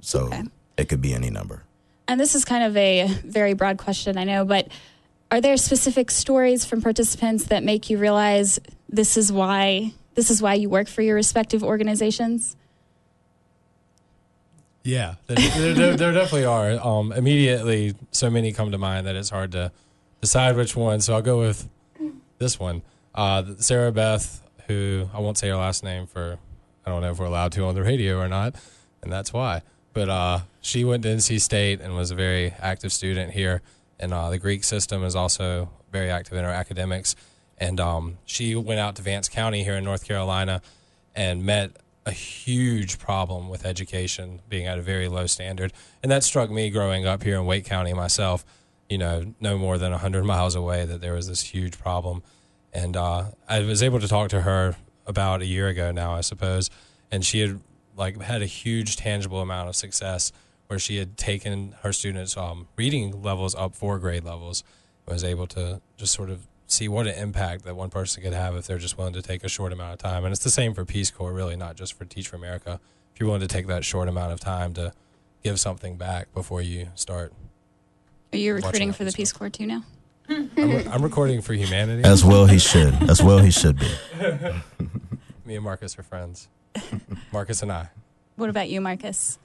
so 0.00 0.26
okay. 0.26 0.42
it 0.78 0.88
could 0.88 1.02
be 1.02 1.12
any 1.12 1.30
number. 1.30 1.64
And 2.08 2.18
this 2.18 2.34
is 2.34 2.44
kind 2.44 2.64
of 2.64 2.76
a 2.76 3.06
very 3.24 3.54
broad 3.54 3.78
question, 3.78 4.18
I 4.18 4.24
know, 4.24 4.44
but 4.44 4.68
are 5.30 5.40
there 5.40 5.56
specific 5.56 6.10
stories 6.10 6.64
from 6.64 6.80
participants 6.80 7.46
that 7.46 7.62
make 7.62 7.90
you 7.90 7.98
realize 7.98 8.60
this 8.88 9.16
is 9.16 9.30
why 9.32 9.92
this 10.14 10.30
is 10.30 10.40
why 10.40 10.54
you 10.54 10.68
work 10.68 10.88
for 10.88 11.02
your 11.02 11.16
respective 11.16 11.62
organizations? 11.62 12.56
Yeah, 14.84 15.14
there, 15.26 15.74
there, 15.74 15.96
there 15.96 16.12
definitely 16.12 16.44
are. 16.44 16.72
Um, 16.72 17.10
immediately, 17.12 17.94
so 18.10 18.30
many 18.30 18.52
come 18.52 18.70
to 18.70 18.78
mind 18.78 19.06
that 19.06 19.16
it's 19.16 19.30
hard 19.30 19.52
to 19.52 19.72
decide 20.20 20.56
which 20.56 20.76
one. 20.76 21.00
So 21.00 21.14
I'll 21.14 21.22
go 21.22 21.40
with 21.40 21.68
this 22.38 22.60
one. 22.60 22.82
Uh, 23.14 23.54
Sarah 23.58 23.92
Beth, 23.92 24.42
who 24.66 25.08
I 25.14 25.20
won't 25.20 25.38
say 25.38 25.48
her 25.48 25.56
last 25.56 25.82
name 25.82 26.06
for, 26.06 26.38
I 26.84 26.90
don't 26.90 27.00
know 27.00 27.10
if 27.10 27.18
we're 27.18 27.26
allowed 27.26 27.52
to 27.52 27.64
on 27.64 27.74
the 27.74 27.82
radio 27.82 28.18
or 28.18 28.28
not, 28.28 28.54
and 29.02 29.10
that's 29.10 29.32
why. 29.32 29.62
But 29.94 30.08
uh, 30.08 30.40
she 30.60 30.84
went 30.84 31.02
to 31.04 31.08
NC 31.08 31.40
State 31.40 31.80
and 31.80 31.94
was 31.94 32.10
a 32.10 32.14
very 32.14 32.52
active 32.60 32.92
student 32.92 33.32
here 33.32 33.62
and 33.98 34.12
uh, 34.12 34.30
the 34.30 34.38
Greek 34.38 34.64
system 34.64 35.04
is 35.04 35.16
also 35.16 35.70
very 35.92 36.10
active 36.10 36.36
in 36.36 36.44
our 36.44 36.50
academics. 36.50 37.14
And 37.58 37.80
um, 37.80 38.18
she 38.24 38.54
went 38.54 38.80
out 38.80 38.96
to 38.96 39.02
Vance 39.02 39.28
County 39.28 39.62
here 39.62 39.74
in 39.74 39.84
North 39.84 40.04
Carolina 40.04 40.60
and 41.14 41.44
met 41.44 41.70
a 42.06 42.10
huge 42.10 42.98
problem 42.98 43.48
with 43.48 43.64
education 43.64 44.40
being 44.48 44.66
at 44.66 44.78
a 44.78 44.82
very 44.82 45.08
low 45.08 45.26
standard. 45.26 45.72
And 46.02 46.12
that 46.12 46.22
struck 46.22 46.50
me 46.50 46.70
growing 46.70 47.06
up 47.06 47.22
here 47.22 47.36
in 47.36 47.46
Wake 47.46 47.64
County 47.64 47.92
myself, 47.92 48.44
you 48.88 48.98
know, 48.98 49.34
no 49.40 49.56
more 49.56 49.78
than 49.78 49.90
100 49.92 50.24
miles 50.34 50.54
away, 50.54 50.84
that 50.84 51.00
there 51.00 51.14
was 51.14 51.28
this 51.28 51.42
huge 51.42 51.78
problem. 51.78 52.22
And 52.72 52.96
uh, 52.96 53.30
I 53.48 53.60
was 53.60 53.82
able 53.82 54.00
to 54.00 54.08
talk 54.08 54.28
to 54.30 54.42
her 54.42 54.76
about 55.06 55.42
a 55.42 55.46
year 55.46 55.68
ago 55.68 55.92
now, 55.92 56.14
I 56.14 56.20
suppose. 56.20 56.70
And 57.10 57.24
she 57.24 57.40
had 57.40 57.60
like 57.96 58.20
had 58.20 58.42
a 58.42 58.46
huge 58.46 58.96
tangible 58.96 59.40
amount 59.40 59.68
of 59.68 59.76
success 59.76 60.32
where 60.66 60.78
she 60.78 60.96
had 60.96 61.16
taken 61.16 61.74
her 61.82 61.92
students' 61.92 62.36
um, 62.36 62.66
reading 62.76 63.22
levels 63.22 63.54
up 63.54 63.74
four 63.74 63.98
grade 63.98 64.24
levels, 64.24 64.64
and 65.06 65.14
was 65.14 65.22
able 65.22 65.46
to 65.46 65.80
just 65.96 66.12
sort 66.12 66.30
of 66.30 66.46
see 66.74 66.88
what 66.88 67.06
an 67.06 67.14
impact 67.14 67.64
that 67.64 67.76
one 67.76 67.90
person 67.90 68.22
could 68.22 68.32
have 68.32 68.56
if 68.56 68.66
they're 68.66 68.78
just 68.78 68.98
willing 68.98 69.14
to 69.14 69.22
take 69.22 69.44
a 69.44 69.48
short 69.48 69.72
amount 69.72 69.92
of 69.92 69.98
time. 69.98 70.24
And 70.24 70.32
it's 70.32 70.42
the 70.42 70.50
same 70.50 70.74
for 70.74 70.84
Peace 70.84 71.10
Corps, 71.10 71.32
really, 71.32 71.56
not 71.56 71.76
just 71.76 71.94
for 71.94 72.04
Teach 72.04 72.28
for 72.28 72.36
America. 72.36 72.80
If 73.14 73.20
you're 73.20 73.28
willing 73.28 73.42
to 73.42 73.48
take 73.48 73.66
that 73.68 73.84
short 73.84 74.08
amount 74.08 74.32
of 74.32 74.40
time 74.40 74.74
to 74.74 74.92
give 75.42 75.60
something 75.60 75.96
back 75.96 76.32
before 76.34 76.60
you 76.60 76.88
start. 76.94 77.32
Are 78.32 78.38
you 78.38 78.54
recruiting 78.54 78.92
for 78.92 79.04
the 79.04 79.12
Peace 79.12 79.32
Corps 79.32 79.50
too 79.50 79.66
now? 79.66 79.84
I'm, 80.28 80.50
re- 80.56 80.86
I'm, 80.90 81.02
recording 81.02 81.42
for 81.42 81.52
humanity. 81.52 82.02
As 82.02 82.24
well 82.24 82.46
he 82.46 82.58
should. 82.58 82.94
As 83.10 83.22
well 83.22 83.38
he 83.38 83.50
should 83.50 83.78
be. 83.78 83.90
Me 85.44 85.54
and 85.54 85.62
Marcus 85.62 85.98
are 85.98 86.02
friends. 86.02 86.48
Marcus 87.30 87.62
and 87.62 87.70
I. 87.70 87.90
What 88.36 88.48
about 88.48 88.68
you, 88.68 88.80
Marcus? 88.80 89.38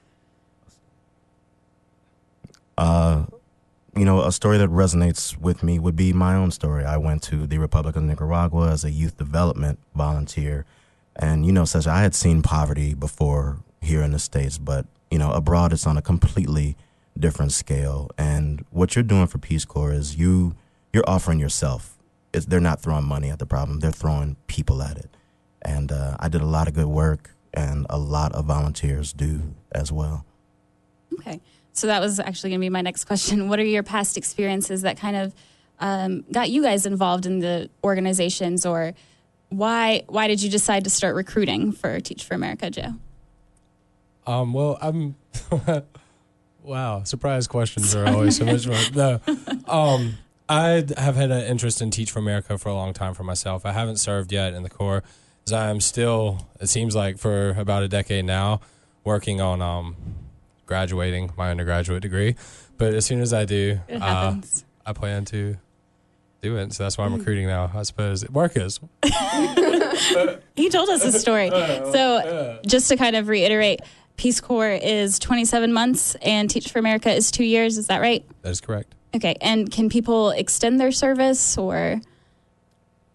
Uh, 2.78 3.26
you 3.96 4.04
know, 4.04 4.22
a 4.22 4.32
story 4.32 4.58
that 4.58 4.70
resonates 4.70 5.36
with 5.36 5.62
me 5.62 5.78
would 5.78 5.96
be 5.96 6.12
my 6.12 6.34
own 6.34 6.50
story. 6.50 6.84
I 6.84 6.96
went 6.96 7.22
to 7.24 7.46
the 7.46 7.58
Republic 7.58 7.96
of 7.96 8.02
Nicaragua 8.02 8.70
as 8.70 8.84
a 8.84 8.90
youth 8.90 9.16
development 9.16 9.78
volunteer. 9.94 10.64
And, 11.16 11.44
you 11.44 11.52
know, 11.52 11.64
such 11.64 11.86
I 11.86 12.02
had 12.02 12.14
seen 12.14 12.42
poverty 12.42 12.94
before 12.94 13.58
here 13.80 14.02
in 14.02 14.12
the 14.12 14.18
States, 14.18 14.58
but, 14.58 14.86
you 15.10 15.18
know, 15.18 15.32
abroad 15.32 15.72
it's 15.72 15.86
on 15.86 15.96
a 15.96 16.02
completely 16.02 16.76
different 17.18 17.52
scale. 17.52 18.10
And 18.16 18.64
what 18.70 18.94
you're 18.94 19.02
doing 19.02 19.26
for 19.26 19.38
Peace 19.38 19.64
Corps 19.64 19.92
is 19.92 20.16
you 20.16 20.54
you're 20.92 21.08
offering 21.08 21.38
yourself. 21.38 21.96
It's, 22.32 22.46
they're 22.46 22.60
not 22.60 22.80
throwing 22.80 23.04
money 23.04 23.30
at 23.30 23.38
the 23.38 23.46
problem; 23.46 23.80
they're 23.80 23.90
throwing 23.90 24.36
people 24.46 24.82
at 24.82 24.96
it. 24.96 25.10
And 25.62 25.92
uh, 25.92 26.16
I 26.18 26.28
did 26.28 26.40
a 26.40 26.46
lot 26.46 26.68
of 26.68 26.74
good 26.74 26.86
work, 26.86 27.30
and 27.52 27.86
a 27.90 27.98
lot 27.98 28.32
of 28.32 28.46
volunteers 28.46 29.12
do 29.12 29.54
as 29.72 29.92
well. 29.92 30.24
Okay, 31.18 31.40
so 31.80 31.86
that 31.86 32.00
was 32.00 32.20
actually 32.20 32.50
going 32.50 32.60
to 32.60 32.64
be 32.64 32.68
my 32.68 32.82
next 32.82 33.04
question. 33.04 33.48
What 33.50 33.58
are 33.58 33.64
your 33.64 33.82
past 33.82 34.16
experiences 34.16 34.82
that 34.82 34.98
kind 34.98 35.16
of 35.16 35.34
um, 35.80 36.24
got 36.30 36.50
you 36.50 36.62
guys 36.62 36.84
involved 36.84 37.24
in 37.24 37.38
the 37.40 37.70
organizations, 37.82 38.66
or 38.66 38.92
why 39.48 40.04
why 40.06 40.28
did 40.28 40.42
you 40.42 40.50
decide 40.50 40.84
to 40.84 40.90
start 40.90 41.14
recruiting 41.14 41.72
for 41.72 41.98
Teach 42.00 42.22
for 42.24 42.34
America, 42.34 42.70
Joe? 42.70 42.94
Um, 44.26 44.52
well, 44.52 44.78
I'm. 44.80 45.16
wow, 46.62 47.02
surprise 47.04 47.48
questions 47.48 47.94
are 47.94 48.06
always 48.06 48.36
so 48.36 48.44
much 48.44 48.66
fun. 48.66 48.92
No, 48.94 49.20
um, 49.66 50.18
I 50.48 50.84
have 50.98 51.16
had 51.16 51.30
an 51.30 51.44
interest 51.44 51.80
in 51.80 51.90
Teach 51.90 52.10
for 52.10 52.18
America 52.18 52.58
for 52.58 52.68
a 52.68 52.74
long 52.74 52.92
time 52.92 53.14
for 53.14 53.24
myself. 53.24 53.64
I 53.64 53.72
haven't 53.72 53.96
served 53.96 54.32
yet 54.32 54.52
in 54.52 54.62
the 54.62 54.70
Corps, 54.70 55.02
as 55.46 55.52
I 55.54 55.70
am 55.70 55.80
still. 55.80 56.46
It 56.60 56.68
seems 56.68 56.94
like 56.94 57.18
for 57.18 57.50
about 57.50 57.82
a 57.82 57.88
decade 57.88 58.26
now, 58.26 58.60
working 59.02 59.40
on 59.40 59.62
um, 59.62 59.96
graduating 60.70 61.32
my 61.36 61.50
undergraduate 61.50 62.00
degree. 62.00 62.36
But 62.78 62.94
as 62.94 63.04
soon 63.04 63.20
as 63.20 63.34
I 63.34 63.44
do, 63.44 63.80
uh, 63.92 64.36
I 64.86 64.92
plan 64.92 65.24
to 65.26 65.56
do 66.42 66.56
it. 66.56 66.72
So 66.72 66.84
that's 66.84 66.96
why 66.96 67.06
I'm 67.06 67.14
recruiting 67.14 67.48
now. 67.48 67.72
I 67.74 67.82
suppose 67.82 68.24
Marcus. 68.30 68.78
he 70.54 70.70
told 70.70 70.88
us 70.88 71.04
a 71.04 71.12
story. 71.12 71.50
So 71.50 72.60
just 72.64 72.88
to 72.88 72.96
kind 72.96 73.16
of 73.16 73.26
reiterate, 73.26 73.80
Peace 74.16 74.40
Corps 74.40 74.78
is 74.80 75.18
27 75.18 75.72
months 75.72 76.14
and 76.22 76.48
Teach 76.48 76.70
for 76.70 76.78
America 76.78 77.12
is 77.12 77.32
two 77.32 77.44
years. 77.44 77.76
Is 77.76 77.88
that 77.88 78.00
right? 78.00 78.24
That 78.42 78.50
is 78.50 78.60
correct. 78.60 78.94
Okay. 79.12 79.34
And 79.40 79.72
can 79.72 79.88
people 79.88 80.30
extend 80.30 80.78
their 80.78 80.92
service 80.92 81.58
or? 81.58 82.00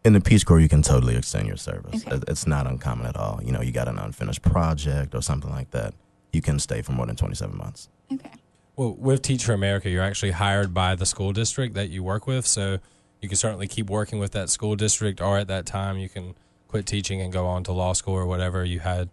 In 0.03 0.11
the 0.11 0.19
Peace 0.19 0.43
Corps, 0.43 0.59
you 0.59 0.67
can 0.67 0.81
totally 0.81 1.15
extend 1.15 1.47
your 1.47 1.57
service. 1.57 2.05
Okay. 2.05 2.19
It's 2.27 2.45
not 2.45 2.67
uncommon 2.67 3.05
at 3.07 3.15
all. 3.15 3.39
You 3.41 3.53
know, 3.53 3.61
you 3.61 3.71
got 3.71 3.87
an 3.87 3.97
unfinished 3.97 4.41
project 4.41 5.15
or 5.15 5.21
something 5.21 5.51
like 5.51 5.71
that. 5.71 5.93
You 6.35 6.41
can 6.41 6.59
stay 6.59 6.81
for 6.81 6.91
more 6.91 7.05
than 7.05 7.15
27 7.15 7.57
months. 7.57 7.87
Okay. 8.11 8.29
Well, 8.75 8.93
with 8.99 9.21
Teach 9.21 9.45
for 9.45 9.53
America, 9.53 9.89
you're 9.89 10.03
actually 10.03 10.31
hired 10.31 10.73
by 10.73 10.95
the 10.95 11.05
school 11.05 11.31
district 11.31 11.75
that 11.75 11.89
you 11.89 12.03
work 12.03 12.27
with. 12.27 12.45
So 12.45 12.79
you 13.21 13.29
can 13.29 13.37
certainly 13.37 13.69
keep 13.69 13.89
working 13.89 14.19
with 14.19 14.33
that 14.33 14.49
school 14.49 14.75
district, 14.75 15.21
or 15.21 15.37
at 15.37 15.47
that 15.47 15.65
time, 15.65 15.97
you 15.97 16.09
can 16.09 16.35
quit 16.67 16.85
teaching 16.85 17.21
and 17.21 17.31
go 17.31 17.47
on 17.47 17.63
to 17.63 17.71
law 17.71 17.93
school 17.93 18.15
or 18.15 18.25
whatever 18.25 18.65
you 18.65 18.79
had 18.79 19.09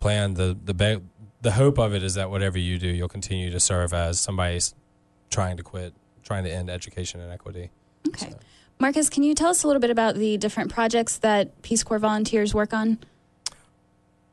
planned. 0.00 0.36
The, 0.36 0.56
the, 0.64 1.02
the 1.42 1.52
hope 1.52 1.78
of 1.78 1.94
it 1.94 2.02
is 2.02 2.14
that 2.14 2.30
whatever 2.30 2.58
you 2.58 2.78
do, 2.78 2.88
you'll 2.88 3.08
continue 3.08 3.50
to 3.50 3.60
serve 3.60 3.92
as 3.92 4.18
somebody 4.18 4.58
trying 5.28 5.58
to 5.58 5.62
quit, 5.62 5.92
trying 6.22 6.44
to 6.44 6.50
end 6.50 6.70
education 6.70 7.20
inequity. 7.20 7.70
Okay. 8.08 8.30
So. 8.30 8.38
Marcus, 8.80 9.10
can 9.10 9.22
you 9.22 9.34
tell 9.34 9.50
us 9.50 9.64
a 9.64 9.66
little 9.66 9.80
bit 9.80 9.90
about 9.90 10.14
the 10.14 10.38
different 10.38 10.72
projects 10.72 11.18
that 11.18 11.60
Peace 11.60 11.84
Corps 11.84 11.98
volunteers 11.98 12.54
work 12.54 12.72
on? 12.72 12.98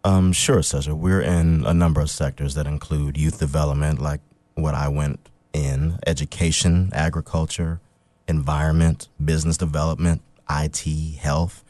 Um, 0.04 0.34
sure, 0.34 0.64
Cesar. 0.64 0.96
We're 0.96 1.22
in 1.22 1.66
a 1.66 1.74
number 1.74 2.02
of 2.02 2.10
sectors 2.10 2.56
that 2.56 2.66
include 2.66 3.18
youth 3.18 3.40
development, 3.40 4.02
like 4.02 4.22
what 4.56 4.74
I 4.74 4.88
went 4.88 5.20
in, 5.54 6.00
education, 6.08 6.90
agriculture, 6.94 7.80
environment, 8.28 9.10
business 9.24 9.58
development, 9.58 10.22
IT, 10.50 11.18
health, 11.20 11.64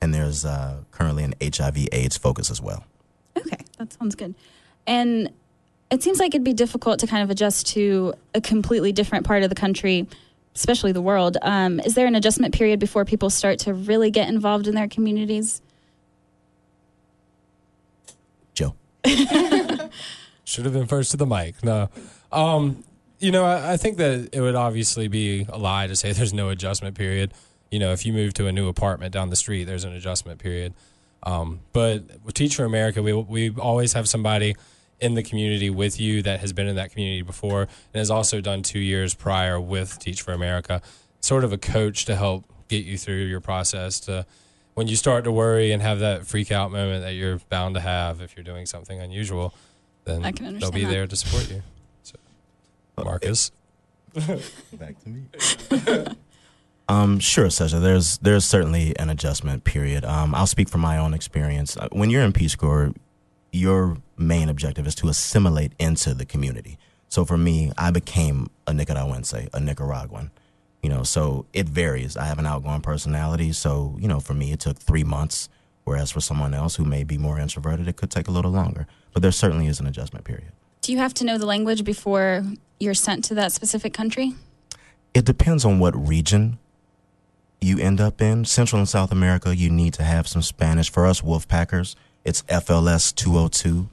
and 0.00 0.12
there's 0.12 0.44
uh, 0.44 0.82
currently 0.90 1.24
an 1.24 1.34
HIV/AIDS 1.42 2.16
focus 2.16 2.50
as 2.50 2.60
well. 2.60 2.84
Okay, 3.36 3.58
that 3.78 3.92
sounds 3.92 4.14
good. 4.14 4.34
And 4.86 5.30
it 5.90 6.02
seems 6.02 6.18
like 6.18 6.34
it'd 6.34 6.44
be 6.44 6.52
difficult 6.52 7.00
to 7.00 7.06
kind 7.06 7.22
of 7.22 7.30
adjust 7.30 7.68
to 7.68 8.14
a 8.34 8.40
completely 8.40 8.92
different 8.92 9.26
part 9.26 9.42
of 9.42 9.48
the 9.48 9.54
country, 9.54 10.06
especially 10.54 10.92
the 10.92 11.02
world. 11.02 11.36
Um, 11.42 11.80
is 11.80 11.94
there 11.94 12.06
an 12.06 12.14
adjustment 12.14 12.54
period 12.54 12.78
before 12.78 13.04
people 13.04 13.30
start 13.30 13.58
to 13.60 13.72
really 13.72 14.10
get 14.10 14.28
involved 14.28 14.66
in 14.66 14.74
their 14.74 14.88
communities? 14.88 15.62
Joe. 18.54 18.74
Should 20.44 20.64
have 20.64 20.74
been 20.74 20.86
first 20.86 21.10
to 21.12 21.16
the 21.16 21.26
mic. 21.26 21.62
No. 21.62 21.90
Um, 22.32 22.84
you 23.18 23.32
know, 23.32 23.44
I, 23.44 23.72
I, 23.72 23.76
think 23.76 23.98
that 23.98 24.30
it 24.32 24.40
would 24.40 24.54
obviously 24.54 25.08
be 25.08 25.46
a 25.48 25.58
lie 25.58 25.86
to 25.86 25.96
say 25.96 26.12
there's 26.14 26.32
no 26.32 26.48
adjustment 26.48 26.96
period. 26.96 27.32
You 27.70 27.78
know, 27.78 27.92
if 27.92 28.06
you 28.06 28.12
move 28.12 28.34
to 28.34 28.46
a 28.46 28.52
new 28.52 28.68
apartment 28.68 29.12
down 29.12 29.30
the 29.30 29.36
street, 29.36 29.64
there's 29.64 29.84
an 29.84 29.92
adjustment 29.92 30.40
period. 30.40 30.74
Um, 31.22 31.60
but 31.72 32.04
with 32.24 32.34
Teach 32.34 32.56
for 32.56 32.64
America, 32.64 33.02
we 33.02 33.12
we 33.12 33.50
always 33.50 33.92
have 33.92 34.08
somebody 34.08 34.56
in 35.00 35.14
the 35.14 35.22
community 35.22 35.70
with 35.70 36.00
you 36.00 36.22
that 36.22 36.40
has 36.40 36.52
been 36.52 36.66
in 36.66 36.76
that 36.76 36.90
community 36.90 37.22
before 37.22 37.62
and 37.62 37.98
has 37.98 38.10
also 38.10 38.40
done 38.40 38.62
two 38.62 38.78
years 38.78 39.14
prior 39.14 39.60
with 39.60 39.98
Teach 39.98 40.22
for 40.22 40.32
America. 40.32 40.80
Sort 41.20 41.44
of 41.44 41.52
a 41.52 41.58
coach 41.58 42.04
to 42.06 42.16
help 42.16 42.44
get 42.68 42.84
you 42.84 42.98
through 42.98 43.24
your 43.24 43.40
process 43.40 44.00
to 44.00 44.26
when 44.78 44.86
you 44.86 44.94
start 44.94 45.24
to 45.24 45.32
worry 45.32 45.72
and 45.72 45.82
have 45.82 45.98
that 45.98 46.24
freak 46.24 46.52
out 46.52 46.70
moment 46.70 47.02
that 47.02 47.14
you're 47.14 47.38
bound 47.48 47.74
to 47.74 47.80
have 47.80 48.20
if 48.20 48.36
you're 48.36 48.44
doing 48.44 48.64
something 48.64 49.00
unusual, 49.00 49.52
then 50.04 50.22
they'll 50.22 50.70
be 50.70 50.84
that. 50.84 50.90
there 50.90 51.04
to 51.04 51.16
support 51.16 51.50
you. 51.50 51.62
So, 52.04 52.14
Marcus. 52.96 53.50
Back 54.72 54.94
to 55.02 55.08
me. 55.08 55.24
Um, 56.90 57.18
sure, 57.18 57.50
Cesar. 57.50 57.80
There's 57.80 58.16
there's 58.16 58.46
certainly 58.46 58.98
an 58.98 59.10
adjustment 59.10 59.64
period. 59.64 60.06
Um, 60.06 60.34
I'll 60.34 60.46
speak 60.46 60.70
from 60.70 60.80
my 60.80 60.96
own 60.96 61.12
experience. 61.12 61.76
Uh, 61.76 61.88
when 61.92 62.08
you're 62.08 62.22
in 62.22 62.32
Peace 62.32 62.54
Corps, 62.54 62.94
your 63.52 63.98
main 64.16 64.48
objective 64.48 64.86
is 64.86 64.94
to 64.94 65.08
assimilate 65.08 65.72
into 65.78 66.14
the 66.14 66.24
community. 66.24 66.78
So 67.10 67.26
for 67.26 67.36
me, 67.36 67.72
I 67.76 67.90
became 67.90 68.48
a 68.66 68.72
Nicaraguense, 68.72 69.50
a 69.52 69.60
Nicaraguan. 69.60 70.30
You 70.82 70.88
know, 70.88 71.02
so 71.02 71.46
it 71.52 71.68
varies. 71.68 72.16
I 72.16 72.24
have 72.24 72.38
an 72.38 72.46
outgoing 72.46 72.80
personality, 72.80 73.52
so 73.52 73.96
you 73.98 74.08
know, 74.08 74.20
for 74.20 74.34
me, 74.34 74.52
it 74.52 74.60
took 74.60 74.78
three 74.78 75.04
months. 75.04 75.48
Whereas 75.84 76.10
for 76.10 76.20
someone 76.20 76.52
else 76.52 76.76
who 76.76 76.84
may 76.84 77.02
be 77.02 77.16
more 77.16 77.40
introverted, 77.40 77.88
it 77.88 77.96
could 77.96 78.10
take 78.10 78.28
a 78.28 78.30
little 78.30 78.50
longer. 78.50 78.86
But 79.14 79.22
there 79.22 79.32
certainly 79.32 79.68
is 79.68 79.80
an 79.80 79.86
adjustment 79.86 80.26
period. 80.26 80.52
Do 80.82 80.92
you 80.92 80.98
have 80.98 81.14
to 81.14 81.24
know 81.24 81.38
the 81.38 81.46
language 81.46 81.82
before 81.82 82.44
you're 82.78 82.94
sent 82.94 83.24
to 83.24 83.34
that 83.36 83.52
specific 83.52 83.94
country? 83.94 84.34
It 85.14 85.24
depends 85.24 85.64
on 85.64 85.78
what 85.78 85.96
region 85.96 86.58
you 87.60 87.78
end 87.78 88.00
up 88.00 88.20
in. 88.20 88.44
Central 88.44 88.78
and 88.78 88.88
South 88.88 89.10
America, 89.10 89.56
you 89.56 89.70
need 89.70 89.94
to 89.94 90.02
have 90.02 90.28
some 90.28 90.42
Spanish. 90.42 90.90
For 90.90 91.06
us 91.06 91.22
Wolfpackers, 91.22 91.96
it's 92.24 92.42
FLS 92.42 93.14
202. 93.14 93.88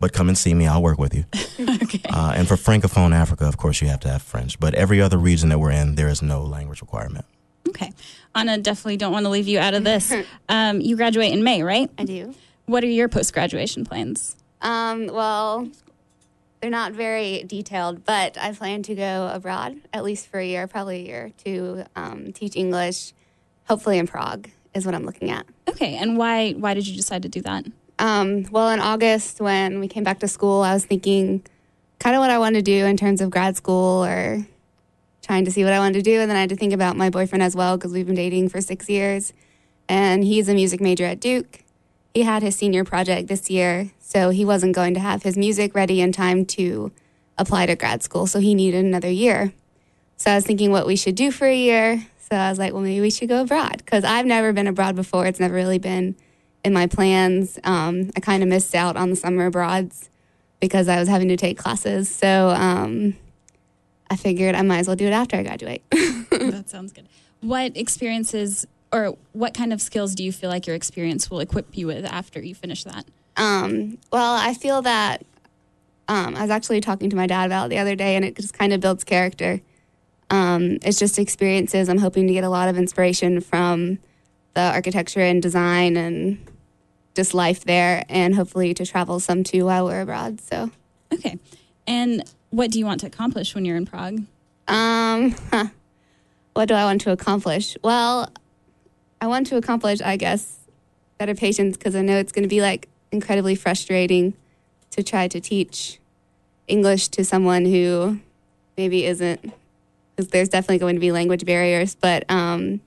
But 0.00 0.12
come 0.14 0.28
and 0.28 0.36
see 0.36 0.54
me, 0.54 0.66
I'll 0.66 0.82
work 0.82 0.98
with 0.98 1.14
you. 1.14 1.24
okay. 1.82 2.00
Uh, 2.08 2.32
and 2.34 2.48
for 2.48 2.56
Francophone 2.56 3.14
Africa, 3.14 3.46
of 3.46 3.58
course, 3.58 3.82
you 3.82 3.88
have 3.88 4.00
to 4.00 4.08
have 4.08 4.22
French. 4.22 4.58
But 4.58 4.74
every 4.74 5.00
other 5.00 5.18
region 5.18 5.50
that 5.50 5.58
we're 5.58 5.70
in, 5.70 5.94
there 5.94 6.08
is 6.08 6.22
no 6.22 6.42
language 6.42 6.80
requirement. 6.80 7.26
Okay. 7.68 7.92
Anna, 8.34 8.58
definitely 8.58 8.96
don't 8.96 9.12
want 9.12 9.26
to 9.26 9.30
leave 9.30 9.46
you 9.46 9.58
out 9.58 9.74
of 9.74 9.84
this. 9.84 10.12
um, 10.48 10.80
you 10.80 10.96
graduate 10.96 11.32
in 11.32 11.44
May, 11.44 11.62
right? 11.62 11.90
I 11.98 12.04
do. 12.04 12.34
What 12.64 12.82
are 12.82 12.88
your 12.88 13.08
post 13.08 13.34
graduation 13.34 13.84
plans? 13.84 14.36
Um, 14.62 15.06
well, 15.08 15.68
they're 16.60 16.70
not 16.70 16.92
very 16.92 17.44
detailed, 17.44 18.04
but 18.04 18.38
I 18.38 18.52
plan 18.52 18.82
to 18.84 18.94
go 18.94 19.30
abroad 19.32 19.76
at 19.92 20.02
least 20.02 20.28
for 20.28 20.38
a 20.38 20.46
year, 20.46 20.66
probably 20.66 21.00
a 21.00 21.06
year, 21.06 21.32
to 21.44 21.84
um, 21.96 22.32
teach 22.32 22.56
English, 22.56 23.12
hopefully 23.64 23.98
in 23.98 24.06
Prague 24.06 24.50
is 24.74 24.86
what 24.86 24.94
I'm 24.94 25.04
looking 25.04 25.30
at. 25.30 25.46
Okay, 25.68 25.96
and 25.96 26.16
why 26.16 26.52
why 26.52 26.74
did 26.74 26.86
you 26.86 26.96
decide 26.96 27.22
to 27.22 27.28
do 27.28 27.40
that? 27.42 27.64
Um, 28.00 28.46
well, 28.50 28.70
in 28.70 28.80
August 28.80 29.40
when 29.40 29.78
we 29.78 29.86
came 29.86 30.04
back 30.04 30.20
to 30.20 30.28
school, 30.28 30.62
I 30.62 30.72
was 30.72 30.86
thinking 30.86 31.44
kind 31.98 32.16
of 32.16 32.20
what 32.20 32.30
I 32.30 32.38
wanted 32.38 32.64
to 32.64 32.78
do 32.78 32.86
in 32.86 32.96
terms 32.96 33.20
of 33.20 33.28
grad 33.28 33.58
school 33.58 34.02
or 34.06 34.46
trying 35.20 35.44
to 35.44 35.50
see 35.50 35.64
what 35.64 35.74
I 35.74 35.78
wanted 35.78 36.02
to 36.02 36.02
do, 36.02 36.18
and 36.18 36.30
then 36.30 36.36
I 36.36 36.40
had 36.40 36.48
to 36.48 36.56
think 36.56 36.72
about 36.72 36.96
my 36.96 37.10
boyfriend 37.10 37.42
as 37.42 37.54
well 37.54 37.76
because 37.76 37.92
we've 37.92 38.06
been 38.06 38.16
dating 38.16 38.48
for 38.48 38.62
six 38.62 38.88
years, 38.88 39.34
and 39.86 40.24
he's 40.24 40.48
a 40.48 40.54
music 40.54 40.80
major 40.80 41.04
at 41.04 41.20
Duke. 41.20 41.62
He 42.14 42.22
had 42.22 42.42
his 42.42 42.56
senior 42.56 42.84
project 42.84 43.28
this 43.28 43.50
year, 43.50 43.90
so 44.00 44.30
he 44.30 44.46
wasn't 44.46 44.74
going 44.74 44.94
to 44.94 45.00
have 45.00 45.22
his 45.22 45.36
music 45.36 45.74
ready 45.74 46.00
in 46.00 46.10
time 46.10 46.46
to 46.46 46.90
apply 47.36 47.66
to 47.66 47.76
grad 47.76 48.02
school. 48.02 48.26
So 48.26 48.40
he 48.40 48.54
needed 48.54 48.82
another 48.82 49.10
year. 49.10 49.52
So 50.16 50.30
I 50.30 50.36
was 50.36 50.46
thinking 50.46 50.72
what 50.72 50.86
we 50.86 50.96
should 50.96 51.16
do 51.16 51.30
for 51.30 51.46
a 51.46 51.54
year. 51.54 52.06
So 52.30 52.36
I 52.36 52.48
was 52.48 52.58
like, 52.58 52.72
well, 52.72 52.82
maybe 52.82 53.02
we 53.02 53.10
should 53.10 53.28
go 53.28 53.42
abroad 53.42 53.76
because 53.78 54.04
I've 54.04 54.26
never 54.26 54.54
been 54.54 54.66
abroad 54.66 54.96
before. 54.96 55.26
It's 55.26 55.38
never 55.38 55.54
really 55.54 55.78
been 55.78 56.16
in 56.64 56.72
my 56.72 56.86
plans. 56.86 57.58
Um, 57.64 58.10
I 58.16 58.20
kind 58.20 58.42
of 58.42 58.48
missed 58.48 58.74
out 58.74 58.96
on 58.96 59.10
the 59.10 59.16
summer 59.16 59.46
abroads 59.46 60.10
because 60.60 60.88
I 60.88 60.98
was 60.98 61.08
having 61.08 61.28
to 61.28 61.36
take 61.36 61.58
classes. 61.58 62.08
So 62.08 62.50
um, 62.50 63.16
I 64.10 64.16
figured 64.16 64.54
I 64.54 64.62
might 64.62 64.78
as 64.78 64.86
well 64.86 64.96
do 64.96 65.06
it 65.06 65.12
after 65.12 65.36
I 65.36 65.42
graduate. 65.42 65.82
that 65.90 66.64
sounds 66.68 66.92
good. 66.92 67.08
What 67.40 67.76
experiences 67.76 68.66
or 68.92 69.16
what 69.32 69.54
kind 69.54 69.72
of 69.72 69.80
skills 69.80 70.14
do 70.14 70.24
you 70.24 70.32
feel 70.32 70.50
like 70.50 70.66
your 70.66 70.76
experience 70.76 71.30
will 71.30 71.40
equip 71.40 71.76
you 71.76 71.86
with 71.86 72.04
after 72.04 72.40
you 72.42 72.54
finish 72.54 72.84
that? 72.84 73.06
Um, 73.36 73.98
well, 74.12 74.34
I 74.34 74.54
feel 74.54 74.82
that 74.82 75.24
um, 76.08 76.34
I 76.34 76.42
was 76.42 76.50
actually 76.50 76.80
talking 76.80 77.08
to 77.10 77.16
my 77.16 77.26
dad 77.26 77.46
about 77.46 77.66
it 77.66 77.68
the 77.70 77.78
other 77.78 77.94
day, 77.94 78.16
and 78.16 78.24
it 78.24 78.34
just 78.34 78.52
kind 78.52 78.72
of 78.72 78.80
builds 78.80 79.04
character. 79.04 79.60
Um, 80.28 80.78
it's 80.82 80.98
just 80.98 81.18
experiences. 81.18 81.88
I'm 81.88 81.98
hoping 81.98 82.26
to 82.26 82.32
get 82.32 82.44
a 82.44 82.48
lot 82.48 82.68
of 82.68 82.76
inspiration 82.76 83.40
from 83.40 83.98
the 84.54 84.60
architecture 84.60 85.20
and 85.20 85.40
design 85.40 85.96
and 85.96 86.44
just 87.14 87.34
life 87.34 87.64
there, 87.64 88.04
and 88.08 88.34
hopefully 88.34 88.74
to 88.74 88.86
travel 88.86 89.20
some 89.20 89.44
too 89.44 89.66
while 89.66 89.84
we're 89.86 90.02
abroad. 90.02 90.40
So, 90.40 90.70
okay. 91.12 91.38
And 91.86 92.24
what 92.50 92.70
do 92.70 92.78
you 92.78 92.86
want 92.86 93.00
to 93.00 93.06
accomplish 93.06 93.54
when 93.54 93.64
you're 93.64 93.76
in 93.76 93.86
Prague? 93.86 94.22
Um, 94.68 95.34
huh. 95.50 95.66
what 96.54 96.66
do 96.66 96.74
I 96.74 96.84
want 96.84 97.00
to 97.02 97.10
accomplish? 97.10 97.76
Well, 97.82 98.32
I 99.20 99.26
want 99.26 99.46
to 99.48 99.56
accomplish, 99.56 100.00
I 100.00 100.16
guess, 100.16 100.58
better 101.18 101.34
patience 101.34 101.76
because 101.76 101.96
I 101.96 102.02
know 102.02 102.16
it's 102.16 102.32
going 102.32 102.44
to 102.44 102.48
be 102.48 102.60
like 102.62 102.88
incredibly 103.12 103.54
frustrating 103.54 104.34
to 104.90 105.02
try 105.02 105.28
to 105.28 105.40
teach 105.40 105.98
English 106.66 107.08
to 107.08 107.24
someone 107.24 107.64
who 107.64 108.20
maybe 108.76 109.04
isn't, 109.04 109.52
because 110.14 110.30
there's 110.30 110.48
definitely 110.48 110.78
going 110.78 110.94
to 110.96 111.00
be 111.00 111.12
language 111.12 111.44
barriers. 111.44 111.94
But, 111.94 112.24
um, 112.30 112.80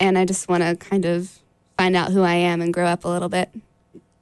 and 0.00 0.16
I 0.16 0.24
just 0.24 0.48
want 0.48 0.62
to 0.62 0.76
kind 0.76 1.04
of 1.04 1.41
find 1.76 1.96
out 1.96 2.12
who 2.12 2.22
I 2.22 2.34
am 2.34 2.60
and 2.60 2.72
grow 2.72 2.86
up 2.86 3.04
a 3.04 3.08
little 3.08 3.28
bit. 3.28 3.50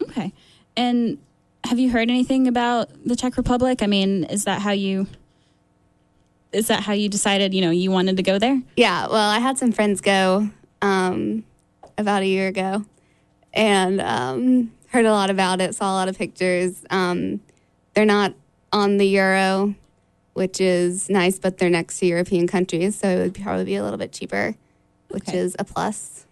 Okay. 0.03 0.33
And 0.77 1.19
have 1.65 1.79
you 1.79 1.91
heard 1.91 2.09
anything 2.11 2.47
about 2.49 2.89
the 3.05 3.17
Czech 3.17 3.37
Republic? 3.37 3.83
I 3.83 3.87
mean, 3.87 4.25
is 4.25 4.45
that 4.45 4.63
how 4.63 4.73
you 4.73 5.07
is 6.53 6.67
that 6.67 6.83
how 6.83 6.93
you 6.93 7.09
decided, 7.09 7.55
you 7.55 7.61
know, 7.61 7.71
you 7.71 7.91
wanted 7.93 8.17
to 8.17 8.23
go 8.25 8.39
there? 8.39 8.61
Yeah, 8.77 9.07
well, 9.07 9.31
I 9.31 9.39
had 9.39 9.57
some 9.57 9.71
friends 9.71 10.01
go 10.01 10.51
um, 10.83 11.45
about 11.97 12.23
a 12.23 12.27
year 12.27 12.49
ago 12.49 12.85
and 13.55 14.01
um, 14.01 14.73
heard 14.89 15.05
a 15.05 15.13
lot 15.13 15.31
about 15.31 15.61
it, 15.61 15.77
saw 15.77 15.93
a 15.93 15.95
lot 15.95 16.09
of 16.09 16.19
pictures. 16.19 16.83
Um, 16.91 17.41
they're 17.95 18.05
not 18.05 18.35
on 18.73 18.97
the 18.97 19.07
euro, 19.07 19.77
which 20.33 20.61
is 20.61 21.09
nice, 21.09 21.39
but 21.39 21.59
they're 21.59 21.71
next 21.71 22.01
to 22.01 22.07
European 22.07 22.49
countries, 22.49 22.97
so 22.99 23.09
it 23.09 23.19
would 23.23 23.35
probably 23.43 23.65
be 23.65 23.77
a 23.77 23.83
little 23.85 23.99
bit 23.99 24.11
cheaper, 24.13 24.57
which 25.11 25.29
Okay. 25.29 25.39
is 25.39 25.55
a 25.59 25.65
plus. 25.65 26.27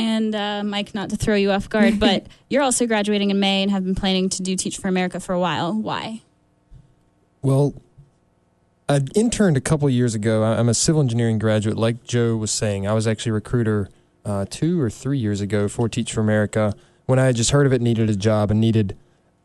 And 0.00 0.34
uh, 0.34 0.62
Mike, 0.64 0.94
not 0.94 1.10
to 1.10 1.16
throw 1.16 1.34
you 1.34 1.50
off 1.50 1.68
guard, 1.68 2.00
but 2.00 2.26
you're 2.48 2.62
also 2.62 2.86
graduating 2.86 3.30
in 3.30 3.38
May 3.38 3.62
and 3.62 3.70
have 3.70 3.84
been 3.84 3.94
planning 3.94 4.28
to 4.30 4.42
do 4.42 4.56
Teach 4.56 4.78
for 4.78 4.88
America 4.88 5.20
for 5.20 5.32
a 5.34 5.38
while. 5.40 5.74
Why? 5.74 6.22
Well, 7.42 7.74
I 8.88 9.00
interned 9.14 9.56
a 9.56 9.60
couple 9.60 9.88
years 9.90 10.14
ago. 10.14 10.42
I- 10.42 10.58
I'm 10.58 10.68
a 10.68 10.74
civil 10.74 11.00
engineering 11.00 11.38
graduate. 11.38 11.76
Like 11.76 12.04
Joe 12.04 12.36
was 12.36 12.50
saying, 12.50 12.86
I 12.86 12.92
was 12.92 13.06
actually 13.06 13.30
a 13.30 13.34
recruiter 13.34 13.88
uh, 14.24 14.46
two 14.48 14.80
or 14.80 14.90
three 14.90 15.18
years 15.18 15.40
ago 15.40 15.68
for 15.68 15.88
Teach 15.88 16.12
for 16.12 16.20
America 16.20 16.74
when 17.06 17.18
I 17.18 17.26
had 17.26 17.36
just 17.36 17.50
heard 17.50 17.66
of 17.66 17.72
it, 17.72 17.80
needed 17.80 18.08
a 18.08 18.14
job, 18.14 18.50
and 18.52 18.60
needed, 18.60 18.96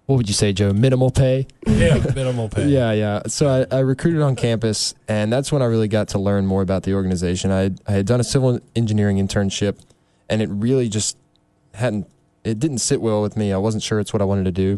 what 0.06 0.18
would 0.18 0.28
you 0.28 0.34
say, 0.36 0.54
Joe? 0.54 0.72
Minimal 0.72 1.10
pay? 1.10 1.48
Yeah, 1.66 1.98
minimal 2.16 2.48
pay. 2.48 2.68
Yeah, 2.68 2.92
yeah. 2.92 3.24
So 3.28 3.66
I, 3.72 3.76
I 3.76 3.80
recruited 3.80 4.22
on 4.22 4.36
campus, 4.36 4.94
and 5.08 5.34
that's 5.34 5.52
when 5.52 5.62
I 5.64 5.66
really 5.66 5.88
got 5.88 6.10
to 6.10 6.20
learn 6.20 6.46
more 6.46 6.62
about 6.62 6.84
the 6.84 6.94
organization. 6.94 7.50
I 7.52 7.60
had, 7.62 7.82
I 7.88 7.92
had 7.94 8.06
done 8.06 8.20
a 8.20 8.24
civil 8.24 8.60
engineering 8.76 9.18
internship, 9.18 9.80
and 10.30 10.42
it 10.42 10.50
really 10.50 10.90
just 10.90 11.18
hadn't, 11.74 12.08
it 12.44 12.60
didn't 12.60 12.80
sit 12.80 13.02
well 13.02 13.22
with 13.22 13.38
me. 13.38 13.52
I 13.52 13.58
wasn't 13.58 13.84
sure 13.84 14.00
it's 14.00 14.14
what 14.14 14.22
I 14.22 14.26
wanted 14.26 14.46
to 14.46 14.52
do. 14.52 14.78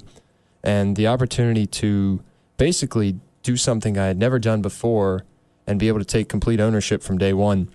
And 0.63 0.95
the 0.95 1.07
opportunity 1.07 1.65
to 1.67 2.21
basically 2.57 3.19
do 3.43 3.55
something 3.55 3.97
I 3.97 4.07
had 4.07 4.17
never 4.17 4.39
done 4.39 4.62
before 4.62 5.23
and 5.65 5.79
be 5.79 5.88
able 5.88 5.99
to 5.99 6.05
take 6.05 6.29
complete 6.29 6.60
ownership 6.60 7.03
from 7.03 7.17
day 7.17 7.33
one. 7.33 7.69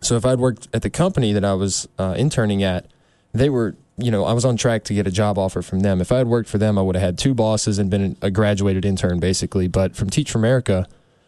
So 0.00 0.16
if 0.16 0.24
I'd 0.24 0.38
worked 0.38 0.68
at 0.72 0.82
the 0.82 0.90
company 0.90 1.32
that 1.32 1.44
I 1.44 1.54
was 1.54 1.88
uh, 1.98 2.14
interning 2.16 2.62
at, 2.62 2.86
they 3.32 3.50
were, 3.50 3.76
you 3.96 4.10
know, 4.10 4.24
I 4.24 4.32
was 4.32 4.44
on 4.44 4.56
track 4.56 4.84
to 4.84 4.94
get 4.94 5.06
a 5.06 5.10
job 5.10 5.38
offer 5.38 5.62
from 5.62 5.80
them. 5.80 6.00
If 6.00 6.10
I 6.10 6.18
had 6.18 6.26
worked 6.26 6.48
for 6.48 6.58
them, 6.58 6.78
I 6.78 6.82
would 6.82 6.94
have 6.94 7.02
had 7.02 7.18
two 7.18 7.34
bosses 7.34 7.78
and 7.78 7.90
been 7.90 8.16
a 8.22 8.30
graduated 8.30 8.84
intern, 8.84 9.20
basically. 9.20 9.68
But 9.68 9.94
from 9.94 10.10
Teach 10.10 10.30
for 10.30 10.38
America, 10.38 10.86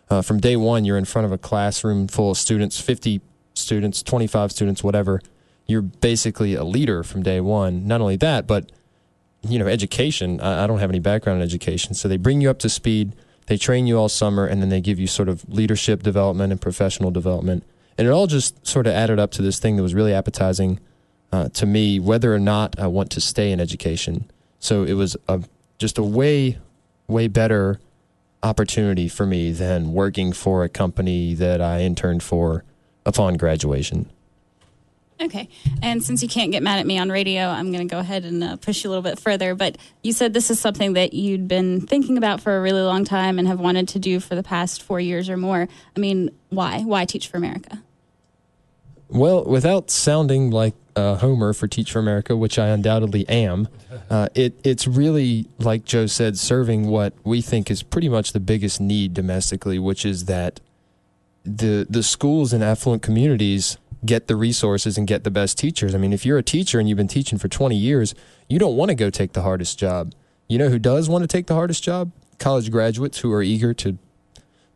uh, 0.08 0.22
from 0.22 0.40
day 0.40 0.56
one, 0.56 0.84
you're 0.84 0.98
in 0.98 1.04
front 1.04 1.26
of 1.26 1.32
a 1.32 1.38
classroom 1.38 2.08
full 2.08 2.32
of 2.32 2.38
students, 2.38 2.80
50 2.80 3.20
students, 3.54 4.02
25 4.02 4.52
students, 4.52 4.82
whatever. 4.82 5.20
You're 5.72 5.80
basically 5.82 6.54
a 6.54 6.64
leader 6.64 7.02
from 7.02 7.22
day 7.22 7.40
one. 7.40 7.86
Not 7.86 8.02
only 8.02 8.16
that, 8.16 8.46
but 8.46 8.70
you 9.40 9.58
know, 9.58 9.66
education. 9.66 10.38
I, 10.38 10.64
I 10.64 10.66
don't 10.66 10.80
have 10.80 10.90
any 10.90 10.98
background 11.00 11.40
in 11.40 11.42
education, 11.42 11.94
so 11.94 12.08
they 12.08 12.18
bring 12.18 12.42
you 12.42 12.50
up 12.50 12.58
to 12.58 12.68
speed. 12.68 13.16
They 13.46 13.56
train 13.56 13.86
you 13.86 13.96
all 13.98 14.10
summer, 14.10 14.44
and 14.44 14.60
then 14.60 14.68
they 14.68 14.82
give 14.82 15.00
you 15.00 15.06
sort 15.06 15.30
of 15.30 15.48
leadership 15.48 16.02
development 16.02 16.52
and 16.52 16.60
professional 16.60 17.10
development. 17.10 17.64
And 17.96 18.06
it 18.06 18.10
all 18.10 18.26
just 18.26 18.66
sort 18.66 18.86
of 18.86 18.92
added 18.92 19.18
up 19.18 19.30
to 19.32 19.42
this 19.42 19.58
thing 19.58 19.76
that 19.76 19.82
was 19.82 19.94
really 19.94 20.12
appetizing 20.12 20.78
uh, 21.32 21.48
to 21.48 21.64
me, 21.64 21.98
whether 21.98 22.34
or 22.34 22.38
not 22.38 22.78
I 22.78 22.86
want 22.86 23.10
to 23.12 23.20
stay 23.20 23.50
in 23.50 23.60
education. 23.60 24.30
So 24.58 24.84
it 24.84 24.92
was 24.92 25.16
a, 25.26 25.42
just 25.78 25.96
a 25.96 26.02
way, 26.02 26.58
way 27.08 27.28
better 27.28 27.80
opportunity 28.42 29.08
for 29.08 29.24
me 29.24 29.52
than 29.52 29.92
working 29.92 30.32
for 30.32 30.64
a 30.64 30.68
company 30.68 31.34
that 31.34 31.60
I 31.60 31.80
interned 31.80 32.22
for 32.22 32.64
upon 33.06 33.36
graduation. 33.36 34.10
Okay. 35.22 35.48
And 35.82 36.02
since 36.02 36.22
you 36.22 36.28
can't 36.28 36.50
get 36.50 36.62
mad 36.62 36.80
at 36.80 36.86
me 36.86 36.98
on 36.98 37.08
radio, 37.08 37.44
I'm 37.44 37.70
going 37.70 37.86
to 37.86 37.92
go 37.92 38.00
ahead 38.00 38.24
and 38.24 38.42
uh, 38.42 38.56
push 38.56 38.82
you 38.82 38.88
a 38.88 38.90
little 38.90 39.02
bit 39.02 39.20
further. 39.20 39.54
But 39.54 39.78
you 40.02 40.12
said 40.12 40.34
this 40.34 40.50
is 40.50 40.58
something 40.58 40.94
that 40.94 41.14
you'd 41.14 41.46
been 41.46 41.80
thinking 41.86 42.18
about 42.18 42.40
for 42.40 42.56
a 42.56 42.60
really 42.60 42.82
long 42.82 43.04
time 43.04 43.38
and 43.38 43.46
have 43.46 43.60
wanted 43.60 43.86
to 43.88 43.98
do 43.98 44.18
for 44.18 44.34
the 44.34 44.42
past 44.42 44.82
four 44.82 44.98
years 44.98 45.28
or 45.28 45.36
more. 45.36 45.68
I 45.96 46.00
mean, 46.00 46.30
why? 46.48 46.80
Why 46.80 47.04
Teach 47.04 47.28
for 47.28 47.36
America? 47.36 47.82
Well, 49.08 49.44
without 49.44 49.90
sounding 49.90 50.50
like 50.50 50.74
a 50.96 51.16
Homer 51.16 51.52
for 51.52 51.68
Teach 51.68 51.92
for 51.92 51.98
America, 51.98 52.36
which 52.36 52.58
I 52.58 52.68
undoubtedly 52.68 53.28
am, 53.28 53.68
uh, 54.10 54.28
it 54.34 54.58
it's 54.64 54.86
really 54.86 55.46
like 55.58 55.84
Joe 55.84 56.06
said, 56.06 56.38
serving 56.38 56.88
what 56.88 57.12
we 57.22 57.42
think 57.42 57.70
is 57.70 57.82
pretty 57.82 58.08
much 58.08 58.32
the 58.32 58.40
biggest 58.40 58.80
need 58.80 59.14
domestically, 59.14 59.78
which 59.78 60.04
is 60.04 60.24
that 60.24 60.60
the 61.44 61.86
the 61.88 62.02
schools 62.02 62.52
in 62.52 62.62
affluent 62.62 63.02
communities 63.02 63.76
get 64.04 64.26
the 64.26 64.36
resources 64.36 64.98
and 64.98 65.06
get 65.06 65.24
the 65.24 65.30
best 65.30 65.58
teachers. 65.58 65.94
I 65.94 65.98
mean, 65.98 66.12
if 66.12 66.26
you're 66.26 66.38
a 66.38 66.42
teacher 66.42 66.78
and 66.80 66.88
you've 66.88 66.98
been 66.98 67.08
teaching 67.08 67.38
for 67.38 67.48
20 67.48 67.76
years, 67.76 68.14
you 68.48 68.58
don't 68.58 68.76
want 68.76 68.88
to 68.90 68.94
go 68.94 69.10
take 69.10 69.32
the 69.32 69.42
hardest 69.42 69.78
job. 69.78 70.12
You 70.48 70.58
know 70.58 70.68
who 70.68 70.78
does 70.78 71.08
want 71.08 71.22
to 71.22 71.28
take 71.28 71.46
the 71.46 71.54
hardest 71.54 71.82
job? 71.82 72.10
College 72.38 72.70
graduates 72.70 73.18
who 73.20 73.32
are 73.32 73.42
eager 73.42 73.72
to 73.74 73.96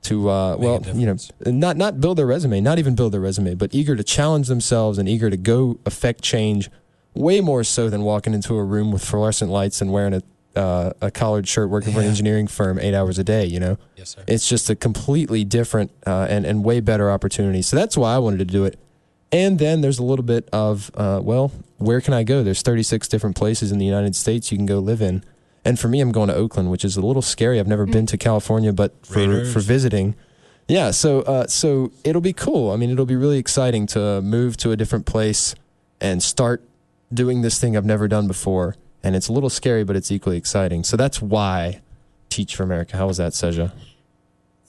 to 0.03 0.31
uh, 0.31 0.57
well, 0.57 0.81
you 0.95 1.05
know, 1.07 1.17
not 1.45 1.77
not 1.77 2.01
build 2.01 2.19
their 2.19 2.27
resume, 2.27 2.61
not 2.61 2.79
even 2.79 2.95
build 2.95 3.13
their 3.13 3.21
resume, 3.21 3.55
but 3.57 3.75
eager 3.75 3.97
to 3.97 4.05
challenge 4.05 4.47
themselves 4.47 4.99
and 4.99 5.09
eager 5.09 5.29
to 5.31 5.37
go 5.37 5.79
affect 5.85 6.23
change, 6.23 6.71
way 7.15 7.41
more 7.41 7.65
so 7.65 7.91
than 7.91 8.03
walking 8.03 8.33
into 8.33 8.55
a 8.55 8.63
room 8.63 8.93
with 8.93 9.05
fluorescent 9.05 9.51
lights 9.51 9.81
and 9.81 9.93
wearing 9.93 10.15
a 10.15 10.23
uh, 10.59 10.93
a 11.03 11.11
collared 11.11 11.49
shirt 11.49 11.69
working 11.69 11.93
for 11.93 12.01
an 12.01 12.07
engineering 12.07 12.47
firm 12.47 12.79
eight 12.79 12.95
hours 12.95 13.19
a 13.19 13.25
day. 13.25 13.45
You 13.45 13.59
know, 13.61 13.79
Yes, 13.97 14.11
sir. 14.11 14.23
it's 14.29 14.49
just 14.49 14.71
a 14.71 14.77
completely 14.77 15.45
different 15.45 15.91
uh, 16.07 16.27
and 16.31 16.47
and 16.47 16.65
way 16.65 16.79
better 16.81 17.11
opportunity. 17.11 17.61
So 17.61 17.77
that's 17.77 17.97
why 17.97 18.15
I 18.15 18.19
wanted 18.19 18.39
to 18.39 18.45
do 18.47 18.65
it. 18.65 18.79
And 19.33 19.59
then 19.59 19.81
there's 19.81 19.99
a 19.99 20.05
little 20.05 20.25
bit 20.25 20.49
of 20.53 20.91
uh, 20.95 21.21
well, 21.23 21.53
where 21.79 22.01
can 22.01 22.15
I 22.15 22.23
go? 22.23 22.43
There's 22.43 22.63
36 22.63 23.09
different 23.09 23.37
places 23.37 23.73
in 23.73 23.79
the 23.79 23.85
United 23.85 24.15
States 24.15 24.51
you 24.51 24.59
can 24.59 24.67
go 24.67 24.79
live 24.79 25.03
in. 25.03 25.25
And 25.65 25.79
for 25.81 25.89
me, 25.89 26.01
I'm 26.01 26.13
going 26.13 26.29
to 26.29 26.35
Oakland, 26.35 26.71
which 26.71 26.85
is 26.85 26.97
a 26.97 27.01
little 27.01 27.23
scary. 27.23 27.59
I've 27.59 27.67
never 27.67 27.87
been 27.87 28.07
to 28.07 28.17
California, 28.17 28.73
but 28.73 28.95
for 29.05 29.19
Raiders. 29.19 29.53
for 29.53 29.59
visiting, 29.59 30.15
yeah. 30.69 30.93
So 30.93 31.23
uh, 31.23 31.49
so 31.49 31.91
it'll 32.05 32.21
be 32.21 32.33
cool. 32.33 32.71
I 32.71 32.77
mean, 32.77 32.91
it'll 32.91 33.05
be 33.05 33.17
really 33.17 33.39
exciting 33.39 33.87
to 33.89 34.23
move 34.23 34.57
to 34.59 34.71
a 34.71 34.77
different 34.77 35.07
place 35.07 35.57
and 36.01 36.23
start 36.23 36.63
doing 37.13 37.43
this 37.43 37.61
thing 37.61 37.77
I've 37.77 37.85
never 37.85 38.07
done 38.07 38.29
before. 38.29 38.77
And 39.03 39.17
it's 39.17 39.29
a 39.29 39.33
little 39.33 39.51
scary, 39.51 39.83
but 39.85 39.97
it's 39.97 40.11
equally 40.13 40.37
exciting. 40.37 40.85
So 40.85 40.97
that's 40.97 41.21
why 41.21 41.81
Teach 42.29 42.55
for 42.57 42.63
America. 42.65 42.97
How 42.97 43.07
was 43.07 43.17
that, 43.17 43.35
Seja? 43.35 43.73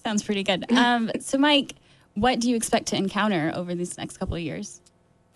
Sounds 0.03 0.23
pretty 0.23 0.43
good. 0.43 0.71
Um, 0.71 1.11
so, 1.19 1.37
Mike, 1.37 1.73
what 2.19 2.39
do 2.39 2.49
you 2.49 2.55
expect 2.55 2.87
to 2.87 2.95
encounter 2.95 3.51
over 3.55 3.75
these 3.75 3.97
next 3.97 4.17
couple 4.17 4.35
of 4.35 4.41
years? 4.41 4.81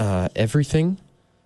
uh, 0.01 0.29
everything, 0.35 0.97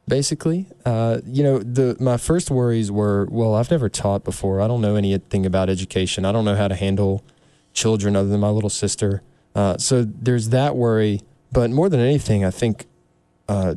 basically. 0.08 0.66
Uh, 0.86 1.20
you 1.26 1.44
know, 1.44 1.60
the 1.60 1.98
my 2.00 2.16
first 2.16 2.50
worries 2.50 2.90
were, 2.90 3.28
well, 3.30 3.54
I've 3.54 3.70
never 3.70 3.90
taught 3.90 4.24
before. 4.24 4.62
I 4.62 4.68
don't 4.68 4.80
know 4.80 4.96
anything 4.96 5.46
about 5.46 5.70
education. 5.70 6.24
I 6.24 6.32
don't 6.32 6.46
know 6.46 6.56
how 6.56 6.70
to 6.70 6.76
handle 6.76 7.22
children 7.74 8.16
other 8.16 8.30
than 8.30 8.40
my 8.40 8.50
little 8.50 8.70
sister. 8.70 9.22
Uh, 9.54 9.78
so 9.78 10.04
there's 10.04 10.50
that 10.50 10.78
worry. 10.78 11.20
But 11.52 11.70
more 11.70 11.90
than 11.90 12.00
anything, 12.00 12.46
I 12.46 12.52
think 12.52 12.86
uh, 13.50 13.76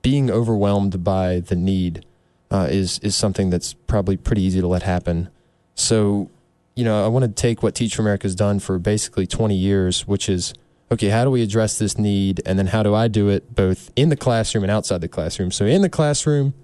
being 0.00 0.30
overwhelmed 0.30 1.04
by 1.04 1.40
the 1.40 1.56
need 1.56 2.06
uh, 2.50 2.68
is 2.70 2.98
is 3.00 3.14
something 3.14 3.50
that's 3.50 3.74
probably 3.74 4.16
pretty 4.16 4.42
easy 4.42 4.62
to 4.62 4.66
let 4.66 4.82
happen. 4.82 5.28
So, 5.74 6.30
you 6.74 6.84
know, 6.84 7.04
I 7.04 7.08
want 7.08 7.24
to 7.24 7.30
take 7.30 7.62
what 7.62 7.74
Teach 7.74 7.96
for 7.96 8.02
America 8.02 8.24
has 8.24 8.34
done 8.34 8.60
for 8.60 8.78
basically 8.78 9.26
20 9.26 9.54
years, 9.54 10.06
which 10.06 10.28
is 10.28 10.54
okay, 10.90 11.08
how 11.08 11.24
do 11.24 11.30
we 11.30 11.42
address 11.42 11.78
this 11.78 11.98
need? 11.98 12.42
And 12.44 12.58
then 12.58 12.66
how 12.66 12.82
do 12.82 12.94
I 12.94 13.08
do 13.08 13.28
it 13.28 13.54
both 13.54 13.90
in 13.96 14.08
the 14.08 14.16
classroom 14.16 14.64
and 14.64 14.70
outside 14.70 15.00
the 15.00 15.08
classroom? 15.08 15.50
So, 15.50 15.64
in 15.64 15.82
the 15.82 15.88
classroom, 15.88 16.54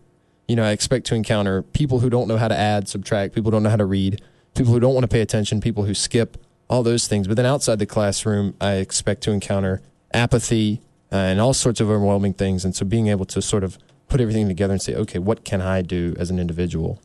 you 0.48 0.56
know, 0.56 0.64
I 0.64 0.70
expect 0.70 1.06
to 1.06 1.14
encounter 1.14 1.62
people 1.62 2.00
who 2.00 2.10
don't 2.10 2.28
know 2.28 2.36
how 2.36 2.48
to 2.48 2.56
add, 2.56 2.88
subtract, 2.88 3.34
people 3.34 3.50
don't 3.50 3.62
know 3.62 3.70
how 3.70 3.76
to 3.76 3.84
read, 3.84 4.20
people 4.54 4.72
who 4.72 4.80
don't 4.80 4.94
want 4.94 5.04
to 5.04 5.08
pay 5.08 5.20
attention, 5.20 5.60
people 5.60 5.84
who 5.84 5.94
skip, 5.94 6.36
all 6.68 6.82
those 6.82 7.06
things. 7.06 7.28
But 7.28 7.36
then 7.36 7.46
outside 7.46 7.78
the 7.78 7.86
classroom, 7.86 8.54
I 8.60 8.74
expect 8.74 9.22
to 9.22 9.32
encounter 9.32 9.82
apathy 10.12 10.80
uh, 11.12 11.16
and 11.16 11.40
all 11.40 11.54
sorts 11.54 11.80
of 11.80 11.88
overwhelming 11.88 12.34
things. 12.34 12.64
And 12.64 12.74
so, 12.74 12.84
being 12.84 13.08
able 13.08 13.26
to 13.26 13.40
sort 13.40 13.64
of 13.64 13.78
put 14.08 14.20
everything 14.20 14.48
together 14.48 14.72
and 14.72 14.82
say, 14.82 14.94
okay, 14.94 15.18
what 15.18 15.44
can 15.44 15.60
I 15.60 15.82
do 15.82 16.14
as 16.18 16.30
an 16.30 16.38
individual? 16.38 17.00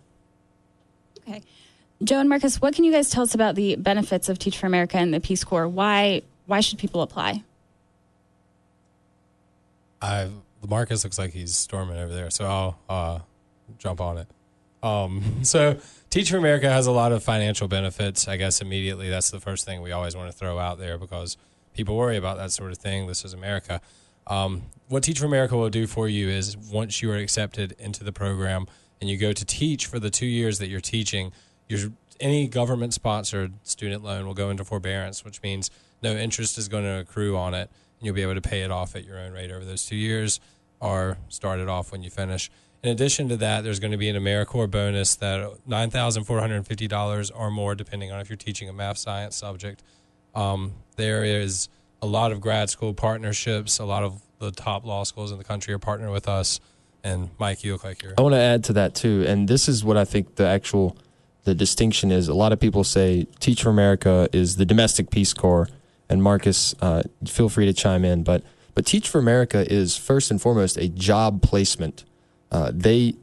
Okay. 1.28 1.42
Joe 2.04 2.20
and 2.20 2.30
Marcus, 2.30 2.60
what 2.60 2.74
can 2.74 2.84
you 2.84 2.92
guys 2.92 3.12
tell 3.12 3.24
us 3.24 3.36
about 3.36 3.54
the 3.54 3.76
benefits 3.76 4.28
of 4.28 4.40
Teach 4.40 4.58
for 4.58 4.66
America 4.66 4.98
and 4.98 5.14
the 5.14 5.20
Peace 5.20 5.44
Corps? 5.44 5.68
Why 5.68 6.24
why 6.52 6.60
should 6.60 6.78
people 6.78 7.02
apply? 7.02 7.44
I 10.02 10.30
Marcus 10.68 11.06
looks 11.06 11.18
like 11.18 11.32
he's 11.32 11.56
storming 11.56 11.98
over 11.98 12.14
there, 12.14 12.30
so 12.30 12.46
I'll 12.46 12.80
uh, 12.90 13.20
jump 13.78 14.02
on 14.02 14.18
it. 14.18 14.28
Um, 14.84 15.24
so, 15.44 15.80
Teach 16.10 16.30
for 16.30 16.36
America 16.36 16.70
has 16.70 16.88
a 16.88 16.92
lot 16.92 17.14
of 17.14 17.24
financial 17.24 17.70
benefits. 17.70 18.28
I 18.28 18.36
guess 18.36 18.60
immediately 18.60 19.10
that's 19.10 19.32
the 19.32 19.40
first 19.40 19.66
thing 19.66 19.82
we 19.82 19.94
always 19.94 20.14
want 20.14 20.30
to 20.30 20.38
throw 20.38 20.60
out 20.60 20.78
there 20.78 20.98
because 20.98 21.38
people 21.74 21.96
worry 21.96 22.18
about 22.18 22.36
that 22.38 22.52
sort 22.52 22.72
of 22.72 22.78
thing. 22.80 23.08
This 23.08 23.24
is 23.24 23.34
America. 23.34 23.80
Um, 24.28 24.64
what 24.90 25.04
Teach 25.04 25.20
for 25.20 25.28
America 25.28 25.56
will 25.56 25.70
do 25.70 25.88
for 25.88 26.10
you 26.10 26.28
is 26.28 26.58
once 26.58 27.02
you 27.02 27.10
are 27.12 27.18
accepted 27.18 27.76
into 27.80 28.04
the 28.04 28.12
program 28.12 28.66
and 29.00 29.10
you 29.10 29.16
go 29.16 29.32
to 29.32 29.46
teach 29.46 29.86
for 29.86 30.00
the 30.00 30.10
two 30.10 30.26
years 30.26 30.60
that 30.60 30.68
you're 30.68 30.82
teaching, 30.82 31.32
your 31.70 31.92
any 32.20 32.48
government 32.48 32.94
sponsored 32.94 33.54
student 33.64 34.04
loan 34.04 34.28
will 34.28 34.34
go 34.34 34.50
into 34.50 34.66
forbearance, 34.66 35.24
which 35.24 35.42
means 35.42 35.72
no 36.02 36.14
interest 36.16 36.58
is 36.58 36.68
going 36.68 36.84
to 36.84 37.00
accrue 37.00 37.38
on 37.38 37.54
it, 37.54 37.70
and 38.00 38.06
you'll 38.06 38.16
be 38.16 38.22
able 38.22 38.36
to 38.36 38.42
pay 38.42 38.62
it 38.62 38.72
off 38.72 38.96
at 38.96 39.06
your 39.06 39.20
own 39.20 39.32
rate 39.32 39.52
over 39.52 39.64
those 39.64 39.86
two 39.86 39.96
years, 39.96 40.40
or 40.80 41.18
start 41.30 41.60
it 41.60 41.70
off 41.70 41.92
when 41.92 42.04
you 42.04 42.10
finish. 42.10 42.50
In 42.84 42.90
addition 42.90 43.30
to 43.30 43.38
that, 43.38 43.64
there's 43.64 43.80
going 43.80 43.92
to 43.92 43.98
be 43.98 44.10
an 44.10 44.16
AmeriCorps 44.16 44.72
bonus 44.72 45.16
that 45.16 45.52
$9,450 45.70 47.32
or 47.36 47.52
more, 47.52 47.76
depending 47.76 48.12
on 48.12 48.20
if 48.20 48.30
you're 48.30 48.38
teaching 48.38 48.70
a 48.70 48.74
math 48.74 48.98
science 48.98 49.36
subject. 49.36 49.84
Um, 50.34 50.74
there 50.96 51.24
is 51.24 51.70
a 52.02 52.08
lot 52.08 52.32
of 52.32 52.42
grad 52.42 52.72
school 52.72 52.94
partnerships. 52.94 53.78
A 53.78 53.86
lot 53.86 54.04
of 54.04 54.22
the 54.40 54.52
top 54.52 54.84
law 54.84 55.04
schools 55.04 55.32
in 55.32 55.38
the 55.38 55.44
country 55.44 55.74
are 55.74 55.80
partnering 55.80 56.12
with 56.12 56.28
us. 56.28 56.60
And 57.04 57.30
Mike, 57.40 57.64
you 57.64 57.74
look 57.74 57.84
like 57.84 58.02
you're. 58.02 58.14
I 58.18 58.22
want 58.22 58.34
to 58.34 58.40
add 58.40 58.64
to 58.66 58.74
that 58.74 58.96
too, 58.96 59.26
and 59.28 59.48
this 59.48 59.68
is 59.68 59.84
what 59.84 59.98
I 59.98 60.06
think 60.06 60.36
the 60.36 60.48
actual 60.48 60.98
the 61.44 61.56
distinction 61.56 62.12
is. 62.12 62.28
A 62.28 62.34
lot 62.34 62.52
of 62.52 62.60
people 62.60 62.84
say 62.84 63.26
Teach 63.40 63.64
for 63.64 63.70
America 63.70 64.30
is 64.32 64.58
the 64.58 64.66
domestic 64.66 65.10
Peace 65.10 65.34
Corps, 65.34 65.68
and 66.12 66.22
Marcus, 66.22 66.76
uh, 66.82 67.04
feel 67.26 67.50
free 67.50 67.66
to 67.66 67.74
chime 67.74 68.04
in, 68.06 68.24
but 68.24 68.44
but 68.76 68.86
Teach 68.86 69.08
for 69.10 69.20
America 69.20 69.66
is 69.72 69.98
first 69.98 70.30
and 70.32 70.42
foremost 70.42 70.78
a 70.78 70.88
job 70.88 71.42
placement. 71.42 72.04
Uh, 72.52 72.72
they 72.74 73.16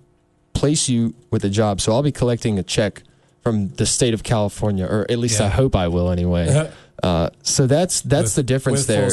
place 0.55 0.89
you 0.89 1.15
with 1.31 1.45
a 1.45 1.49
job, 1.51 1.81
so 1.81 1.93
I'll 1.93 2.03
be 2.03 2.13
collecting 2.13 2.59
a 2.59 2.63
check 2.63 3.03
from 3.43 3.69
the 3.77 3.87
state 3.87 4.13
of 4.15 4.23
California, 4.23 4.85
or 4.87 5.07
at 5.11 5.19
least 5.19 5.39
Yeah. 5.41 5.47
I 5.47 5.49
hope 5.51 5.77
I 5.77 5.89
will 5.89 6.11
anyway. 6.11 6.71
Uh, 7.03 7.31
so 7.43 7.67
that's 7.67 8.01
that's 8.01 8.31
With- 8.31 8.35
the 8.37 8.43
difference 8.43 8.87
there. 8.87 9.05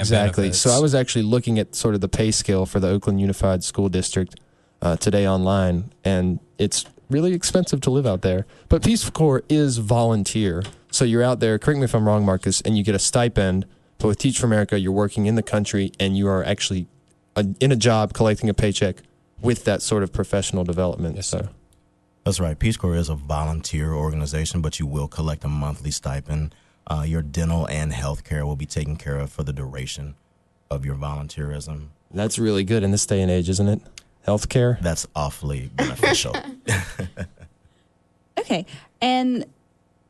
exactly. 0.00 0.52
So 0.52 0.70
I 0.70 0.78
was 0.78 0.94
actually 0.94 1.22
looking 1.24 1.58
at 1.58 1.74
sort 1.74 1.94
of 1.94 2.00
the 2.00 2.08
pay 2.08 2.30
scale 2.30 2.64
for 2.64 2.80
the 2.80 2.88
Oakland 2.88 3.20
Unified 3.20 3.62
School 3.62 3.88
District 3.88 4.34
uh, 4.82 4.96
today 4.96 5.28
online, 5.28 5.90
and 6.04 6.38
it's 6.58 6.84
really 7.08 7.32
expensive 7.34 7.80
to 7.82 7.90
live 7.90 8.06
out 8.06 8.22
there. 8.22 8.46
But 8.68 8.84
Peace 8.84 9.08
Corps 9.10 9.44
is 9.48 9.78
volunteer, 9.78 10.62
so 10.90 11.04
you're 11.04 11.22
out 11.22 11.40
there. 11.40 11.58
Correct 11.58 11.78
me 11.78 11.84
if 11.84 11.94
I'm 11.94 12.06
wrong, 12.06 12.24
Marcus, 12.24 12.60
and 12.62 12.76
you 12.76 12.84
get 12.84 12.94
a 12.94 12.98
stipend. 12.98 13.66
But 13.98 14.08
with 14.08 14.18
Teach 14.18 14.38
for 14.38 14.46
America, 14.46 14.78
you're 14.78 14.92
working 14.92 15.26
in 15.26 15.34
the 15.34 15.42
country, 15.42 15.92
and 15.98 16.16
you 16.16 16.28
are 16.28 16.44
actually 16.44 16.86
uh 17.34 17.44
in 17.60 17.72
a 17.72 17.76
job 17.76 18.12
collecting 18.12 18.48
a 18.48 18.54
paycheck 18.54 18.96
with 19.40 19.64
that 19.64 19.82
sort 19.82 20.02
of 20.02 20.12
professional 20.12 20.64
development. 20.64 21.22
so. 21.24 21.48
That's 22.24 22.40
right. 22.40 22.58
Peace 22.58 22.76
Corps 22.76 22.96
is 22.96 23.08
a 23.08 23.14
volunteer 23.14 23.92
organization, 23.92 24.60
but 24.60 24.80
you 24.80 24.86
will 24.86 25.06
collect 25.06 25.44
a 25.44 25.48
monthly 25.48 25.92
stipend. 25.92 26.54
Uh, 26.88 27.04
your 27.06 27.22
dental 27.22 27.66
and 27.66 27.92
health 27.92 28.24
care 28.24 28.44
will 28.44 28.56
be 28.56 28.66
taken 28.66 28.96
care 28.96 29.16
of 29.18 29.30
for 29.30 29.44
the 29.44 29.52
duration 29.52 30.16
of 30.68 30.84
your 30.84 30.96
volunteerism. 30.96 31.88
That's 32.10 32.38
really 32.38 32.64
good 32.64 32.82
in 32.82 32.90
this 32.90 33.06
day 33.06 33.20
and 33.22 33.30
age, 33.30 33.48
isn't 33.48 33.68
it? 33.68 33.80
Healthcare. 34.26 34.80
That's 34.80 35.06
awfully 35.14 35.70
beneficial. 35.76 36.34
Okay. 38.38 38.66
And 39.00 39.44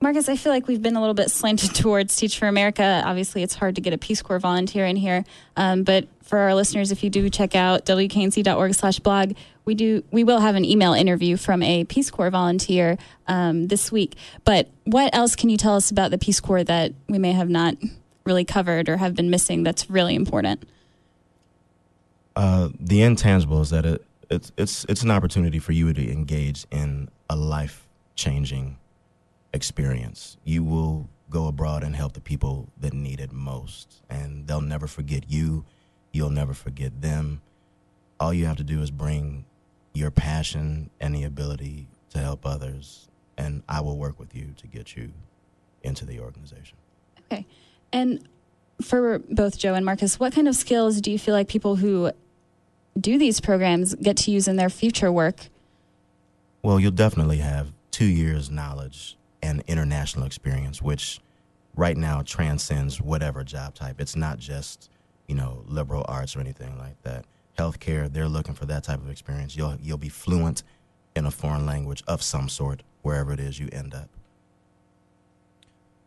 Marcus, 0.01 0.29
I 0.29 0.37
feel 0.37 0.53
like 0.53 0.69
we've 0.69 0.83
been 0.83 0.97
a 0.97 1.01
little 1.01 1.15
bit 1.15 1.31
slanted 1.31 1.75
towards 1.75 2.15
Teach 2.17 2.39
for 2.39 2.49
America. 2.49 3.03
Obviously, 3.05 3.43
it's 3.43 3.55
hard 3.55 3.77
to 3.77 3.81
get 3.81 3.93
a 3.93 3.99
Peace 3.99 4.21
Corps 4.21 4.39
volunteer 4.39 4.85
in 4.85 4.97
here. 4.97 5.25
Um, 5.57 5.85
but 5.85 6.07
for 6.23 6.39
our 6.39 6.55
listeners, 6.55 6.93
if 6.93 7.03
you 7.03 7.11
do 7.11 7.31
check 7.31 7.55
out 7.55 7.87
wknc.org 7.87 8.75
slash 8.75 8.99
blog, 8.99 9.35
we 9.65 9.75
do 9.75 10.05
we 10.11 10.23
will 10.23 10.41
have 10.41 10.55
an 10.55 10.65
email 10.65 10.93
interview 10.93 11.37
from 11.37 11.63
a 11.63 11.85
Peace 11.85 12.11
Corps 12.11 12.31
volunteer 12.31 12.99
um, 13.27 13.69
this 13.69 13.91
week. 13.91 14.17
But 14.45 14.69
what 14.85 15.15
else 15.15 15.35
can 15.35 15.49
you 15.49 15.57
tell 15.57 15.77
us 15.77 15.91
about 15.91 16.11
the 16.11 16.19
Peace 16.19 16.41
Corps 16.41 16.65
that 16.65 16.93
we 17.09 17.19
may 17.19 17.33
have 17.33 17.49
not 17.49 17.77
really 18.25 18.45
covered 18.45 18.89
or 18.89 18.99
have 18.99 19.15
been 19.15 19.31
missing 19.31 19.63
that's 19.63 19.89
really 19.89 20.15
important? 20.15 20.65
Uh, 22.37 22.69
the 22.79 23.03
intangible 23.03 23.63
is 23.63 23.71
that 23.71 23.87
it, 23.87 24.05
it's 24.29 24.53
it's 24.57 24.85
it's 24.89 25.03
an 25.03 25.11
opportunity 25.11 25.59
for 25.59 25.73
you 25.73 25.93
to 25.93 26.13
engage 26.13 26.67
in 26.71 27.09
a 27.31 27.37
life 27.37 27.89
changing 28.15 28.77
experience. 29.53 30.37
You 30.45 30.63
will 30.63 31.09
go 31.31 31.49
abroad 31.49 31.83
and 31.83 31.97
help 31.97 32.13
the 32.13 32.21
people 32.21 32.69
that 32.79 32.93
need 32.93 33.21
it 33.21 33.33
most, 33.33 34.03
and 34.11 34.47
they'll 34.47 34.61
never 34.61 34.87
forget 34.87 35.25
you. 35.29 35.65
You'll 36.13 36.31
never 36.31 36.55
forget 36.55 37.01
them. 37.01 37.41
All 38.21 38.33
you 38.33 38.47
have 38.47 38.57
to 38.57 38.65
do 38.65 38.81
is 38.83 38.91
bring 38.91 39.45
your 39.95 40.11
passion 40.11 40.91
and 41.01 41.15
the 41.15 41.25
ability 41.25 41.89
to 42.11 42.19
help 42.19 42.45
others, 42.45 43.09
and 43.39 43.63
I 43.69 43.81
will 43.81 43.97
work 43.97 44.19
with 44.19 44.35
you 44.35 44.53
to 44.59 44.67
get 44.67 44.95
you 44.95 45.13
into 45.83 46.05
the 46.05 46.21
organization. 46.21 46.77
Okay. 47.33 47.47
And 47.93 48.29
for 48.83 49.21
both 49.21 49.59
Joe 49.59 49.75
and 49.75 49.87
Marcus, 49.87 50.21
what 50.21 50.35
kind 50.35 50.49
of 50.49 50.55
skills 50.55 51.01
do 51.01 51.11
you 51.11 51.19
feel 51.19 51.35
like 51.35 51.49
people 51.49 51.77
who 51.77 52.11
do 52.99 53.19
these 53.19 53.41
programs 53.41 53.95
get 53.95 54.17
to 54.19 54.31
use 54.31 54.49
in 54.49 54.57
their 54.57 54.71
future 54.71 55.13
work? 55.13 55.49
Well, 56.63 56.81
you'll 56.81 56.91
definitely 56.91 57.39
have 57.39 57.73
two 57.91 58.07
years' 58.07 58.51
knowledge 58.51 59.17
and 59.43 59.63
international 59.67 60.27
experience, 60.27 60.83
which 60.83 61.21
right 61.77 61.97
now 61.97 62.23
transcends 62.23 63.01
whatever 63.01 63.45
job 63.45 63.75
type. 63.75 64.01
It's 64.01 64.17
not 64.17 64.39
just, 64.39 64.91
you 65.29 65.35
know, 65.35 65.63
liberal 65.67 66.05
arts 66.09 66.35
or 66.35 66.41
anything 66.41 66.77
like 66.79 67.01
that. 67.03 67.25
Healthcare, 67.59 68.13
they're 68.13 68.29
looking 68.29 68.55
for 68.55 68.67
that 68.67 68.85
type 68.85 68.99
of 69.01 69.11
experience. 69.11 69.57
You'll 69.57 69.77
you'll 69.83 69.97
be 69.97 70.09
fluent 70.09 70.63
in 71.15 71.25
a 71.25 71.31
foreign 71.31 71.65
language 71.65 72.03
of 72.07 72.23
some 72.23 72.49
sort 72.49 72.83
wherever 73.03 73.33
it 73.33 73.41
is 73.41 73.59
you 73.59 73.69
end 73.73 73.95
up. 73.95 74.11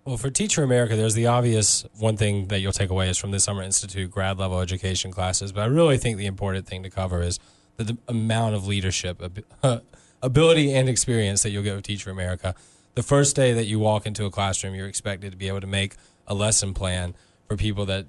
Well, 0.09 0.17
for 0.17 0.31
Teacher 0.31 0.63
America, 0.63 0.95
there's 0.95 1.13
the 1.13 1.27
obvious 1.27 1.85
one 1.99 2.17
thing 2.17 2.47
that 2.47 2.61
you'll 2.61 2.71
take 2.71 2.89
away 2.89 3.11
is 3.11 3.17
from 3.19 3.29
the 3.29 3.39
Summer 3.39 3.61
Institute 3.61 4.09
grad 4.09 4.39
level 4.39 4.59
education 4.59 5.11
classes. 5.11 5.51
But 5.51 5.61
I 5.61 5.65
really 5.65 5.99
think 5.99 6.17
the 6.17 6.25
important 6.25 6.65
thing 6.65 6.81
to 6.81 6.89
cover 6.89 7.21
is 7.21 7.37
the, 7.77 7.83
the 7.83 7.97
amount 8.07 8.55
of 8.55 8.65
leadership, 8.65 9.21
ability, 10.23 10.73
and 10.73 10.89
experience 10.89 11.43
that 11.43 11.51
you'll 11.51 11.61
get 11.61 11.75
with 11.75 11.85
Teacher 11.85 12.09
America. 12.09 12.55
The 12.95 13.03
first 13.03 13.35
day 13.35 13.53
that 13.53 13.65
you 13.65 13.77
walk 13.77 14.07
into 14.07 14.25
a 14.25 14.31
classroom, 14.31 14.73
you're 14.73 14.87
expected 14.87 15.29
to 15.29 15.37
be 15.37 15.47
able 15.47 15.61
to 15.61 15.67
make 15.67 15.95
a 16.25 16.33
lesson 16.33 16.73
plan 16.73 17.13
for 17.47 17.55
people 17.55 17.85
that 17.85 18.07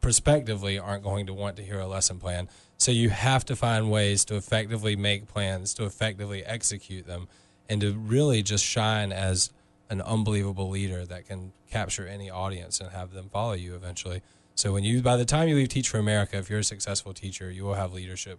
prospectively 0.00 0.80
aren't 0.80 1.04
going 1.04 1.26
to 1.26 1.32
want 1.32 1.54
to 1.58 1.62
hear 1.62 1.78
a 1.78 1.86
lesson 1.86 2.18
plan. 2.18 2.48
So 2.76 2.90
you 2.90 3.10
have 3.10 3.44
to 3.44 3.54
find 3.54 3.88
ways 3.88 4.24
to 4.24 4.34
effectively 4.34 4.96
make 4.96 5.28
plans, 5.28 5.74
to 5.74 5.84
effectively 5.84 6.44
execute 6.44 7.06
them, 7.06 7.28
and 7.68 7.80
to 7.82 7.92
really 7.92 8.42
just 8.42 8.64
shine 8.64 9.12
as 9.12 9.50
an 9.90 10.02
unbelievable 10.02 10.68
leader 10.68 11.04
that 11.06 11.26
can 11.26 11.52
capture 11.70 12.06
any 12.06 12.30
audience 12.30 12.80
and 12.80 12.90
have 12.90 13.12
them 13.12 13.28
follow 13.30 13.52
you 13.52 13.74
eventually. 13.74 14.22
So 14.54 14.72
when 14.72 14.84
you 14.84 15.02
by 15.02 15.16
the 15.16 15.24
time 15.24 15.48
you 15.48 15.54
leave 15.54 15.68
Teach 15.68 15.88
for 15.88 15.98
America, 15.98 16.36
if 16.36 16.50
you're 16.50 16.58
a 16.58 16.64
successful 16.64 17.14
teacher, 17.14 17.50
you 17.50 17.64
will 17.64 17.74
have 17.74 17.92
leadership 17.92 18.38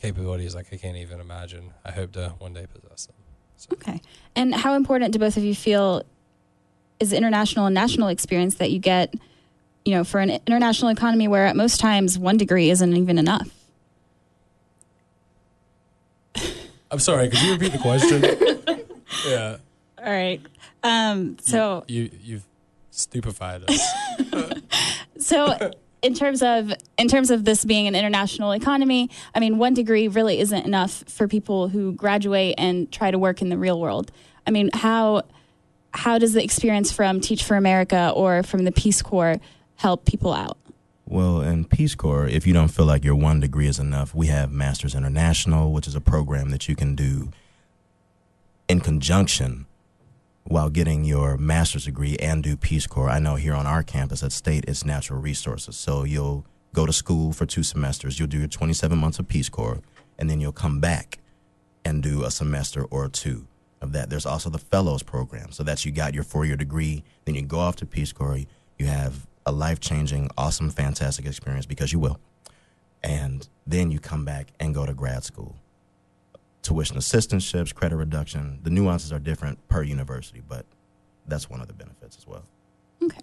capabilities 0.00 0.54
like 0.54 0.66
I 0.72 0.76
can't 0.76 0.96
even 0.96 1.20
imagine. 1.20 1.72
I 1.84 1.92
hope 1.92 2.12
to 2.12 2.34
one 2.38 2.54
day 2.54 2.66
possess 2.72 3.06
them. 3.06 3.16
Okay. 3.72 4.00
And 4.34 4.54
how 4.54 4.74
important 4.74 5.12
do 5.12 5.18
both 5.18 5.36
of 5.36 5.44
you 5.44 5.54
feel 5.54 6.02
is 6.98 7.10
the 7.10 7.16
international 7.16 7.66
and 7.66 7.74
national 7.74 8.08
experience 8.08 8.56
that 8.56 8.70
you 8.70 8.78
get, 8.78 9.14
you 9.84 9.94
know, 9.94 10.02
for 10.02 10.18
an 10.20 10.30
international 10.46 10.90
economy 10.90 11.28
where 11.28 11.46
at 11.46 11.54
most 11.54 11.78
times 11.78 12.18
one 12.18 12.36
degree 12.36 12.70
isn't 12.70 12.96
even 12.96 13.18
enough? 13.18 13.48
I'm 16.90 16.98
sorry, 16.98 17.28
could 17.30 17.40
you 17.42 17.52
repeat 17.52 17.72
the 17.72 17.78
question? 17.78 18.22
yeah. 19.26 19.56
All 20.02 20.10
right. 20.10 20.40
Um, 20.82 21.36
so 21.40 21.84
You 21.86 22.10
you've 22.20 22.46
stupefied 22.90 23.62
us. 23.68 23.92
so 25.18 25.70
in 26.02 26.14
terms 26.14 26.42
of 26.42 26.72
in 26.98 27.08
terms 27.08 27.30
of 27.30 27.44
this 27.44 27.64
being 27.64 27.86
an 27.86 27.94
international 27.94 28.52
economy, 28.52 29.10
I 29.34 29.40
mean, 29.40 29.58
one 29.58 29.74
degree 29.74 30.08
really 30.08 30.40
isn't 30.40 30.64
enough 30.64 31.04
for 31.06 31.28
people 31.28 31.68
who 31.68 31.92
graduate 31.92 32.56
and 32.58 32.90
try 32.90 33.10
to 33.10 33.18
work 33.18 33.40
in 33.40 33.48
the 33.48 33.56
real 33.56 33.80
world. 33.80 34.10
I 34.46 34.50
mean, 34.50 34.70
how 34.74 35.22
how 35.94 36.18
does 36.18 36.32
the 36.32 36.42
experience 36.42 36.90
from 36.90 37.20
Teach 37.20 37.44
for 37.44 37.56
America 37.56 38.12
or 38.14 38.42
from 38.42 38.64
the 38.64 38.72
Peace 38.72 39.02
Corps 39.02 39.36
help 39.76 40.04
people 40.04 40.32
out? 40.32 40.58
Well, 41.06 41.42
in 41.42 41.66
Peace 41.66 41.94
Corps, 41.94 42.26
if 42.26 42.46
you 42.46 42.54
don't 42.54 42.68
feel 42.68 42.86
like 42.86 43.04
your 43.04 43.14
one 43.14 43.38
degree 43.38 43.68
is 43.68 43.78
enough, 43.78 44.14
we 44.14 44.28
have 44.28 44.50
Masters 44.50 44.94
International, 44.94 45.72
which 45.72 45.86
is 45.86 45.94
a 45.94 46.00
program 46.00 46.50
that 46.50 46.68
you 46.68 46.74
can 46.74 46.94
do 46.96 47.30
in 48.68 48.80
conjunction 48.80 49.66
while 50.44 50.70
getting 50.70 51.04
your 51.04 51.36
master's 51.36 51.84
degree 51.84 52.16
and 52.16 52.42
do 52.42 52.56
Peace 52.56 52.86
Corps. 52.86 53.08
I 53.08 53.18
know 53.18 53.36
here 53.36 53.54
on 53.54 53.66
our 53.66 53.82
campus 53.82 54.22
at 54.22 54.32
State, 54.32 54.64
it's 54.66 54.84
natural 54.84 55.20
resources. 55.20 55.76
So 55.76 56.04
you'll 56.04 56.44
go 56.72 56.86
to 56.86 56.92
school 56.92 57.32
for 57.32 57.46
two 57.46 57.62
semesters, 57.62 58.18
you'll 58.18 58.28
do 58.28 58.38
your 58.38 58.48
27 58.48 58.98
months 58.98 59.18
of 59.18 59.28
Peace 59.28 59.48
Corps, 59.48 59.80
and 60.18 60.28
then 60.28 60.40
you'll 60.40 60.52
come 60.52 60.80
back 60.80 61.18
and 61.84 62.02
do 62.02 62.24
a 62.24 62.30
semester 62.30 62.84
or 62.84 63.08
two 63.08 63.46
of 63.80 63.92
that. 63.92 64.08
There's 64.08 64.26
also 64.26 64.48
the 64.48 64.58
Fellows 64.58 65.02
program. 65.02 65.52
So 65.52 65.62
that's 65.62 65.84
you 65.84 65.92
got 65.92 66.14
your 66.14 66.24
four 66.24 66.44
year 66.44 66.56
degree, 66.56 67.04
then 67.24 67.34
you 67.34 67.42
go 67.42 67.58
off 67.58 67.76
to 67.76 67.86
Peace 67.86 68.12
Corps, 68.12 68.46
you 68.78 68.86
have 68.86 69.26
a 69.44 69.52
life 69.52 69.80
changing, 69.80 70.30
awesome, 70.38 70.70
fantastic 70.70 71.26
experience 71.26 71.66
because 71.66 71.92
you 71.92 71.98
will. 71.98 72.20
And 73.02 73.48
then 73.66 73.90
you 73.90 73.98
come 73.98 74.24
back 74.24 74.48
and 74.60 74.74
go 74.74 74.86
to 74.86 74.94
grad 74.94 75.24
school. 75.24 75.56
Tuition 76.62 76.96
assistantships, 76.96 77.74
credit 77.74 77.96
reduction. 77.96 78.60
The 78.62 78.70
nuances 78.70 79.12
are 79.12 79.18
different 79.18 79.66
per 79.68 79.82
university, 79.82 80.40
but 80.46 80.64
that's 81.26 81.50
one 81.50 81.60
of 81.60 81.68
the 81.68 81.74
benefits 81.74 82.16
as 82.16 82.26
well. 82.26 82.44
Okay. 83.02 83.20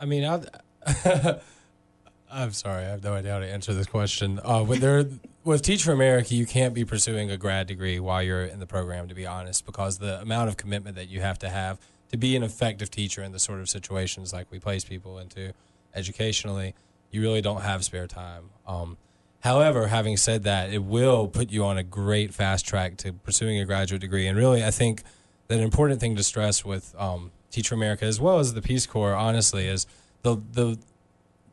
I 0.00 0.04
mean, 0.04 0.24
I, 0.24 1.38
I'm 2.30 2.52
sorry, 2.52 2.84
I 2.84 2.88
have 2.88 3.02
no 3.02 3.14
idea 3.14 3.32
how 3.32 3.38
to 3.38 3.46
answer 3.46 3.72
this 3.72 3.86
question. 3.86 4.40
Uh, 4.44 4.64
with 4.66 4.80
there, 4.80 5.06
with 5.44 5.62
Teach 5.62 5.82
for 5.82 5.92
America, 5.92 6.34
you 6.34 6.46
can't 6.46 6.74
be 6.74 6.84
pursuing 6.84 7.30
a 7.30 7.36
grad 7.36 7.66
degree 7.66 7.98
while 7.98 8.22
you're 8.22 8.44
in 8.44 8.60
the 8.60 8.66
program, 8.66 9.08
to 9.08 9.14
be 9.14 9.26
honest, 9.26 9.64
because 9.64 9.98
the 9.98 10.20
amount 10.20 10.48
of 10.48 10.56
commitment 10.56 10.96
that 10.96 11.08
you 11.08 11.20
have 11.20 11.38
to 11.40 11.48
have 11.48 11.78
to 12.10 12.16
be 12.16 12.36
an 12.36 12.42
effective 12.42 12.90
teacher 12.90 13.22
in 13.22 13.32
the 13.32 13.38
sort 13.38 13.60
of 13.60 13.68
situations 13.68 14.32
like 14.32 14.46
we 14.50 14.58
place 14.58 14.84
people 14.84 15.18
into 15.18 15.52
educationally, 15.94 16.74
you 17.10 17.22
really 17.22 17.40
don't 17.40 17.62
have 17.62 17.84
spare 17.84 18.06
time. 18.06 18.50
Um, 18.66 18.96
however, 19.40 19.88
having 19.88 20.16
said 20.16 20.42
that, 20.44 20.72
it 20.72 20.84
will 20.84 21.28
put 21.28 21.50
you 21.50 21.64
on 21.64 21.78
a 21.78 21.82
great 21.82 22.34
fast 22.34 22.66
track 22.66 22.96
to 22.98 23.12
pursuing 23.12 23.58
a 23.58 23.64
graduate 23.64 24.00
degree. 24.00 24.26
And 24.26 24.36
really, 24.36 24.64
I 24.64 24.70
think 24.70 25.02
that 25.48 25.58
an 25.58 25.64
important 25.64 26.00
thing 26.00 26.16
to 26.16 26.22
stress 26.22 26.64
with 26.64 26.94
um, 26.98 27.30
Teach 27.50 27.68
for 27.68 27.74
America, 27.74 28.04
as 28.04 28.20
well 28.20 28.38
as 28.38 28.54
the 28.54 28.62
Peace 28.62 28.86
Corps, 28.86 29.14
honestly, 29.14 29.66
is 29.66 29.86
the 30.22 30.36
the 30.52 30.78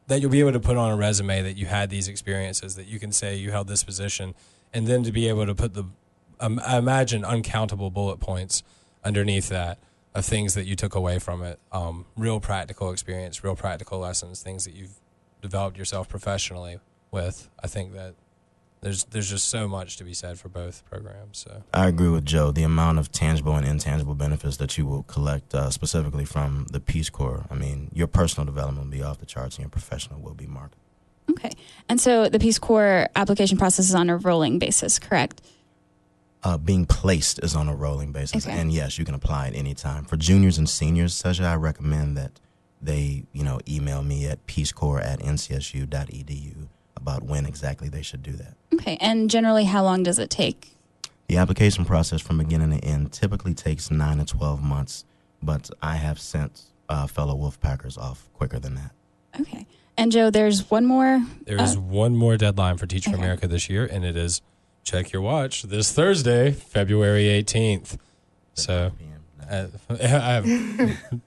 that 0.07 0.21
you'll 0.21 0.31
be 0.31 0.39
able 0.39 0.51
to 0.51 0.59
put 0.59 0.77
on 0.77 0.91
a 0.91 0.95
resume 0.95 1.41
that 1.41 1.57
you 1.57 1.65
had 1.65 1.89
these 1.89 2.07
experiences, 2.07 2.75
that 2.75 2.85
you 2.85 2.99
can 2.99 3.11
say 3.11 3.35
you 3.35 3.51
held 3.51 3.67
this 3.67 3.83
position, 3.83 4.35
and 4.73 4.85
then 4.87 5.03
to 5.03 5.11
be 5.11 5.27
able 5.27 5.45
to 5.45 5.55
put 5.55 5.73
the, 5.73 5.85
um, 6.39 6.61
I 6.63 6.77
imagine, 6.77 7.25
uncountable 7.25 7.89
bullet 7.89 8.19
points 8.19 8.61
underneath 9.03 9.49
that 9.49 9.79
of 10.13 10.23
things 10.23 10.53
that 10.53 10.65
you 10.65 10.75
took 10.75 10.93
away 10.93 11.17
from 11.17 11.41
it, 11.41 11.59
um, 11.71 12.05
real 12.15 12.39
practical 12.39 12.91
experience, 12.91 13.43
real 13.43 13.55
practical 13.55 13.97
lessons, 13.97 14.43
things 14.43 14.65
that 14.65 14.75
you've 14.75 14.99
developed 15.41 15.77
yourself 15.77 16.07
professionally 16.07 16.79
with. 17.15 17.49
I 17.63 17.67
think 17.67 17.93
that 17.93 18.13
there's 18.81 19.05
there's 19.05 19.29
just 19.31 19.47
so 19.49 19.67
much 19.67 19.97
to 19.97 20.03
be 20.03 20.13
said 20.13 20.37
for 20.37 20.49
both 20.49 20.85
programs. 20.85 21.39
So 21.39 21.63
I 21.73 21.87
agree 21.87 22.09
with 22.09 22.25
Joe. 22.25 22.51
The 22.51 22.61
amount 22.63 22.99
of 22.99 23.11
tangible 23.11 23.55
and 23.55 23.65
intangible 23.65 24.13
benefits 24.13 24.57
that 24.57 24.77
you 24.77 24.85
will 24.85 25.01
collect 25.03 25.55
uh, 25.55 25.71
specifically 25.71 26.25
from 26.25 26.67
the 26.71 26.79
Peace 26.79 27.09
Corps. 27.09 27.45
I 27.49 27.55
mean, 27.55 27.89
your 27.93 28.05
personal 28.05 28.45
development 28.45 28.85
will 28.85 28.91
be 28.91 29.01
off 29.01 29.17
the 29.17 29.25
charts, 29.25 29.55
and 29.55 29.63
your 29.63 29.71
professional 29.71 30.19
will 30.21 30.35
be 30.35 30.45
marked. 30.45 30.75
Okay. 31.31 31.49
And 31.89 31.99
so 31.99 32.29
the 32.29 32.37
Peace 32.37 32.59
Corps 32.59 33.07
application 33.15 33.57
process 33.57 33.85
is 33.89 33.95
on 33.95 34.09
a 34.11 34.17
rolling 34.17 34.59
basis, 34.59 34.99
correct? 34.99 35.41
Uh, 36.43 36.59
being 36.59 36.85
placed 36.85 37.39
is 37.43 37.55
on 37.55 37.67
a 37.67 37.75
rolling 37.75 38.11
basis, 38.11 38.45
Okay. 38.45 38.55
and 38.55 38.71
yes, 38.71 38.99
you 38.99 39.05
can 39.05 39.15
apply 39.15 39.47
at 39.47 39.55
any 39.55 39.73
time. 39.73 40.05
For 40.05 40.15
juniors 40.17 40.59
and 40.59 40.69
seniors, 40.69 41.19
Sesha, 41.19 41.45
I 41.45 41.55
recommend 41.55 42.15
that 42.17 42.39
they, 42.79 43.25
you 43.33 43.43
know, 43.43 43.59
email 43.67 44.03
me 44.03 44.27
at 44.27 44.45
peacecorps 44.45 45.03
at 45.03 45.19
ncsu.edu 45.21 46.67
about 47.05 47.21
when 47.21 47.45
exactly 47.45 47.87
they 47.87 48.01
should 48.01 48.23
do 48.23 48.31
that. 48.31 48.55
Okay. 48.73 48.97
And 48.99 49.29
generally, 49.29 49.65
how 49.65 49.83
long 49.83 50.01
does 50.01 50.17
it 50.17 50.31
take? 50.31 50.75
The 51.27 51.37
application 51.37 51.85
process 51.85 52.19
from 52.19 52.39
beginning 52.39 52.71
to 52.71 52.83
end 52.83 53.11
typically 53.13 53.53
takes 53.53 53.91
nine 53.91 54.17
to 54.17 54.25
12 54.25 54.63
months, 54.63 55.05
but 55.41 55.69
I 55.83 55.97
have 55.97 56.19
sent 56.19 56.63
uh, 56.89 57.05
fellow 57.05 57.35
Wolfpackers 57.35 57.95
off 57.95 58.27
quicker 58.33 58.57
than 58.57 58.73
that. 58.75 58.91
Okay. 59.39 59.67
And 59.97 60.11
Joe, 60.11 60.31
there's 60.31 60.71
one 60.71 60.85
more. 60.85 61.23
There 61.43 61.61
is 61.61 61.75
uh, 61.75 61.81
one 61.81 62.15
more 62.15 62.37
deadline 62.37 62.77
for 62.77 62.87
Teach 62.87 63.05
for 63.05 63.15
America 63.15 63.47
this 63.47 63.69
year, 63.69 63.85
and 63.85 64.03
it 64.03 64.17
is 64.17 64.41
check 64.83 65.11
your 65.11 65.21
watch 65.21 65.63
this 65.63 65.91
Thursday, 65.91 66.51
February 66.51 67.25
18th. 67.25 67.97
So, 68.55 68.91
uh, 69.47 69.67
I 69.89 70.07
have 70.07 70.45
five 70.45 71.21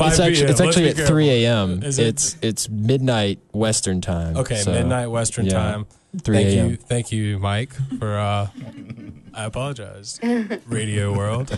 It's 0.00 0.20
actually, 0.20 0.50
it's 0.50 0.60
actually 0.60 0.88
at 0.90 0.96
3 0.96 1.44
a.m. 1.44 1.82
It? 1.82 1.98
It's 1.98 2.36
it's 2.42 2.68
midnight 2.68 3.40
Western 3.52 4.00
time. 4.00 4.36
Okay, 4.36 4.56
so, 4.56 4.72
midnight 4.72 5.10
Western 5.10 5.46
yeah, 5.46 5.52
time. 5.52 5.86
3 6.22 6.36
Thank 6.36 6.48
a.m. 6.48 6.70
you, 6.70 6.76
thank 6.76 7.12
you, 7.12 7.38
Mike, 7.38 7.72
for. 7.98 8.18
Uh, 8.18 8.48
I 9.34 9.44
apologize, 9.44 10.18
Radio 10.66 11.14
World. 11.14 11.56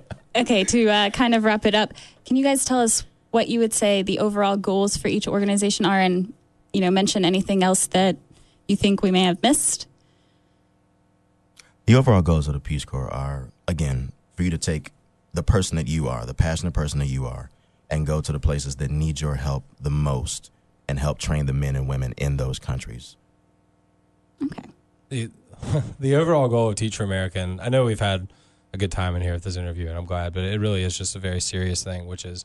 Okay, 0.36 0.62
to 0.62 0.88
uh, 0.88 1.10
kind 1.10 1.34
of 1.34 1.42
wrap 1.42 1.66
it 1.66 1.74
up, 1.74 1.92
can 2.24 2.36
you 2.36 2.44
guys 2.44 2.64
tell 2.64 2.78
us 2.78 3.04
what 3.32 3.48
you 3.48 3.58
would 3.58 3.72
say 3.72 4.02
the 4.02 4.20
overall 4.20 4.56
goals 4.56 4.96
for 4.96 5.08
each 5.08 5.26
organization 5.26 5.84
are, 5.84 5.98
and 5.98 6.32
you 6.72 6.80
know, 6.80 6.90
mention 6.90 7.24
anything 7.24 7.64
else 7.64 7.88
that 7.88 8.16
you 8.68 8.76
think 8.76 9.02
we 9.02 9.10
may 9.10 9.24
have 9.24 9.42
missed? 9.42 9.88
The 11.86 11.96
overall 11.96 12.22
goals 12.22 12.46
of 12.46 12.54
the 12.54 12.60
Peace 12.60 12.84
Corps 12.84 13.12
are, 13.12 13.48
again, 13.66 14.12
for 14.34 14.44
you 14.44 14.50
to 14.50 14.58
take 14.58 14.92
the 15.32 15.42
person 15.42 15.76
that 15.76 15.88
you 15.88 16.08
are, 16.08 16.26
the 16.26 16.34
passionate 16.34 16.74
person 16.74 16.98
that 16.98 17.06
you 17.06 17.26
are, 17.26 17.50
and 17.88 18.06
go 18.06 18.20
to 18.20 18.32
the 18.32 18.40
places 18.40 18.76
that 18.76 18.90
need 18.90 19.20
your 19.20 19.36
help 19.36 19.64
the 19.80 19.90
most 19.90 20.50
and 20.88 20.98
help 20.98 21.18
train 21.18 21.46
the 21.46 21.52
men 21.52 21.76
and 21.76 21.88
women 21.88 22.14
in 22.16 22.36
those 22.36 22.58
countries. 22.58 23.16
Okay. 24.42 24.62
The 25.08 25.30
the 26.00 26.16
overall 26.16 26.48
goal 26.48 26.68
of 26.68 26.76
Teach 26.76 26.96
for 26.96 27.04
America, 27.04 27.38
and 27.38 27.60
I 27.60 27.68
know 27.68 27.84
we've 27.84 28.00
had 28.00 28.28
a 28.72 28.78
good 28.78 28.92
time 28.92 29.16
in 29.16 29.22
here 29.22 29.32
with 29.32 29.44
this 29.44 29.56
interview, 29.56 29.88
and 29.88 29.98
I'm 29.98 30.04
glad, 30.04 30.32
but 30.32 30.44
it 30.44 30.60
really 30.60 30.82
is 30.82 30.96
just 30.96 31.16
a 31.16 31.18
very 31.18 31.40
serious 31.40 31.82
thing, 31.82 32.06
which 32.06 32.24
is 32.24 32.44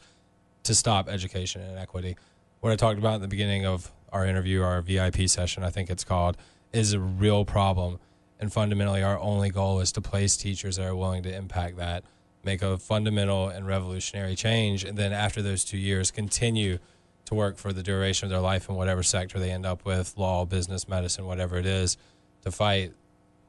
to 0.64 0.76
stop 0.76 1.08
education 1.08 1.62
inequity. 1.62 2.18
What 2.62 2.72
I 2.72 2.76
talked 2.76 2.98
about 2.98 3.16
at 3.16 3.22
the 3.22 3.28
beginning 3.28 3.66
of 3.66 3.92
our 4.12 4.26
interview, 4.26 4.64
our 4.64 4.82
VIP 4.82 5.30
session, 5.30 5.64
I 5.64 5.70
think 5.70 5.90
it's 5.90 6.04
called, 6.04 6.38
is 6.74 6.94
a 6.94 7.00
real 7.00 7.46
problem. 7.46 8.00
And 8.40 8.52
fundamentally, 8.52 9.04
our 9.04 9.20
only 9.20 9.50
goal 9.50 9.80
is 9.80 9.92
to 9.94 10.02
place 10.02 10.36
teachers 10.36 10.78
that 10.78 10.86
are 10.86 10.96
willing 10.96 11.24
to 11.24 11.34
impact 11.34 11.78
that, 11.78 12.04
make 12.46 12.62
a 12.62 12.78
fundamental 12.78 13.50
and 13.50 13.68
revolutionary 13.68 14.36
change, 14.36 14.84
and 14.84 14.98
then 14.98 15.12
after 15.12 15.42
those 15.42 15.66
two 15.66 15.78
years, 15.78 16.12
continue 16.12 16.78
to 17.26 17.36
work 17.36 17.58
for 17.58 17.74
the 17.74 17.82
duration 17.82 18.28
of 18.28 18.30
their 18.30 18.40
life 18.40 18.70
in 18.70 18.76
whatever 18.76 19.04
sector 19.04 19.40
they 19.40 19.52
end 19.52 19.66
up 19.66 19.84
with 19.84 20.16
law, 20.18 20.46
business, 20.46 20.88
medicine, 20.88 21.26
whatever 21.26 21.58
it 21.58 21.66
is 21.66 21.98
to 22.44 22.52
fight 22.52 22.94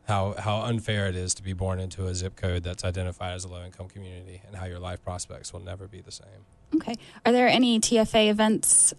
how, 0.09 0.35
how 0.39 0.63
unfair 0.63 1.09
it 1.09 1.17
is 1.17 1.35
to 1.35 1.43
be 1.43 1.53
born 1.53 1.81
into 1.81 2.07
a 2.07 2.15
zip 2.15 2.37
code 2.37 2.63
that's 2.63 2.85
identified 2.85 3.35
as 3.35 3.45
a 3.45 3.49
low 3.49 3.65
income 3.65 3.89
community 3.89 4.41
and 4.47 4.55
how 4.55 4.65
your 4.65 4.79
life 4.79 5.03
prospects 5.03 5.53
will 5.53 5.61
never 5.61 5.89
be 5.89 6.01
the 6.01 6.13
same. 6.13 6.47
Okay. 6.77 6.95
Are 7.25 7.33
there 7.33 7.49
any 7.49 7.81
TFA 7.81 8.31
events 8.31 8.95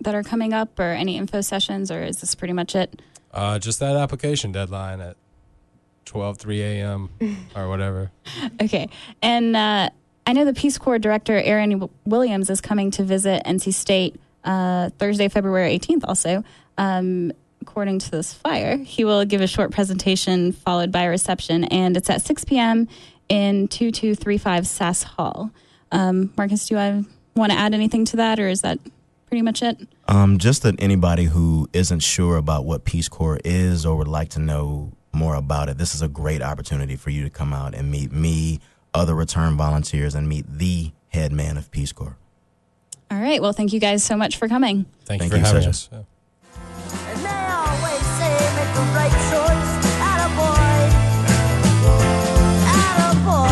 that 0.00 0.14
are 0.14 0.22
coming 0.22 0.52
up, 0.52 0.78
or 0.78 0.84
any 0.84 1.16
info 1.16 1.40
sessions, 1.40 1.90
or 1.90 2.02
is 2.02 2.20
this 2.20 2.34
pretty 2.34 2.54
much 2.54 2.74
it? 2.74 3.02
Uh, 3.32 3.58
just 3.58 3.80
that 3.80 3.96
application 3.96 4.50
deadline 4.50 5.00
at 5.00 5.16
12, 6.04 6.38
3 6.38 6.62
a.m. 6.62 7.10
or 7.56 7.68
whatever. 7.68 8.10
Okay. 8.60 8.88
And 9.22 9.56
uh, 9.56 9.90
I 10.26 10.32
know 10.32 10.44
the 10.44 10.54
Peace 10.54 10.78
Corps 10.78 10.98
director, 10.98 11.36
Aaron 11.36 11.88
Williams, 12.04 12.50
is 12.50 12.60
coming 12.60 12.90
to 12.92 13.04
visit 13.04 13.42
NC 13.44 13.74
State 13.74 14.20
uh, 14.44 14.90
Thursday, 14.98 15.28
February 15.28 15.78
18th, 15.78 16.04
also. 16.06 16.44
Um, 16.78 17.32
according 17.60 17.98
to 18.00 18.10
this 18.10 18.32
flyer, 18.32 18.76
he 18.76 19.04
will 19.04 19.24
give 19.24 19.40
a 19.40 19.46
short 19.46 19.70
presentation 19.70 20.52
followed 20.52 20.90
by 20.90 21.02
a 21.02 21.10
reception, 21.10 21.64
and 21.64 21.96
it's 21.96 22.08
at 22.08 22.22
6 22.22 22.44
p.m. 22.44 22.88
in 23.28 23.68
2235 23.68 24.66
Sass 24.66 25.02
Hall. 25.02 25.50
Um, 25.92 26.32
Marcus, 26.36 26.68
do 26.68 26.76
I 26.78 27.02
want 27.36 27.52
to 27.52 27.58
add 27.58 27.74
anything 27.74 28.04
to 28.06 28.16
that, 28.16 28.38
or 28.40 28.48
is 28.48 28.62
that 28.62 28.78
pretty 29.26 29.42
much 29.42 29.62
it? 29.62 29.78
Um, 30.08 30.38
just 30.38 30.62
that 30.62 30.74
anybody 30.80 31.24
who 31.24 31.68
isn't 31.72 32.00
sure 32.00 32.36
about 32.36 32.64
what 32.64 32.84
Peace 32.84 33.08
Corps 33.08 33.40
is 33.44 33.84
or 33.86 33.96
would 33.96 34.08
like 34.08 34.30
to 34.30 34.40
know 34.40 34.92
more 35.12 35.34
about 35.34 35.68
it, 35.68 35.78
this 35.78 35.94
is 35.94 36.02
a 36.02 36.08
great 36.08 36.42
opportunity 36.42 36.96
for 36.96 37.10
you 37.10 37.22
to 37.24 37.30
come 37.30 37.52
out 37.52 37.74
and 37.74 37.90
meet 37.90 38.12
me, 38.12 38.60
other 38.94 39.14
return 39.14 39.56
volunteers, 39.56 40.14
and 40.14 40.28
meet 40.28 40.46
the 40.48 40.92
head 41.08 41.32
man 41.32 41.56
of 41.56 41.70
Peace 41.70 41.92
Corps. 41.92 42.16
All 43.10 43.18
right. 43.20 43.42
Well, 43.42 43.52
thank 43.52 43.72
you 43.72 43.80
guys 43.80 44.04
so 44.04 44.16
much 44.16 44.36
for 44.36 44.46
coming. 44.48 44.86
Thank, 45.04 45.20
Thank 45.20 45.22
you 45.24 45.28
for 45.30 45.36
you, 45.38 45.44
having 45.44 45.62
Sasha. 45.62 45.70
us. 45.70 45.88
Yeah. 45.92 45.98
And 47.10 47.18
they 47.24 47.46
always 47.50 48.06
say 48.18 48.32
make 48.54 48.72
the 48.74 48.82
right 48.94 49.16
choice. 49.30 49.70
Attaboy. 49.98 50.90
Attaboy. 52.70 53.50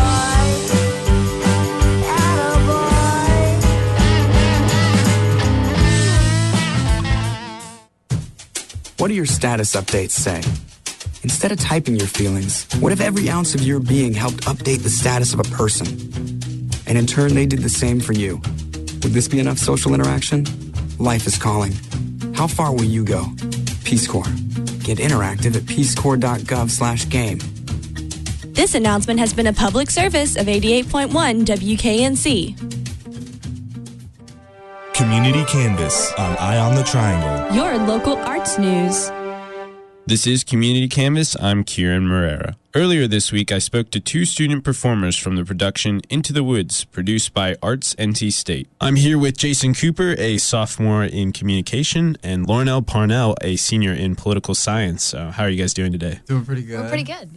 What 8.97 9.07
do 9.07 9.13
your 9.13 9.25
status 9.25 9.75
updates 9.75 10.11
say? 10.11 10.41
Instead 11.23 11.51
of 11.51 11.59
typing 11.59 11.95
your 11.95 12.07
feelings, 12.07 12.65
what 12.79 12.91
if 12.91 13.01
every 13.01 13.29
ounce 13.29 13.53
of 13.53 13.61
your 13.61 13.79
being 13.79 14.13
helped 14.13 14.45
update 14.45 14.83
the 14.83 14.89
status 14.89 15.33
of 15.33 15.39
a 15.39 15.43
person? 15.43 15.85
And 16.87 16.97
in 16.97 17.05
turn, 17.05 17.35
they 17.35 17.45
did 17.45 17.59
the 17.59 17.69
same 17.69 17.99
for 17.99 18.13
you. 18.13 18.37
Would 19.03 19.13
this 19.13 19.27
be 19.27 19.39
enough 19.39 19.57
social 19.57 19.93
interaction? 19.93 20.45
Life 20.97 21.27
is 21.27 21.37
calling. 21.37 21.73
How 22.33 22.47
far 22.47 22.71
will 22.71 22.85
you 22.85 23.03
go? 23.03 23.25
Peace 23.83 24.07
Corps. 24.07 24.31
Get 24.83 24.97
interactive 24.99 25.55
at 25.55 25.63
peacecorps.gov 25.63 26.69
slash 26.69 27.07
game. 27.09 27.39
This 28.53 28.75
announcement 28.75 29.19
has 29.19 29.33
been 29.33 29.47
a 29.47 29.53
public 29.53 29.89
service 29.89 30.35
of 30.35 30.47
88.1 30.47 31.45
WKNC. 31.45 32.55
Community 34.93 35.45
Canvas 35.45 36.13
on 36.13 36.35
Eye 36.37 36.57
on 36.57 36.75
the 36.75 36.83
Triangle. 36.83 37.55
Your 37.55 37.77
local 37.77 38.17
arts 38.17 38.57
news. 38.57 39.09
This 40.09 40.25
is 40.25 40.43
Community 40.43 40.87
Canvas. 40.87 41.35
I'm 41.39 41.63
Kieran 41.63 42.07
Morera. 42.07 42.55
Earlier 42.73 43.05
this 43.05 43.31
week, 43.31 43.51
I 43.51 43.59
spoke 43.59 43.91
to 43.91 43.99
two 43.99 44.25
student 44.25 44.63
performers 44.63 45.15
from 45.15 45.35
the 45.35 45.45
production 45.45 46.01
Into 46.09 46.33
the 46.33 46.43
Woods, 46.43 46.83
produced 46.83 47.31
by 47.35 47.57
Arts 47.61 47.93
NC 47.93 48.33
State. 48.33 48.67
I'm 48.81 48.95
here 48.95 49.19
with 49.19 49.37
Jason 49.37 49.75
Cooper, 49.75 50.15
a 50.17 50.39
sophomore 50.39 51.03
in 51.03 51.31
communication, 51.31 52.17
and 52.23 52.47
Lauren 52.47 52.83
Parnell, 52.85 53.35
a 53.41 53.55
senior 53.55 53.93
in 53.93 54.15
political 54.15 54.55
science. 54.55 55.13
Uh, 55.13 55.29
how 55.29 55.43
are 55.43 55.49
you 55.49 55.61
guys 55.61 55.75
doing 55.75 55.91
today? 55.91 56.21
Doing 56.25 56.43
pretty 56.43 56.63
good. 56.63 56.79
We're 56.79 56.89
pretty 56.89 57.03
good. 57.03 57.29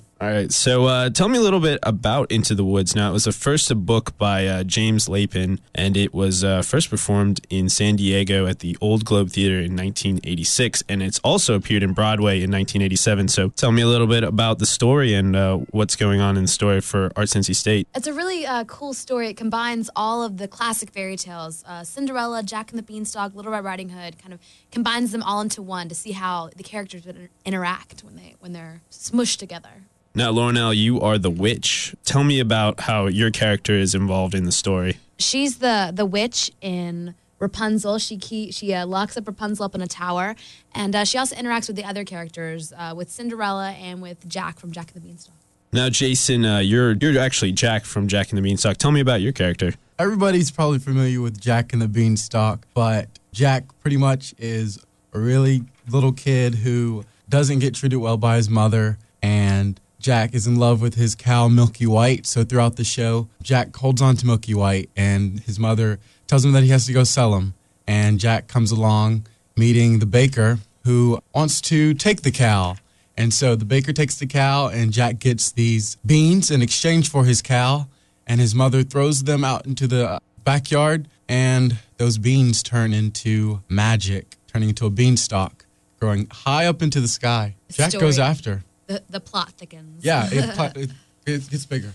All 0.20 0.28
right. 0.28 0.50
So 0.50 0.86
uh, 0.86 1.10
tell 1.10 1.28
me 1.28 1.38
a 1.38 1.40
little 1.40 1.60
bit 1.60 1.78
about 1.84 2.32
Into 2.32 2.56
the 2.56 2.64
Woods. 2.64 2.96
Now, 2.96 3.10
it 3.10 3.12
was 3.12 3.24
the 3.24 3.32
first 3.32 3.72
book 3.86 4.18
by 4.18 4.48
uh, 4.48 4.64
James 4.64 5.06
Lapine, 5.06 5.60
and 5.76 5.96
it 5.96 6.12
was 6.12 6.42
uh, 6.42 6.62
first 6.62 6.90
performed 6.90 7.46
in 7.50 7.68
San 7.68 7.94
Diego 7.94 8.44
at 8.46 8.58
the 8.58 8.76
Old 8.80 9.04
Globe 9.04 9.30
Theater 9.30 9.58
in 9.58 9.76
1986, 9.76 10.82
and 10.88 11.04
it's 11.04 11.20
also 11.20 11.54
appeared 11.54 11.84
in 11.84 11.92
Broadway 11.92 12.38
in 12.38 12.50
1987. 12.50 13.28
So 13.28 13.50
tell 13.50 13.70
me 13.70 13.80
a 13.80 13.86
little 13.86 14.08
bit 14.08 14.24
about 14.24 14.58
the 14.58 14.66
story 14.66 15.14
and 15.14 15.36
uh, 15.36 15.58
what's 15.70 15.94
going 15.94 16.20
on 16.20 16.36
in 16.36 16.42
the 16.42 16.48
story 16.48 16.80
for 16.80 17.12
Arts 17.14 17.34
NC 17.34 17.54
State. 17.54 17.86
It's 17.94 18.08
a 18.08 18.12
really 18.12 18.44
uh, 18.44 18.64
cool 18.64 18.94
story. 18.94 19.28
It 19.28 19.36
combines 19.36 19.88
all 19.94 20.24
of 20.24 20.38
the 20.38 20.48
classic 20.48 20.90
fairy 20.90 21.16
tales 21.16 21.62
uh, 21.64 21.84
Cinderella, 21.84 22.42
Jack 22.42 22.70
and 22.70 22.78
the 22.78 22.82
Beanstalk, 22.82 23.36
Little 23.36 23.52
Red 23.52 23.62
Riding 23.62 23.90
Hood, 23.90 24.20
kind 24.20 24.34
of 24.34 24.40
combines 24.72 25.12
them 25.12 25.22
all 25.22 25.40
into 25.40 25.62
one 25.62 25.88
to 25.88 25.94
see 25.94 26.10
how 26.10 26.50
the 26.56 26.64
characters 26.64 27.06
would 27.06 27.28
interact 27.44 28.00
when, 28.00 28.16
they, 28.16 28.34
when 28.40 28.52
they're 28.52 28.82
smushed 28.90 29.38
together. 29.38 29.84
Now, 30.18 30.32
Laurel, 30.32 30.74
you 30.74 31.00
are 31.00 31.16
the 31.16 31.30
witch. 31.30 31.94
Tell 32.04 32.24
me 32.24 32.40
about 32.40 32.80
how 32.80 33.06
your 33.06 33.30
character 33.30 33.74
is 33.74 33.94
involved 33.94 34.34
in 34.34 34.42
the 34.42 34.50
story. 34.50 34.98
She's 35.16 35.58
the 35.58 35.92
the 35.94 36.04
witch 36.04 36.50
in 36.60 37.14
Rapunzel. 37.38 37.98
She 38.00 38.16
key, 38.16 38.50
she 38.50 38.74
uh, 38.74 38.84
locks 38.84 39.16
up 39.16 39.28
Rapunzel 39.28 39.66
up 39.66 39.76
in 39.76 39.80
a 39.80 39.86
tower, 39.86 40.34
and 40.74 40.96
uh, 40.96 41.04
she 41.04 41.18
also 41.18 41.36
interacts 41.36 41.68
with 41.68 41.76
the 41.76 41.84
other 41.84 42.04
characters, 42.04 42.72
uh, 42.76 42.94
with 42.96 43.12
Cinderella 43.12 43.70
and 43.70 44.02
with 44.02 44.28
Jack 44.28 44.58
from 44.58 44.72
Jack 44.72 44.90
and 44.92 45.00
the 45.00 45.06
Beanstalk. 45.06 45.36
Now, 45.72 45.88
Jason, 45.88 46.44
uh, 46.44 46.58
you're 46.58 46.94
you're 46.94 47.16
actually 47.16 47.52
Jack 47.52 47.84
from 47.84 48.08
Jack 48.08 48.30
and 48.30 48.38
the 48.38 48.42
Beanstalk. 48.42 48.76
Tell 48.76 48.90
me 48.90 48.98
about 48.98 49.20
your 49.20 49.30
character. 49.30 49.74
Everybody's 50.00 50.50
probably 50.50 50.80
familiar 50.80 51.20
with 51.20 51.40
Jack 51.40 51.72
and 51.72 51.80
the 51.80 51.86
Beanstalk, 51.86 52.66
but 52.74 53.08
Jack 53.30 53.66
pretty 53.82 53.98
much 53.98 54.34
is 54.36 54.84
a 55.12 55.20
really 55.20 55.62
little 55.88 56.12
kid 56.12 56.56
who 56.56 57.04
doesn't 57.28 57.60
get 57.60 57.76
treated 57.76 57.98
well 57.98 58.16
by 58.16 58.34
his 58.34 58.50
mother 58.50 58.98
and 59.22 59.80
Jack 60.00 60.34
is 60.34 60.46
in 60.46 60.56
love 60.56 60.80
with 60.80 60.94
his 60.94 61.14
cow, 61.14 61.48
Milky 61.48 61.86
White. 61.86 62.26
So 62.26 62.44
throughout 62.44 62.76
the 62.76 62.84
show, 62.84 63.28
Jack 63.42 63.74
holds 63.76 64.00
on 64.00 64.16
to 64.16 64.26
Milky 64.26 64.54
White, 64.54 64.90
and 64.96 65.40
his 65.40 65.58
mother 65.58 65.98
tells 66.26 66.44
him 66.44 66.52
that 66.52 66.62
he 66.62 66.68
has 66.70 66.86
to 66.86 66.92
go 66.92 67.04
sell 67.04 67.34
him. 67.34 67.54
And 67.86 68.20
Jack 68.20 68.48
comes 68.48 68.70
along, 68.70 69.26
meeting 69.56 69.98
the 69.98 70.06
baker 70.06 70.58
who 70.84 71.18
wants 71.34 71.60
to 71.62 71.94
take 71.94 72.22
the 72.22 72.30
cow. 72.30 72.76
And 73.16 73.34
so 73.34 73.56
the 73.56 73.64
baker 73.64 73.92
takes 73.92 74.16
the 74.16 74.26
cow, 74.26 74.68
and 74.68 74.92
Jack 74.92 75.18
gets 75.18 75.50
these 75.50 75.96
beans 76.06 76.50
in 76.50 76.62
exchange 76.62 77.10
for 77.10 77.24
his 77.24 77.42
cow. 77.42 77.88
And 78.26 78.40
his 78.40 78.54
mother 78.54 78.82
throws 78.82 79.24
them 79.24 79.42
out 79.42 79.66
into 79.66 79.86
the 79.86 80.20
backyard, 80.44 81.08
and 81.28 81.78
those 81.96 82.18
beans 82.18 82.62
turn 82.62 82.92
into 82.92 83.62
magic, 83.68 84.36
turning 84.46 84.68
into 84.68 84.86
a 84.86 84.90
beanstalk, 84.90 85.64
growing 85.98 86.28
high 86.30 86.66
up 86.66 86.82
into 86.82 87.00
the 87.00 87.08
sky. 87.08 87.56
Jack 87.70 87.90
Story. 87.90 88.02
goes 88.02 88.18
after. 88.18 88.64
The, 88.88 89.02
the 89.08 89.20
plot 89.20 89.52
thickens. 89.52 90.04
Yeah, 90.04 90.28
it, 90.30 90.50
pla- 90.54 90.72
it, 90.74 90.90
it 91.26 91.50
gets 91.50 91.66
bigger. 91.66 91.92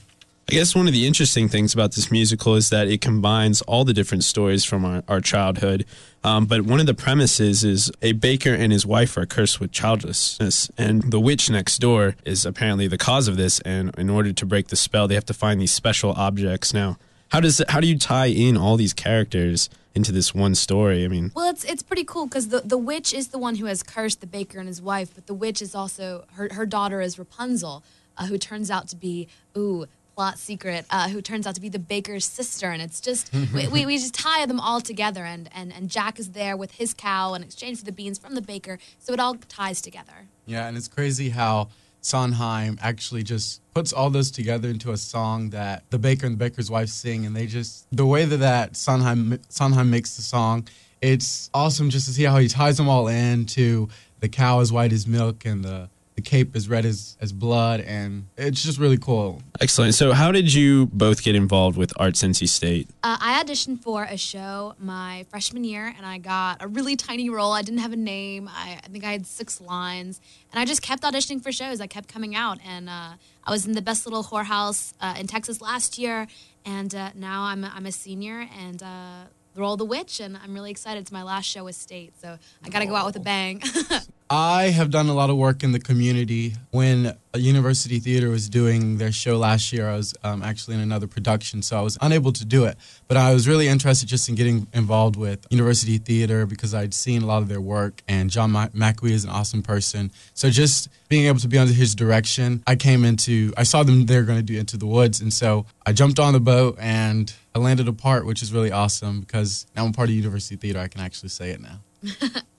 I 0.49 0.53
guess 0.53 0.75
one 0.75 0.87
of 0.87 0.93
the 0.93 1.07
interesting 1.07 1.47
things 1.47 1.73
about 1.73 1.93
this 1.93 2.11
musical 2.11 2.55
is 2.55 2.69
that 2.69 2.87
it 2.87 2.99
combines 3.01 3.61
all 3.61 3.85
the 3.85 3.93
different 3.93 4.25
stories 4.25 4.65
from 4.65 4.83
our, 4.83 5.01
our 5.07 5.21
childhood. 5.21 5.85
Um, 6.23 6.45
but 6.45 6.61
one 6.63 6.79
of 6.79 6.85
the 6.85 6.93
premises 6.93 7.63
is 7.63 7.91
a 8.01 8.11
baker 8.11 8.53
and 8.53 8.71
his 8.71 8.85
wife 8.85 9.17
are 9.17 9.25
cursed 9.25 9.59
with 9.59 9.71
childlessness, 9.71 10.69
and 10.77 11.11
the 11.11 11.19
witch 11.19 11.49
next 11.49 11.79
door 11.79 12.15
is 12.25 12.45
apparently 12.45 12.87
the 12.87 12.97
cause 12.97 13.27
of 13.27 13.37
this. 13.37 13.61
And 13.61 13.97
in 13.97 14.09
order 14.09 14.33
to 14.33 14.45
break 14.45 14.67
the 14.67 14.75
spell, 14.75 15.07
they 15.07 15.15
have 15.15 15.25
to 15.25 15.33
find 15.33 15.59
these 15.61 15.71
special 15.71 16.11
objects. 16.11 16.73
Now, 16.73 16.97
how 17.33 17.39
does 17.39 17.61
how 17.67 17.79
do 17.81 17.87
you 17.87 17.97
tie 17.97 18.27
in 18.27 18.55
all 18.55 18.77
these 18.77 18.93
characters 18.93 19.67
into 19.95 20.11
this 20.11 20.35
one 20.35 20.53
story? 20.53 21.03
I 21.03 21.07
mean, 21.07 21.31
Well, 21.35 21.49
it's 21.49 21.63
it's 21.63 21.81
pretty 21.81 22.03
cool 22.03 22.27
because 22.27 22.49
the, 22.49 22.61
the 22.61 22.77
witch 22.77 23.11
is 23.11 23.29
the 23.29 23.39
one 23.39 23.55
who 23.55 23.65
has 23.65 23.81
cursed 23.81 24.21
the 24.21 24.27
baker 24.27 24.59
and 24.59 24.67
his 24.67 24.81
wife, 24.81 25.09
but 25.15 25.25
the 25.25 25.33
witch 25.33 25.59
is 25.59 25.73
also 25.73 26.25
her 26.33 26.47
her 26.53 26.67
daughter 26.67 27.01
is 27.01 27.17
Rapunzel, 27.17 27.83
uh, 28.17 28.27
who 28.27 28.37
turns 28.37 28.69
out 28.69 28.87
to 28.89 28.95
be 28.95 29.27
ooh 29.57 29.87
plot 30.15 30.37
secret, 30.37 30.85
uh, 30.91 31.09
who 31.09 31.23
turns 31.23 31.47
out 31.47 31.55
to 31.55 31.61
be 31.61 31.69
the 31.69 31.79
baker's 31.79 32.23
sister, 32.23 32.69
and 32.69 32.83
it's 32.83 33.01
just 33.01 33.33
we, 33.33 33.67
we, 33.67 33.87
we 33.87 33.97
just 33.97 34.13
tie 34.13 34.45
them 34.45 34.59
all 34.59 34.79
together, 34.79 35.25
and, 35.25 35.49
and 35.55 35.73
and 35.73 35.89
Jack 35.89 36.19
is 36.19 36.33
there 36.33 36.55
with 36.55 36.73
his 36.73 36.93
cow 36.93 37.33
in 37.33 37.41
exchange 37.41 37.79
for 37.79 37.85
the 37.85 37.91
beans 37.91 38.19
from 38.19 38.35
the 38.35 38.43
baker, 38.43 38.77
so 38.99 39.11
it 39.11 39.19
all 39.19 39.33
ties 39.49 39.81
together. 39.81 40.27
Yeah, 40.45 40.67
and 40.67 40.77
it's 40.77 40.87
crazy 40.87 41.29
how 41.29 41.69
Sondheim 42.03 42.77
actually 42.81 43.23
just 43.23 43.61
puts 43.73 43.93
all 43.93 44.09
those 44.09 44.29
together 44.29 44.69
into 44.69 44.91
a 44.91 44.97
song 44.97 45.49
that 45.51 45.83
the 45.89 45.97
baker 45.97 46.25
and 46.25 46.35
the 46.35 46.37
baker's 46.37 46.69
wife 46.69 46.89
sing, 46.89 47.25
and 47.25 47.35
they 47.35 47.47
just 47.47 47.87
the 47.91 48.05
way 48.05 48.25
that 48.25 48.37
that 48.37 48.75
Sondheim 48.75 49.39
Sondheim 49.49 49.89
makes 49.89 50.15
the 50.15 50.21
song, 50.21 50.67
it's 51.01 51.49
awesome 51.53 51.89
just 51.89 52.05
to 52.07 52.13
see 52.13 52.23
how 52.23 52.37
he 52.37 52.47
ties 52.47 52.77
them 52.77 52.89
all 52.89 53.07
in 53.07 53.45
to 53.47 53.89
the 54.19 54.29
cow 54.29 54.59
as 54.59 54.71
white 54.71 54.93
as 54.93 55.07
milk 55.07 55.45
and 55.45 55.63
the 55.63 55.89
the 56.15 56.21
cape 56.21 56.55
is 56.55 56.69
red 56.69 56.85
as, 56.85 57.17
as 57.19 57.31
blood, 57.31 57.81
and 57.81 58.27
it's 58.37 58.63
just 58.63 58.77
really 58.77 58.97
cool. 58.97 59.41
excellent. 59.59 59.95
So, 59.95 60.13
how 60.13 60.31
did 60.31 60.53
you 60.53 60.87
both 60.87 61.23
get 61.23 61.35
involved 61.35 61.77
with 61.77 61.93
Arts 61.97 62.21
NC 62.21 62.47
State? 62.49 62.89
Uh, 63.03 63.17
I 63.19 63.43
auditioned 63.43 63.81
for 63.81 64.03
a 64.03 64.17
show 64.17 64.75
my 64.77 65.25
freshman 65.29 65.63
year, 65.63 65.93
and 65.95 66.05
I 66.05 66.19
got 66.19 66.61
a 66.61 66.67
really 66.67 66.95
tiny 66.95 67.29
role. 67.29 67.51
I 67.51 67.61
didn't 67.61 67.79
have 67.79 67.93
a 67.93 67.97
name. 67.97 68.47
I, 68.47 68.79
I 68.83 68.87
think 68.87 69.03
I 69.03 69.11
had 69.11 69.25
six 69.25 69.59
lines, 69.59 70.21
and 70.51 70.59
I 70.59 70.65
just 70.65 70.81
kept 70.81 71.03
auditioning 71.03 71.41
for 71.41 71.51
shows. 71.51 71.81
I 71.81 71.87
kept 71.87 72.07
coming 72.07 72.35
out, 72.35 72.59
and 72.65 72.89
uh, 72.89 73.13
I 73.43 73.51
was 73.51 73.65
in 73.65 73.73
the 73.73 73.81
Best 73.81 74.05
Little 74.05 74.23
Whorehouse 74.23 74.93
uh, 75.01 75.15
in 75.19 75.27
Texas 75.27 75.61
last 75.61 75.97
year, 75.97 76.27
and 76.65 76.93
uh, 76.93 77.11
now 77.15 77.43
I'm 77.43 77.63
a, 77.63 77.71
I'm 77.75 77.85
a 77.85 77.91
senior 77.91 78.47
and 78.57 78.81
uh, 78.81 79.23
the 79.53 79.61
role 79.61 79.73
of 79.73 79.79
the 79.79 79.85
witch, 79.85 80.19
and 80.19 80.37
I'm 80.37 80.53
really 80.53 80.71
excited. 80.71 81.01
It's 81.01 81.11
my 81.11 81.23
last 81.23 81.45
show 81.45 81.63
with 81.63 81.75
State, 81.75 82.13
so 82.21 82.37
I 82.63 82.69
got 82.69 82.79
to 82.79 82.85
go 82.85 82.95
out 82.95 83.05
with 83.05 83.15
a 83.15 83.19
bang. 83.19 83.61
I 84.29 84.69
have 84.69 84.89
done 84.89 85.09
a 85.09 85.13
lot 85.13 85.29
of 85.29 85.37
work 85.37 85.63
in 85.63 85.73
the 85.73 85.79
community. 85.79 86.53
When 86.71 87.15
a 87.33 87.39
University 87.39 87.99
Theater 87.99 88.29
was 88.29 88.49
doing 88.49 88.97
their 88.97 89.11
show 89.11 89.37
last 89.37 89.71
year, 89.73 89.87
I 89.87 89.95
was 89.95 90.15
um, 90.23 90.41
actually 90.41 90.75
in 90.75 90.81
another 90.81 91.07
production, 91.07 91.61
so 91.61 91.77
I 91.77 91.81
was 91.81 91.97
unable 92.01 92.31
to 92.33 92.45
do 92.45 92.65
it. 92.65 92.77
But 93.07 93.17
I 93.17 93.33
was 93.33 93.47
really 93.47 93.67
interested 93.67 94.07
just 94.07 94.29
in 94.29 94.35
getting 94.35 94.67
involved 94.73 95.15
with 95.15 95.45
University 95.49 95.97
Theater 95.97 96.45
because 96.45 96.73
I'd 96.73 96.93
seen 96.93 97.21
a 97.21 97.25
lot 97.25 97.41
of 97.41 97.49
their 97.49 97.61
work, 97.61 98.01
and 98.07 98.29
John 98.29 98.51
McIlwee 98.51 99.11
is 99.11 99.23
an 99.23 99.29
awesome 99.29 99.61
person. 99.61 100.11
So 100.33 100.49
just 100.49 100.89
being 101.09 101.27
able 101.27 101.39
to 101.39 101.47
be 101.47 101.57
under 101.57 101.73
his 101.73 101.93
direction, 101.93 102.63
I 102.65 102.75
came 102.75 103.05
into, 103.05 103.53
I 103.57 103.63
saw 103.63 103.83
them 103.83 104.05
they're 104.05 104.23
going 104.23 104.39
to 104.39 104.43
do 104.43 104.57
Into 104.57 104.77
the 104.77 104.87
Woods, 104.87 105.21
and 105.21 105.33
so 105.33 105.65
I 105.85 105.93
jumped 105.93 106.19
on 106.19 106.33
the 106.33 106.39
boat 106.39 106.77
and 106.79 107.33
I 107.53 107.59
landed 107.59 107.87
a 107.87 107.93
part, 107.93 108.25
which 108.25 108.41
is 108.41 108.51
really 108.51 108.71
awesome 108.71 109.19
because 109.21 109.67
now 109.75 109.85
I'm 109.85 109.93
part 109.93 110.09
of 110.09 110.15
University 110.15 110.55
Theater. 110.55 110.79
I 110.79 110.87
can 110.87 111.01
actually 111.01 111.29
say 111.29 111.51
it 111.51 111.61
now. 111.61 111.81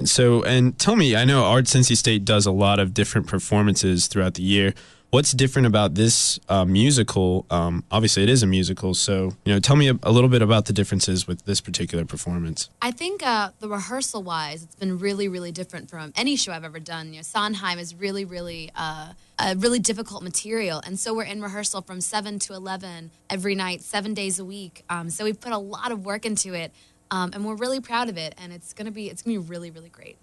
So, 0.05 0.43
and 0.43 0.79
tell 0.79 0.97
me, 0.97 1.17
I 1.17 1.25
know 1.25 1.45
Arts 1.45 1.75
NC 1.75 1.97
State 1.97 2.25
does 2.25 2.47
a 2.47 2.51
lot 2.51 2.79
of 2.79 2.93
different 2.93 3.27
performances 3.27 4.07
throughout 4.07 4.35
the 4.35 4.43
year. 4.43 4.75
What's 5.11 5.31
different 5.31 5.67
about 5.67 5.95
this 5.95 6.41
uh, 6.49 6.65
musical? 6.65 7.47
Um, 7.49 7.85
obviously, 7.91 8.25
it 8.25 8.29
is 8.29 8.43
a 8.43 8.49
musical, 8.49 8.95
so 8.95 9.33
you 9.45 9.55
know, 9.55 9.61
tell 9.61 9.77
me 9.77 9.89
a, 9.89 9.97
a 10.03 10.11
little 10.11 10.29
bit 10.29 10.43
about 10.43 10.67
the 10.67 10.73
differences 10.73 11.29
with 11.29 11.45
this 11.45 11.61
particular 11.61 12.05
performance. 12.05 12.69
I 12.83 12.91
think 12.91 13.23
uh, 13.25 13.51
the 13.61 13.69
rehearsal 13.69 14.25
wise, 14.25 14.65
it's 14.65 14.75
been 14.75 14.99
really, 14.99 15.29
really 15.29 15.53
different 15.53 15.89
from 15.89 16.13
any 16.17 16.35
show 16.35 16.51
I've 16.53 16.65
ever 16.65 16.81
done. 16.81 17.13
You 17.13 17.21
know, 17.21 17.23
Sondheim 17.23 17.79
is 17.79 17.95
really, 17.95 18.25
really 18.25 18.73
uh, 18.75 19.13
a 19.39 19.55
really 19.55 19.79
difficult 19.79 20.25
material, 20.25 20.83
and 20.85 20.99
so 20.99 21.15
we're 21.15 21.23
in 21.23 21.41
rehearsal 21.41 21.83
from 21.83 22.01
seven 22.01 22.41
to 22.41 22.53
eleven 22.53 23.13
every 23.31 23.55
night, 23.55 23.83
seven 23.83 24.15
days 24.15 24.41
a 24.41 24.45
week. 24.45 24.83
Um, 24.91 25.11
so 25.11 25.23
we've 25.25 25.41
put 25.41 25.53
a 25.53 25.59
lot 25.59 25.93
of 25.93 26.05
work 26.05 26.27
into 26.27 26.55
it, 26.55 26.73
um, 27.11 27.31
and 27.33 27.45
we're 27.45 27.57
really 27.57 27.81
proud 27.81 28.09
of 28.09 28.17
it. 28.17 28.35
And 28.39 28.53
it's 28.53 28.73
gonna 28.73 28.91
be, 28.91 29.09
it's 29.09 29.23
gonna 29.23 29.39
be 29.41 29.47
really, 29.47 29.71
really 29.71 29.89
great. 29.89 30.17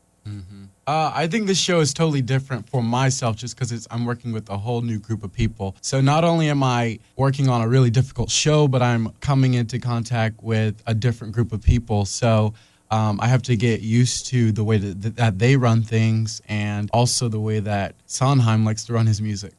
Uh, 0.85 1.11
I 1.15 1.27
think 1.27 1.47
this 1.47 1.59
show 1.59 1.79
is 1.79 1.93
totally 1.93 2.21
different 2.21 2.69
for 2.69 2.83
myself 2.83 3.35
just 3.37 3.55
because 3.57 3.87
I'm 3.89 4.05
working 4.05 4.31
with 4.31 4.49
a 4.49 4.57
whole 4.57 4.81
new 4.81 4.99
group 4.99 5.23
of 5.23 5.33
people. 5.33 5.75
So 5.81 5.99
not 5.99 6.23
only 6.23 6.49
am 6.49 6.61
I 6.63 6.99
working 7.15 7.49
on 7.49 7.61
a 7.61 7.67
really 7.67 7.89
difficult 7.89 8.29
show, 8.29 8.67
but 8.67 8.81
I'm 8.81 9.09
coming 9.19 9.53
into 9.55 9.79
contact 9.79 10.43
with 10.43 10.81
a 10.85 10.93
different 10.93 11.33
group 11.33 11.51
of 11.51 11.63
people. 11.63 12.05
So 12.05 12.53
um, 12.91 13.19
I 13.21 13.27
have 13.27 13.41
to 13.43 13.55
get 13.55 13.81
used 13.81 14.27
to 14.27 14.51
the 14.51 14.63
way 14.63 14.77
that, 14.77 15.15
that 15.15 15.39
they 15.39 15.55
run 15.55 15.81
things 15.81 16.41
and 16.47 16.89
also 16.93 17.29
the 17.29 17.39
way 17.39 17.61
that 17.61 17.95
Sondheim 18.05 18.65
likes 18.65 18.83
to 18.85 18.93
run 18.93 19.07
his 19.07 19.21
music. 19.21 19.53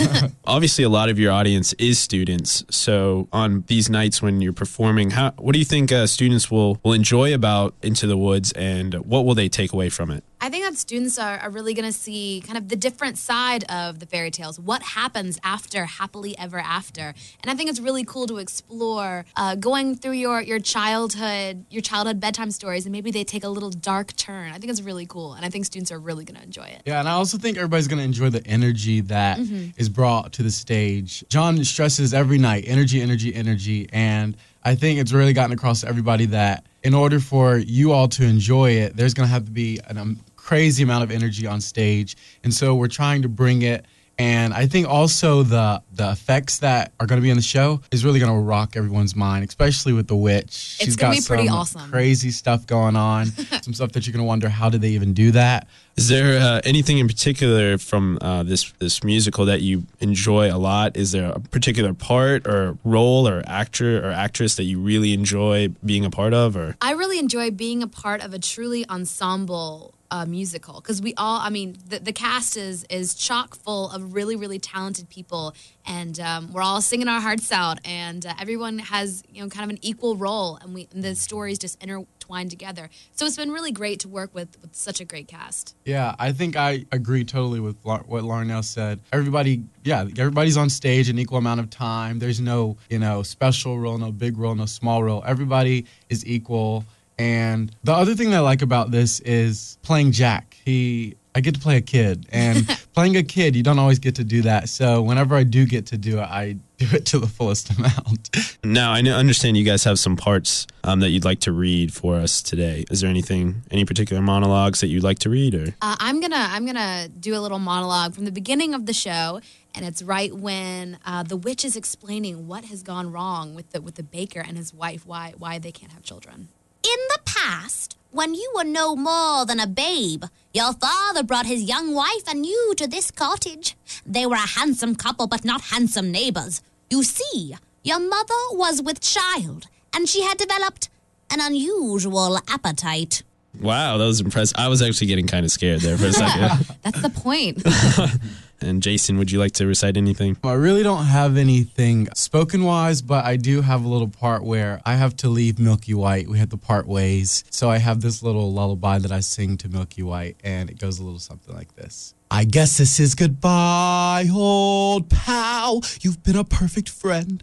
Obviously, 0.46 0.84
a 0.84 0.88
lot 0.88 1.10
of 1.10 1.18
your 1.18 1.30
audience 1.30 1.74
is 1.74 1.98
students. 1.98 2.64
So, 2.70 3.28
on 3.32 3.64
these 3.66 3.90
nights 3.90 4.22
when 4.22 4.40
you're 4.40 4.54
performing, 4.54 5.10
how 5.10 5.32
what 5.32 5.52
do 5.52 5.58
you 5.58 5.66
think 5.66 5.92
uh, 5.92 6.06
students 6.06 6.50
will 6.50 6.80
will 6.82 6.94
enjoy 6.94 7.34
about 7.34 7.74
Into 7.82 8.06
the 8.06 8.16
Woods, 8.16 8.52
and 8.52 8.94
what 8.94 9.26
will 9.26 9.34
they 9.34 9.50
take 9.50 9.72
away 9.72 9.90
from 9.90 10.10
it? 10.10 10.24
I 10.40 10.50
think 10.50 10.64
that 10.64 10.76
students 10.78 11.18
are, 11.18 11.38
are 11.38 11.50
really 11.50 11.74
going 11.74 11.84
to 11.86 11.92
see 11.92 12.42
kind 12.46 12.56
of 12.56 12.68
the 12.68 12.76
different 12.76 13.18
side 13.18 13.64
of 13.64 13.98
the 13.98 14.06
fairy 14.06 14.30
tales. 14.30 14.58
What 14.60 14.82
happens 14.82 15.38
after 15.42 15.84
happily 15.86 16.38
ever 16.38 16.58
after? 16.58 17.12
And 17.42 17.50
I 17.50 17.54
think 17.54 17.68
it's 17.70 17.80
really 17.80 18.04
cool 18.04 18.26
to 18.28 18.38
explore 18.38 19.24
uh, 19.36 19.56
going 19.56 19.96
through 19.96 20.12
your 20.12 20.40
your 20.40 20.60
childhood 20.60 21.64
your 21.70 21.82
childhood 21.82 22.20
bedtime 22.20 22.50
stories, 22.50 22.86
and 22.86 22.92
maybe 22.92 23.10
they 23.10 23.24
take 23.24 23.42
a 23.44 23.48
little 23.48 23.70
dark 23.70 24.14
turn. 24.16 24.50
I 24.52 24.58
think 24.58 24.70
it's 24.70 24.82
really 24.82 25.06
cool, 25.06 25.34
and 25.34 25.44
I 25.44 25.50
think 25.50 25.64
students 25.64 25.90
are 25.90 25.98
really 25.98 26.24
going 26.24 26.36
to 26.36 26.42
enjoy 26.44 26.66
it. 26.66 26.82
Yeah, 26.86 27.00
and 27.00 27.08
I 27.08 27.12
also 27.12 27.36
think 27.38 27.56
everybody's 27.56 27.88
going 27.88 27.98
to 27.98 28.04
enjoy 28.04 28.30
the 28.30 28.46
energy 28.46 29.00
that 29.02 29.38
is 29.40 29.88
Mhm. 29.88 29.92
brought 29.94 30.32
to 30.34 30.42
the 30.42 30.50
stage. 30.50 31.24
John 31.28 31.62
stresses 31.64 32.14
every 32.14 32.38
night 32.38 32.64
energy, 32.66 33.00
energy, 33.02 33.34
energy. 33.34 33.88
And 33.92 34.36
I 34.64 34.74
think 34.74 35.00
it's 35.00 35.12
really 35.12 35.32
gotten 35.32 35.52
across 35.52 35.80
to 35.80 35.88
everybody 35.88 36.26
that 36.26 36.64
in 36.82 36.94
order 36.94 37.20
for 37.20 37.56
you 37.56 37.92
all 37.92 38.08
to 38.08 38.24
enjoy 38.24 38.72
it, 38.72 38.96
there's 38.96 39.14
going 39.14 39.26
to 39.26 39.32
have 39.32 39.44
to 39.46 39.50
be 39.50 39.80
a 39.88 39.96
um, 39.98 40.20
crazy 40.48 40.82
amount 40.82 41.04
of 41.04 41.10
energy 41.10 41.46
on 41.46 41.60
stage. 41.60 42.16
And 42.42 42.54
so 42.54 42.74
we're 42.74 42.88
trying 42.88 43.20
to 43.20 43.28
bring 43.28 43.60
it. 43.60 43.84
And 44.18 44.54
I 44.54 44.66
think 44.66 44.88
also 44.88 45.42
the 45.42 45.82
the 45.92 46.10
effects 46.10 46.60
that 46.60 46.92
are 46.98 47.06
going 47.06 47.20
to 47.20 47.22
be 47.22 47.28
in 47.30 47.36
the 47.36 47.42
show 47.42 47.82
is 47.92 48.02
really 48.02 48.18
going 48.18 48.32
to 48.32 48.40
rock 48.40 48.74
everyone's 48.74 49.14
mind, 49.14 49.46
especially 49.46 49.92
with 49.92 50.08
the 50.08 50.16
witch. 50.16 50.78
It's 50.80 50.96
gonna 50.96 51.16
be 51.16 51.20
pretty 51.20 51.46
some 51.48 51.56
awesome. 51.56 51.90
Crazy 51.90 52.30
stuff 52.30 52.66
going 52.66 52.96
on. 52.96 53.26
some 53.62 53.74
stuff 53.74 53.92
that 53.92 54.06
you're 54.06 54.12
going 54.12 54.24
to 54.24 54.26
wonder 54.26 54.48
how 54.48 54.70
did 54.70 54.80
they 54.80 54.88
even 54.88 55.12
do 55.12 55.30
that. 55.32 55.68
Is 55.96 56.08
there 56.08 56.40
uh, 56.40 56.60
anything 56.64 56.98
in 56.98 57.06
particular 57.06 57.76
from 57.76 58.18
uh, 58.22 58.42
this 58.42 58.72
this 58.78 59.04
musical 59.04 59.44
that 59.44 59.60
you 59.60 59.84
enjoy 60.00 60.50
a 60.50 60.56
lot? 60.56 60.96
Is 60.96 61.12
there 61.12 61.30
a 61.30 61.40
particular 61.40 61.92
part 61.92 62.46
or 62.46 62.78
role 62.84 63.28
or 63.28 63.44
actor 63.46 64.04
or 64.04 64.10
actress 64.10 64.56
that 64.56 64.64
you 64.64 64.80
really 64.80 65.12
enjoy 65.12 65.68
being 65.84 66.04
a 66.06 66.10
part 66.10 66.32
of? 66.32 66.56
Or 66.56 66.74
I 66.80 66.92
really 66.92 67.18
enjoy 67.18 67.50
being 67.50 67.82
a 67.82 67.88
part 67.88 68.24
of 68.24 68.32
a 68.32 68.38
truly 68.38 68.88
ensemble 68.88 69.94
uh, 70.10 70.24
musical 70.26 70.80
because 70.80 71.02
we 71.02 71.14
all, 71.14 71.40
I 71.40 71.50
mean, 71.50 71.76
the, 71.88 71.98
the 71.98 72.12
cast 72.12 72.56
is 72.56 72.84
is 72.90 73.14
chock 73.14 73.56
full 73.56 73.90
of 73.90 74.14
really, 74.14 74.36
really 74.36 74.58
talented 74.58 75.08
people, 75.08 75.54
and 75.86 76.18
um, 76.20 76.52
we're 76.52 76.62
all 76.62 76.80
singing 76.80 77.08
our 77.08 77.20
hearts 77.20 77.52
out, 77.52 77.78
and 77.84 78.24
uh, 78.24 78.34
everyone 78.40 78.78
has 78.78 79.22
you 79.32 79.42
know 79.42 79.48
kind 79.48 79.64
of 79.64 79.70
an 79.70 79.78
equal 79.82 80.16
role, 80.16 80.58
and 80.62 80.74
we 80.74 80.88
and 80.92 81.02
the 81.02 81.14
stories 81.14 81.58
just 81.58 81.82
intertwine 81.82 82.48
together. 82.48 82.88
So 83.12 83.26
it's 83.26 83.36
been 83.36 83.50
really 83.50 83.72
great 83.72 84.00
to 84.00 84.08
work 84.08 84.34
with 84.34 84.60
with 84.62 84.74
such 84.74 85.00
a 85.00 85.04
great 85.04 85.28
cast. 85.28 85.74
Yeah, 85.84 86.14
I 86.18 86.32
think 86.32 86.56
I 86.56 86.86
agree 86.92 87.24
totally 87.24 87.60
with 87.60 87.76
what 87.82 88.08
Larnell 88.08 88.64
said. 88.64 89.00
Everybody, 89.12 89.64
yeah, 89.84 90.06
everybody's 90.18 90.56
on 90.56 90.70
stage 90.70 91.08
an 91.08 91.18
equal 91.18 91.38
amount 91.38 91.60
of 91.60 91.70
time. 91.70 92.18
There's 92.18 92.40
no, 92.40 92.76
you 92.88 92.98
know, 92.98 93.22
special 93.22 93.78
role, 93.78 93.98
no 93.98 94.12
big 94.12 94.38
role, 94.38 94.54
no 94.54 94.66
small 94.66 95.02
role. 95.04 95.22
Everybody 95.26 95.86
is 96.08 96.26
equal. 96.26 96.84
And 97.18 97.74
the 97.84 97.92
other 97.92 98.14
thing 98.14 98.30
that 98.30 98.36
I 98.36 98.40
like 98.40 98.62
about 98.62 98.90
this 98.90 99.20
is 99.20 99.78
playing 99.82 100.12
Jack. 100.12 100.56
He, 100.64 101.16
I 101.34 101.40
get 101.40 101.54
to 101.54 101.60
play 101.60 101.76
a 101.76 101.80
kid, 101.80 102.26
and 102.30 102.66
playing 102.94 103.16
a 103.16 103.22
kid, 103.22 103.56
you 103.56 103.62
don't 103.62 103.78
always 103.78 103.98
get 103.98 104.16
to 104.16 104.24
do 104.24 104.42
that. 104.42 104.68
So 104.68 105.02
whenever 105.02 105.34
I 105.34 105.44
do 105.44 105.66
get 105.66 105.86
to 105.86 105.98
do 105.98 106.18
it, 106.18 106.22
I 106.22 106.56
do 106.78 106.86
it 106.96 107.06
to 107.06 107.18
the 107.18 107.26
fullest 107.26 107.70
amount. 107.78 108.56
now 108.64 108.92
I 108.92 109.00
understand 109.00 109.56
you 109.56 109.64
guys 109.64 109.84
have 109.84 109.98
some 109.98 110.16
parts 110.16 110.66
um, 110.84 111.00
that 111.00 111.10
you'd 111.10 111.24
like 111.24 111.40
to 111.40 111.52
read 111.52 111.92
for 111.92 112.16
us 112.16 112.40
today. 112.42 112.84
Is 112.90 113.00
there 113.00 113.10
anything, 113.10 113.62
any 113.70 113.84
particular 113.84 114.22
monologues 114.22 114.80
that 114.80 114.86
you'd 114.88 115.02
like 115.02 115.18
to 115.20 115.30
read? 115.30 115.54
Or 115.54 115.74
Uh, 115.82 115.96
I'm 115.98 116.20
gonna 116.20 116.36
I'm 116.50 116.66
gonna 116.66 117.08
do 117.08 117.36
a 117.36 117.40
little 117.40 117.58
monologue 117.58 118.14
from 118.14 118.24
the 118.26 118.32
beginning 118.32 118.74
of 118.74 118.86
the 118.86 118.92
show, 118.92 119.40
and 119.74 119.84
it's 119.84 120.02
right 120.02 120.32
when 120.34 120.98
uh, 121.04 121.22
the 121.24 121.36
witch 121.36 121.64
is 121.64 121.76
explaining 121.76 122.46
what 122.46 122.64
has 122.66 122.82
gone 122.82 123.10
wrong 123.10 123.54
with 123.54 123.70
the 123.70 123.80
with 123.80 123.96
the 123.96 124.02
baker 124.04 124.40
and 124.40 124.56
his 124.56 124.72
wife, 124.72 125.04
why 125.06 125.34
why 125.36 125.58
they 125.58 125.72
can't 125.72 125.92
have 125.92 126.02
children. 126.02 126.48
In 126.84 126.98
the 127.10 127.18
past, 127.24 127.96
when 128.10 128.34
you 128.34 128.50
were 128.54 128.64
no 128.64 128.96
more 128.96 129.44
than 129.44 129.60
a 129.60 129.66
babe, 129.66 130.24
your 130.54 130.72
father 130.72 131.22
brought 131.22 131.46
his 131.46 131.62
young 131.62 131.94
wife 131.94 132.22
and 132.28 132.46
you 132.46 132.74
to 132.76 132.86
this 132.86 133.10
cottage. 133.10 133.76
They 134.06 134.26
were 134.26 134.36
a 134.36 134.38
handsome 134.58 134.94
couple, 134.94 135.26
but 135.26 135.44
not 135.44 135.60
handsome 135.60 136.10
neighbors. 136.10 136.62
You 136.90 137.02
see, 137.02 137.54
your 137.84 138.00
mother 138.00 138.34
was 138.52 138.80
with 138.82 139.00
child, 139.00 139.66
and 139.92 140.08
she 140.08 140.22
had 140.22 140.38
developed 140.38 140.88
an 141.30 141.40
unusual 141.40 142.38
appetite. 142.48 143.22
wow, 143.60 143.98
that 143.98 144.04
was 144.04 144.20
impressive. 144.20 144.56
I 144.58 144.68
was 144.68 144.80
actually 144.80 145.08
getting 145.08 145.26
kind 145.26 145.44
of 145.44 145.50
scared 145.50 145.80
there 145.80 145.98
for 145.98 146.06
a 146.06 146.12
second. 146.12 146.66
That's 146.82 147.02
the 147.02 147.10
point. 147.10 147.62
and 148.60 148.82
Jason, 148.82 149.18
would 149.18 149.30
you 149.30 149.38
like 149.38 149.52
to 149.52 149.66
recite 149.66 149.96
anything? 149.96 150.36
I 150.42 150.54
really 150.54 150.82
don't 150.82 151.04
have 151.04 151.36
anything 151.36 152.08
spoken 152.14 152.64
wise, 152.64 153.02
but 153.02 153.24
I 153.24 153.36
do 153.36 153.62
have 153.62 153.84
a 153.84 153.88
little 153.88 154.08
part 154.08 154.44
where 154.44 154.80
I 154.84 154.96
have 154.96 155.16
to 155.18 155.28
leave 155.28 155.58
Milky 155.58 155.94
White. 155.94 156.28
We 156.28 156.38
had 156.38 156.50
to 156.50 156.56
part 156.56 156.86
ways. 156.86 157.44
So 157.50 157.70
I 157.70 157.78
have 157.78 158.00
this 158.00 158.22
little 158.22 158.52
lullaby 158.52 158.98
that 158.98 159.12
I 159.12 159.20
sing 159.20 159.56
to 159.58 159.68
Milky 159.68 160.02
White, 160.02 160.36
and 160.42 160.70
it 160.70 160.78
goes 160.78 160.98
a 160.98 161.04
little 161.04 161.18
something 161.18 161.54
like 161.54 161.74
this. 161.76 162.14
I 162.30 162.44
guess 162.44 162.76
this 162.78 163.00
is 163.00 163.14
goodbye, 163.14 164.28
old 164.32 165.08
pal. 165.08 165.82
You've 166.00 166.22
been 166.22 166.36
a 166.36 166.44
perfect 166.44 166.88
friend. 166.88 167.42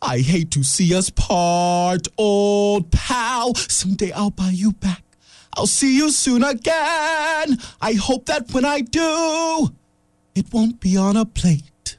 I 0.00 0.18
hate 0.18 0.50
to 0.50 0.62
see 0.62 0.94
us 0.94 1.08
part, 1.08 2.08
old 2.18 2.90
pal. 2.92 3.54
Someday 3.54 4.12
I'll 4.12 4.30
buy 4.30 4.50
you 4.50 4.72
back. 4.72 5.02
I'll 5.56 5.66
see 5.66 5.96
you 5.96 6.10
soon 6.10 6.42
again. 6.42 7.58
I 7.80 7.94
hope 7.94 8.26
that 8.26 8.52
when 8.52 8.64
I 8.64 8.80
do, 8.80 9.70
it 10.34 10.52
won't 10.52 10.80
be 10.80 10.96
on 10.96 11.16
a 11.16 11.24
plate. 11.24 11.96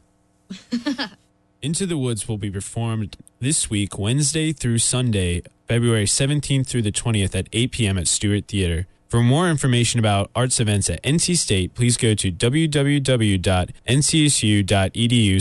Into 1.61 1.85
the 1.85 1.97
Woods 1.97 2.27
will 2.27 2.37
be 2.37 2.51
performed 2.51 3.17
this 3.39 3.69
week, 3.69 3.97
Wednesday 3.97 4.51
through 4.53 4.79
Sunday, 4.79 5.41
February 5.67 6.05
17th 6.05 6.67
through 6.67 6.83
the 6.83 6.91
20th 6.91 7.33
at 7.35 7.47
8 7.51 7.71
p.m. 7.71 7.97
at 7.97 8.07
Stewart 8.07 8.47
Theater. 8.47 8.87
For 9.07 9.21
more 9.21 9.49
information 9.49 9.99
about 9.99 10.29
arts 10.35 10.59
events 10.59 10.89
at 10.89 11.01
NC 11.03 11.37
State, 11.37 11.73
please 11.73 11.95
go 11.95 12.13
to 12.15 12.31
www.ncsu.edu 12.31 13.01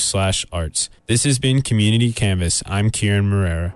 slash 0.01 0.47
arts. 0.53 0.89
This 1.07 1.25
has 1.25 1.39
been 1.39 1.61
Community 1.63 2.13
Canvas. 2.13 2.63
I'm 2.67 2.91
Kieran 2.91 3.31
Marrera. 3.31 3.75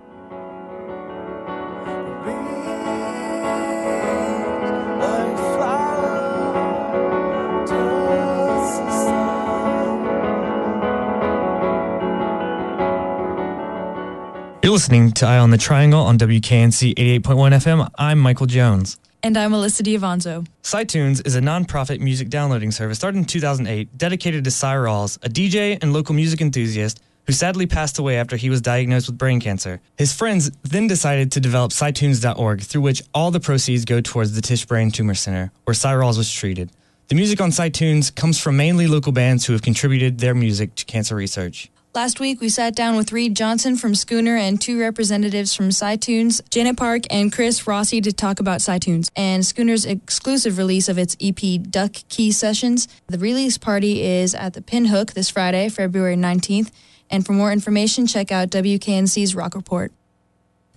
Listening 14.79 15.11
to 15.11 15.25
Eye 15.25 15.39
on 15.39 15.49
the 15.49 15.57
Triangle 15.57 15.99
on 15.99 16.17
WKNC 16.17 16.95
88.1 16.95 17.21
FM. 17.21 17.89
I'm 17.97 18.17
Michael 18.17 18.45
Jones. 18.45 18.97
And 19.21 19.35
I'm 19.35 19.51
Alyssa 19.51 19.81
Diavanzo. 19.81 20.47
CyTunes 20.63 21.27
is 21.27 21.35
a 21.35 21.41
nonprofit 21.41 21.99
music 21.99 22.29
downloading 22.29 22.71
service 22.71 22.97
started 22.97 23.17
in 23.17 23.25
2008 23.25 23.97
dedicated 23.97 24.45
to 24.45 24.51
Cy 24.51 24.75
Rawls, 24.75 25.17
a 25.17 25.27
DJ 25.27 25.77
and 25.81 25.91
local 25.91 26.15
music 26.15 26.39
enthusiast 26.39 27.01
who 27.27 27.33
sadly 27.33 27.65
passed 27.65 27.99
away 27.99 28.17
after 28.17 28.37
he 28.37 28.49
was 28.49 28.61
diagnosed 28.61 29.07
with 29.07 29.17
brain 29.17 29.41
cancer. 29.41 29.81
His 29.97 30.13
friends 30.13 30.49
then 30.63 30.87
decided 30.87 31.33
to 31.33 31.41
develop 31.41 31.73
CyTunes.org, 31.73 32.61
through 32.61 32.81
which 32.81 33.03
all 33.13 33.31
the 33.31 33.41
proceeds 33.41 33.83
go 33.83 33.99
towards 33.99 34.33
the 34.33 34.41
Tisch 34.41 34.65
Brain 34.65 34.91
Tumor 34.91 35.13
Center, 35.13 35.51
where 35.65 35.73
Cy 35.73 35.91
Rawls 35.91 36.17
was 36.17 36.31
treated. 36.31 36.71
The 37.09 37.15
music 37.15 37.41
on 37.41 37.49
CyTunes 37.49 38.15
comes 38.15 38.39
from 38.39 38.55
mainly 38.55 38.87
local 38.87 39.11
bands 39.11 39.45
who 39.45 39.51
have 39.51 39.61
contributed 39.61 40.19
their 40.19 40.33
music 40.33 40.75
to 40.75 40.85
cancer 40.85 41.15
research. 41.15 41.69
Last 41.99 42.21
week, 42.21 42.39
we 42.39 42.47
sat 42.47 42.77
down 42.77 42.95
with 42.95 43.11
Reed 43.11 43.35
Johnson 43.35 43.75
from 43.75 43.93
Schooner 43.93 44.37
and 44.37 44.61
two 44.61 44.79
representatives 44.79 45.53
from 45.53 45.67
CyTunes, 45.67 46.39
Janet 46.49 46.77
Park 46.77 47.01
and 47.09 47.29
Chris 47.29 47.67
Rossi, 47.67 47.99
to 47.99 48.13
talk 48.13 48.39
about 48.39 48.61
CyTunes 48.61 49.09
and 49.17 49.45
Schooner's 49.45 49.83
exclusive 49.85 50.57
release 50.57 50.87
of 50.87 50.97
its 50.97 51.17
EP 51.19 51.61
Duck 51.61 51.91
Key 52.07 52.31
Sessions. 52.31 52.87
The 53.07 53.17
release 53.17 53.57
party 53.57 54.01
is 54.01 54.33
at 54.33 54.53
the 54.53 54.61
Pinhook 54.61 55.11
this 55.11 55.29
Friday, 55.29 55.67
February 55.67 56.15
19th. 56.15 56.71
And 57.09 57.25
for 57.25 57.33
more 57.33 57.51
information, 57.51 58.07
check 58.07 58.31
out 58.31 58.49
WKNC's 58.49 59.35
Rock 59.35 59.53
Report. 59.53 59.91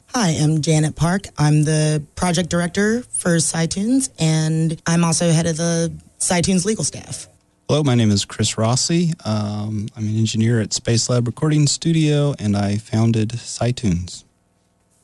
Hi, 0.08 0.30
I'm 0.30 0.60
Janet 0.60 0.96
Park. 0.96 1.26
I'm 1.38 1.62
the 1.62 2.02
project 2.16 2.50
director 2.50 3.02
for 3.02 3.36
CyTunes, 3.36 4.10
and 4.18 4.82
I'm 4.88 5.04
also 5.04 5.30
head 5.30 5.46
of 5.46 5.56
the 5.56 5.92
CyTunes 6.18 6.64
legal 6.64 6.82
staff. 6.82 7.28
Hello, 7.72 7.82
my 7.82 7.94
name 7.94 8.10
is 8.10 8.26
Chris 8.26 8.58
Rossi. 8.58 9.14
Um, 9.24 9.88
I'm 9.96 10.06
an 10.06 10.18
engineer 10.18 10.60
at 10.60 10.74
Space 10.74 11.08
Lab 11.08 11.26
Recording 11.26 11.66
Studio, 11.66 12.34
and 12.38 12.54
I 12.54 12.76
founded 12.76 13.30
CyTunes. 13.30 14.24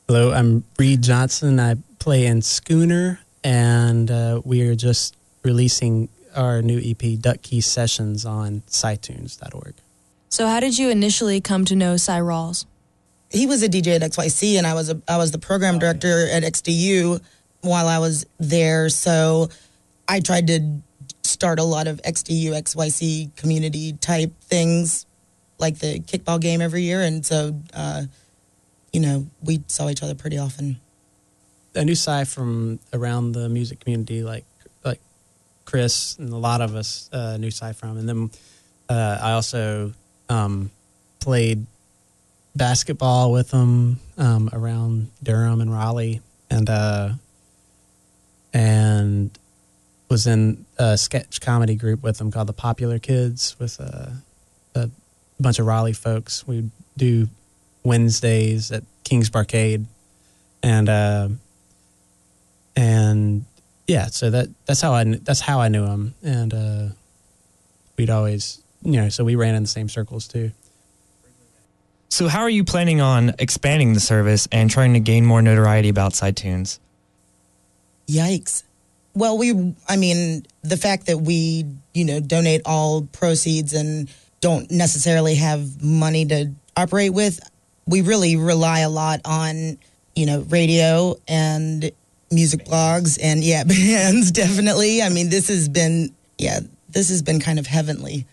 Hello, 0.06 0.32
I'm 0.32 0.64
Reed 0.78 1.00
Johnson. 1.00 1.58
I 1.60 1.76
play 1.98 2.26
in 2.26 2.42
Schooner, 2.42 3.20
and 3.42 4.10
uh, 4.10 4.42
we 4.44 4.68
are 4.68 4.74
just 4.74 5.16
releasing 5.42 6.10
our 6.36 6.60
new 6.60 6.78
EP, 6.78 7.18
Duck 7.18 7.40
Key 7.40 7.62
Sessions, 7.62 8.26
on 8.26 8.60
CyTunes.org. 8.68 9.72
So, 10.28 10.46
how 10.46 10.60
did 10.60 10.76
you 10.76 10.90
initially 10.90 11.40
come 11.40 11.64
to 11.64 11.74
know 11.74 11.96
Cy 11.96 12.20
Rawls? 12.20 12.66
He 13.30 13.46
was 13.46 13.62
a 13.62 13.70
DJ 13.70 13.96
at 13.96 14.02
XYC, 14.02 14.58
and 14.58 14.66
I 14.66 14.74
was 14.74 14.90
a, 14.90 15.00
I 15.08 15.16
was 15.16 15.30
the 15.30 15.38
program 15.38 15.78
director 15.78 16.28
at 16.28 16.42
XDU 16.42 17.22
while 17.62 17.88
I 17.88 17.98
was 17.98 18.26
there. 18.38 18.90
So 18.90 19.48
I 20.06 20.20
tried 20.20 20.48
to 20.48 20.82
start 21.38 21.60
a 21.60 21.62
lot 21.62 21.86
of 21.86 22.02
XDU 22.02 22.50
XYC 22.50 23.36
community 23.36 23.92
type 23.92 24.32
things, 24.40 25.06
like 25.56 25.78
the 25.78 26.00
kickball 26.00 26.40
game 26.40 26.60
every 26.60 26.82
year, 26.82 27.00
and 27.00 27.24
so 27.24 27.54
uh, 27.72 28.02
you 28.92 28.98
know 28.98 29.24
we 29.40 29.62
saw 29.68 29.88
each 29.88 30.02
other 30.02 30.16
pretty 30.16 30.36
often. 30.36 30.80
a 31.76 31.84
new 31.84 31.94
Cy 31.94 32.24
from 32.24 32.80
around 32.92 33.32
the 33.38 33.48
music 33.48 33.78
community, 33.78 34.24
like 34.24 34.44
like 34.84 34.98
Chris 35.64 36.18
and 36.18 36.32
a 36.32 36.36
lot 36.36 36.60
of 36.60 36.74
us 36.74 37.08
uh, 37.12 37.36
knew 37.36 37.52
Cy 37.52 37.72
from, 37.72 37.98
and 37.98 38.08
then 38.08 38.30
uh, 38.88 39.18
I 39.22 39.32
also 39.32 39.92
um, 40.28 40.72
played 41.20 41.66
basketball 42.56 43.30
with 43.30 43.50
them 43.50 44.00
um, 44.16 44.50
around 44.52 45.12
Durham 45.22 45.60
and 45.60 45.72
Raleigh, 45.72 46.20
and 46.50 46.68
uh, 46.68 47.10
and 48.52 49.37
was 50.08 50.26
in 50.26 50.64
a 50.78 50.96
sketch 50.96 51.40
comedy 51.40 51.74
group 51.74 52.02
with 52.02 52.18
them 52.18 52.30
called 52.30 52.48
the 52.48 52.52
Popular 52.52 52.98
Kids 52.98 53.56
with 53.58 53.80
uh, 53.80 54.10
a 54.74 54.90
bunch 55.38 55.58
of 55.58 55.66
Raleigh 55.66 55.92
folks. 55.92 56.46
We'd 56.46 56.70
do 56.96 57.28
Wednesdays 57.84 58.72
at 58.72 58.84
King's 59.04 59.30
Barcade, 59.30 59.84
and 60.62 60.88
uh, 60.88 61.28
and 62.76 63.44
yeah, 63.86 64.06
so 64.06 64.30
that 64.30 64.48
that's 64.66 64.80
how 64.80 64.92
I 64.92 65.04
that's 65.04 65.40
how 65.40 65.60
I 65.60 65.68
knew 65.68 65.84
him, 65.84 66.14
and 66.22 66.54
uh, 66.54 66.86
we'd 67.96 68.10
always 68.10 68.62
you 68.82 69.00
know 69.00 69.08
so 69.08 69.24
we 69.24 69.34
ran 69.34 69.54
in 69.54 69.62
the 69.62 69.68
same 69.68 69.88
circles 69.88 70.26
too. 70.26 70.52
So, 72.10 72.26
how 72.26 72.40
are 72.40 72.50
you 72.50 72.64
planning 72.64 73.00
on 73.00 73.34
expanding 73.38 73.92
the 73.92 74.00
service 74.00 74.48
and 74.50 74.70
trying 74.70 74.94
to 74.94 75.00
gain 75.00 75.26
more 75.26 75.42
notoriety 75.42 75.88
about 75.88 76.12
CyTunes? 76.12 76.78
Yikes. 78.08 78.62
Well, 79.14 79.38
we, 79.38 79.74
I 79.88 79.96
mean, 79.96 80.46
the 80.62 80.76
fact 80.76 81.06
that 81.06 81.18
we, 81.18 81.64
you 81.94 82.04
know, 82.04 82.20
donate 82.20 82.62
all 82.64 83.02
proceeds 83.12 83.72
and 83.72 84.10
don't 84.40 84.70
necessarily 84.70 85.34
have 85.36 85.82
money 85.82 86.24
to 86.26 86.52
operate 86.76 87.12
with, 87.12 87.40
we 87.86 88.02
really 88.02 88.36
rely 88.36 88.80
a 88.80 88.88
lot 88.88 89.20
on, 89.24 89.78
you 90.14 90.26
know, 90.26 90.40
radio 90.42 91.16
and 91.26 91.90
music 92.30 92.64
blogs 92.64 93.18
and, 93.20 93.42
yeah, 93.42 93.64
bands, 93.66 94.30
definitely. 94.30 95.02
I 95.02 95.08
mean, 95.08 95.30
this 95.30 95.48
has 95.48 95.68
been, 95.68 96.14
yeah, 96.36 96.60
this 96.90 97.08
has 97.08 97.22
been 97.22 97.40
kind 97.40 97.58
of 97.58 97.66
heavenly, 97.66 98.26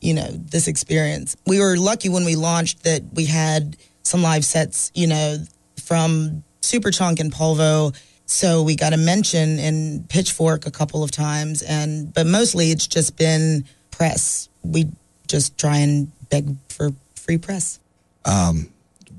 you 0.00 0.14
know, 0.14 0.28
this 0.28 0.68
experience. 0.68 1.36
We 1.46 1.60
were 1.60 1.76
lucky 1.76 2.08
when 2.08 2.24
we 2.24 2.36
launched 2.36 2.84
that 2.84 3.02
we 3.14 3.24
had 3.24 3.76
some 4.02 4.22
live 4.22 4.44
sets, 4.44 4.92
you 4.94 5.06
know, 5.06 5.38
from 5.82 6.42
Superchunk 6.60 7.20
and 7.20 7.32
Polvo 7.32 7.96
so 8.26 8.62
we 8.62 8.74
got 8.74 8.92
a 8.92 8.96
mention 8.96 9.58
in 9.58 10.04
Pitchfork 10.08 10.66
a 10.66 10.70
couple 10.70 11.02
of 11.02 11.10
times, 11.10 11.62
and 11.62 12.12
but 12.12 12.26
mostly 12.26 12.72
it's 12.72 12.86
just 12.86 13.16
been 13.16 13.64
press. 13.90 14.48
We 14.62 14.86
just 15.28 15.56
try 15.58 15.78
and 15.78 16.10
beg 16.28 16.56
for 16.68 16.90
free 17.14 17.38
press. 17.38 17.78
Um, 18.24 18.68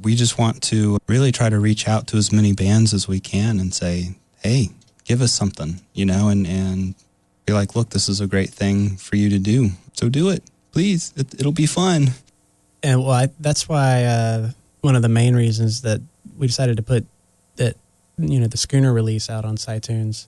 we 0.01 0.15
just 0.15 0.37
want 0.37 0.61
to 0.63 0.97
really 1.07 1.31
try 1.31 1.49
to 1.49 1.59
reach 1.59 1.87
out 1.87 2.07
to 2.07 2.17
as 2.17 2.31
many 2.31 2.53
bands 2.53 2.93
as 2.93 3.07
we 3.07 3.19
can 3.19 3.59
and 3.59 3.73
say, 3.73 4.15
hey, 4.43 4.69
give 5.05 5.21
us 5.21 5.31
something, 5.31 5.81
you 5.93 6.05
know, 6.05 6.27
and, 6.27 6.45
and 6.45 6.93
be 7.45 7.53
like, 7.53 7.75
look, 7.75 7.89
this 7.89 8.09
is 8.09 8.21
a 8.21 8.27
great 8.27 8.49
thing 8.49 8.97
for 8.97 9.15
you 9.15 9.29
to 9.29 9.39
do. 9.39 9.69
So 9.93 10.09
do 10.09 10.29
it, 10.29 10.43
please. 10.71 11.13
It, 11.15 11.33
it'll 11.39 11.51
be 11.51 11.65
fun. 11.65 12.11
And 12.83 13.01
well, 13.01 13.11
I, 13.11 13.29
that's 13.39 13.67
why 13.67 14.03
uh, 14.03 14.51
one 14.81 14.95
of 14.95 15.01
the 15.01 15.09
main 15.09 15.35
reasons 15.35 15.81
that 15.81 16.01
we 16.37 16.47
decided 16.47 16.77
to 16.77 16.83
put 16.83 17.05
that 17.05 17.16
you 18.17 18.39
know 18.39 18.47
the 18.47 18.57
schooner 18.57 18.93
release 18.93 19.29
out 19.29 19.45
on 19.45 19.57
CyTunes 19.57 20.27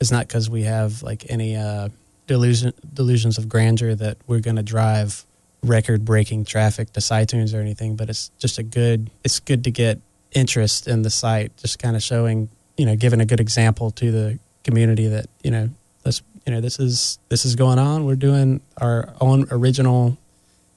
is 0.00 0.10
not 0.10 0.28
because 0.28 0.48
we 0.48 0.62
have 0.62 1.02
like 1.02 1.26
any 1.28 1.56
uh, 1.56 1.88
delusion 2.26 2.72
delusions 2.92 3.38
of 3.38 3.48
grandeur 3.48 3.94
that 3.94 4.16
we're 4.26 4.40
going 4.40 4.56
to 4.56 4.62
drive 4.62 5.24
record 5.62 6.04
breaking 6.04 6.44
traffic 6.44 6.92
to 6.92 7.00
CyTunes 7.00 7.54
or 7.54 7.60
anything, 7.60 7.96
but 7.96 8.08
it's 8.08 8.30
just 8.38 8.58
a 8.58 8.62
good 8.62 9.10
it's 9.24 9.40
good 9.40 9.64
to 9.64 9.70
get 9.70 10.00
interest 10.32 10.86
in 10.86 11.02
the 11.02 11.10
site, 11.10 11.56
just 11.56 11.78
kind 11.78 11.96
of 11.96 12.02
showing 12.02 12.48
you 12.76 12.86
know 12.86 12.96
giving 12.96 13.20
a 13.20 13.26
good 13.26 13.40
example 13.40 13.90
to 13.92 14.10
the 14.10 14.38
community 14.64 15.06
that 15.08 15.26
you 15.42 15.50
know 15.50 15.70
let's 16.04 16.22
you 16.46 16.52
know 16.52 16.60
this 16.60 16.78
is 16.78 17.18
this 17.28 17.44
is 17.44 17.56
going 17.56 17.78
on. 17.78 18.04
We're 18.04 18.16
doing 18.16 18.60
our 18.78 19.12
own 19.20 19.46
original 19.50 20.16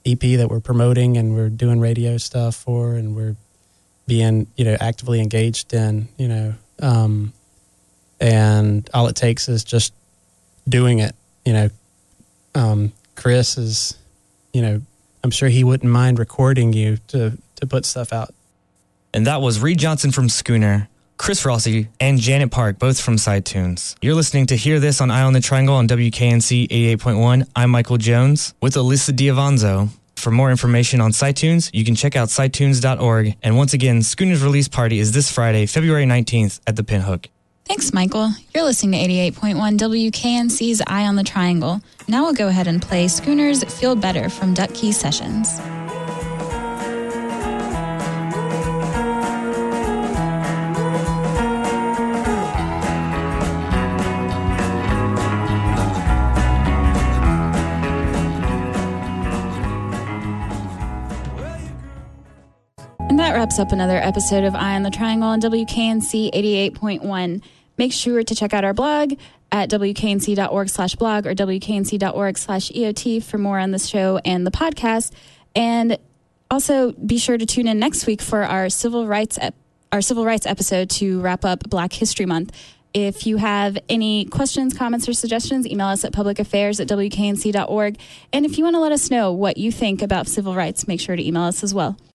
EP 0.06 0.20
that 0.20 0.50
we're 0.50 0.60
promoting 0.60 1.18
and 1.18 1.34
we're 1.34 1.50
doing 1.50 1.80
radio 1.80 2.18
stuff 2.18 2.56
for 2.56 2.96
and 2.96 3.16
we're 3.16 3.36
being 4.08 4.48
you 4.58 4.66
know 4.66 4.76
actively 4.80 5.20
engaged 5.22 5.74
in 5.74 6.08
you 6.18 6.28
know 6.28 6.54
um, 6.82 7.34
and 8.20 8.90
all 8.94 9.08
it 9.08 9.16
takes 9.16 9.48
is 9.50 9.64
just 9.64 9.94
doing 10.68 11.00
it 11.00 11.16
you 11.46 11.54
know 11.54 11.70
um, 12.56 12.92
chris 13.16 13.58
is 13.58 13.98
you 14.54 14.62
know 14.62 14.82
i'm 15.24 15.32
sure 15.32 15.50
he 15.50 15.64
wouldn't 15.64 15.92
mind 15.92 16.20
recording 16.20 16.74
you 16.74 16.98
to 17.08 17.38
to 17.56 17.66
put 17.68 17.86
stuff 17.86 18.12
out 18.14 18.34
And 19.14 19.28
that 19.28 19.42
was 19.42 19.60
Reed 19.60 19.78
Johnson 19.78 20.12
from 20.12 20.28
Schooner, 20.28 20.88
Chris 21.18 21.46
Rossi, 21.46 21.88
and 22.00 22.18
Janet 22.18 22.50
Park, 22.50 22.80
both 22.80 23.00
from 23.00 23.18
CyTunes. 23.18 23.96
You're 24.02 24.16
listening 24.16 24.48
to 24.48 24.56
Hear 24.56 24.80
This 24.80 25.00
on 25.02 25.12
Eye 25.12 25.22
on 25.22 25.34
the 25.34 25.40
Triangle 25.40 25.76
on 25.76 25.88
WKNC 25.88 26.68
88.1. 26.98 27.48
I'm 27.56 27.70
Michael 27.70 27.98
Jones 27.98 28.56
with 28.60 28.74
Alyssa 28.74 29.14
Diavanzo. 29.16 29.90
For 30.24 30.32
more 30.32 30.52
information 30.52 31.02
on 31.02 31.12
CyTunes, 31.12 31.70
you 31.74 31.84
can 31.84 31.96
check 31.96 32.16
out 32.16 32.30
CyTunes.org. 32.30 33.36
And 33.44 33.58
once 33.58 33.74
again, 33.74 34.02
Schooner's 34.02 34.42
release 34.42 34.70
party 34.70 35.00
is 35.00 35.12
this 35.12 35.30
Friday, 35.30 35.66
February 35.66 36.06
19th 36.06 36.62
at 36.66 36.78
the 36.78 36.82
Pinhook. 36.82 37.26
Thanks, 37.66 37.92
Michael. 37.92 38.32
You're 38.56 38.64
listening 38.64 39.06
to 39.06 39.14
88.1 39.34 39.78
WKNC's 39.78 40.82
Eye 40.88 41.08
on 41.08 41.18
the 41.18 41.26
Triangle. 41.26 41.82
Now 42.08 42.24
we'll 42.24 42.34
go 42.34 42.48
ahead 42.48 42.68
and 42.70 42.82
play 42.82 43.08
Schooner's 43.08 43.66
Feel 43.66 43.98
Better 43.98 44.30
from 44.30 44.54
Duck 44.54 44.74
Key 44.74 44.94
Sessions. 44.94 45.60
Wraps 63.44 63.60
up 63.60 63.74
another 63.74 63.98
episode 63.98 64.46
of 64.46 64.56
Eye 64.56 64.74
on 64.74 64.84
the 64.84 64.90
Triangle 64.90 65.28
on 65.28 65.42
WKNC 65.42 66.32
88.1. 66.72 67.44
Make 67.78 67.92
sure 67.92 68.24
to 68.24 68.34
check 68.34 68.54
out 68.54 68.64
our 68.64 68.74
blog 68.74 69.16
at 69.52 69.70
wknc.org 69.70 70.70
slash 70.70 70.96
blog 70.96 71.28
or 71.28 71.36
wknc.org 71.36 72.38
slash 72.38 72.72
EOT 72.72 73.22
for 73.22 73.38
more 73.38 73.60
on 73.60 73.72
this 73.72 73.88
show 73.88 74.18
and 74.24 74.48
the 74.48 74.52
podcast. 74.52 75.12
And 75.54 75.98
also 76.50 76.94
be 76.94 77.18
sure 77.18 77.38
to 77.38 77.46
tune 77.46 77.68
in 77.68 77.80
next 77.80 78.08
week 78.08 78.22
for 78.22 78.44
our 78.44 78.70
civil 78.70 79.08
rights 79.08 79.38
ep- 79.42 79.56
our 79.92 80.00
civil 80.00 80.24
rights 80.24 80.46
episode 80.46 80.90
to 80.92 81.20
wrap 81.20 81.44
up 81.44 81.70
Black 81.70 81.92
History 81.92 82.26
Month. 82.26 82.56
If 82.94 83.28
you 83.28 83.36
have 83.36 83.78
any 83.90 84.24
questions, 84.24 84.74
comments, 84.74 85.10
or 85.10 85.14
suggestions, 85.14 85.68
email 85.68 85.88
us 85.88 86.06
at 86.06 86.14
publicaffairs 86.14 86.80
at 86.80 86.88
wknc.org. 86.88 87.98
And 88.32 88.46
if 88.46 88.58
you 88.58 88.64
want 88.64 88.78
to 88.78 88.80
let 88.80 88.94
us 88.94 89.12
know 89.12 89.34
what 89.34 89.58
you 89.58 89.70
think 89.70 90.02
about 90.02 90.28
civil 90.28 90.56
rights, 90.56 90.88
make 90.88 91.02
sure 91.02 91.18
to 91.18 91.28
email 91.28 91.44
us 91.44 91.62
as 91.62 91.74
well. 91.74 91.98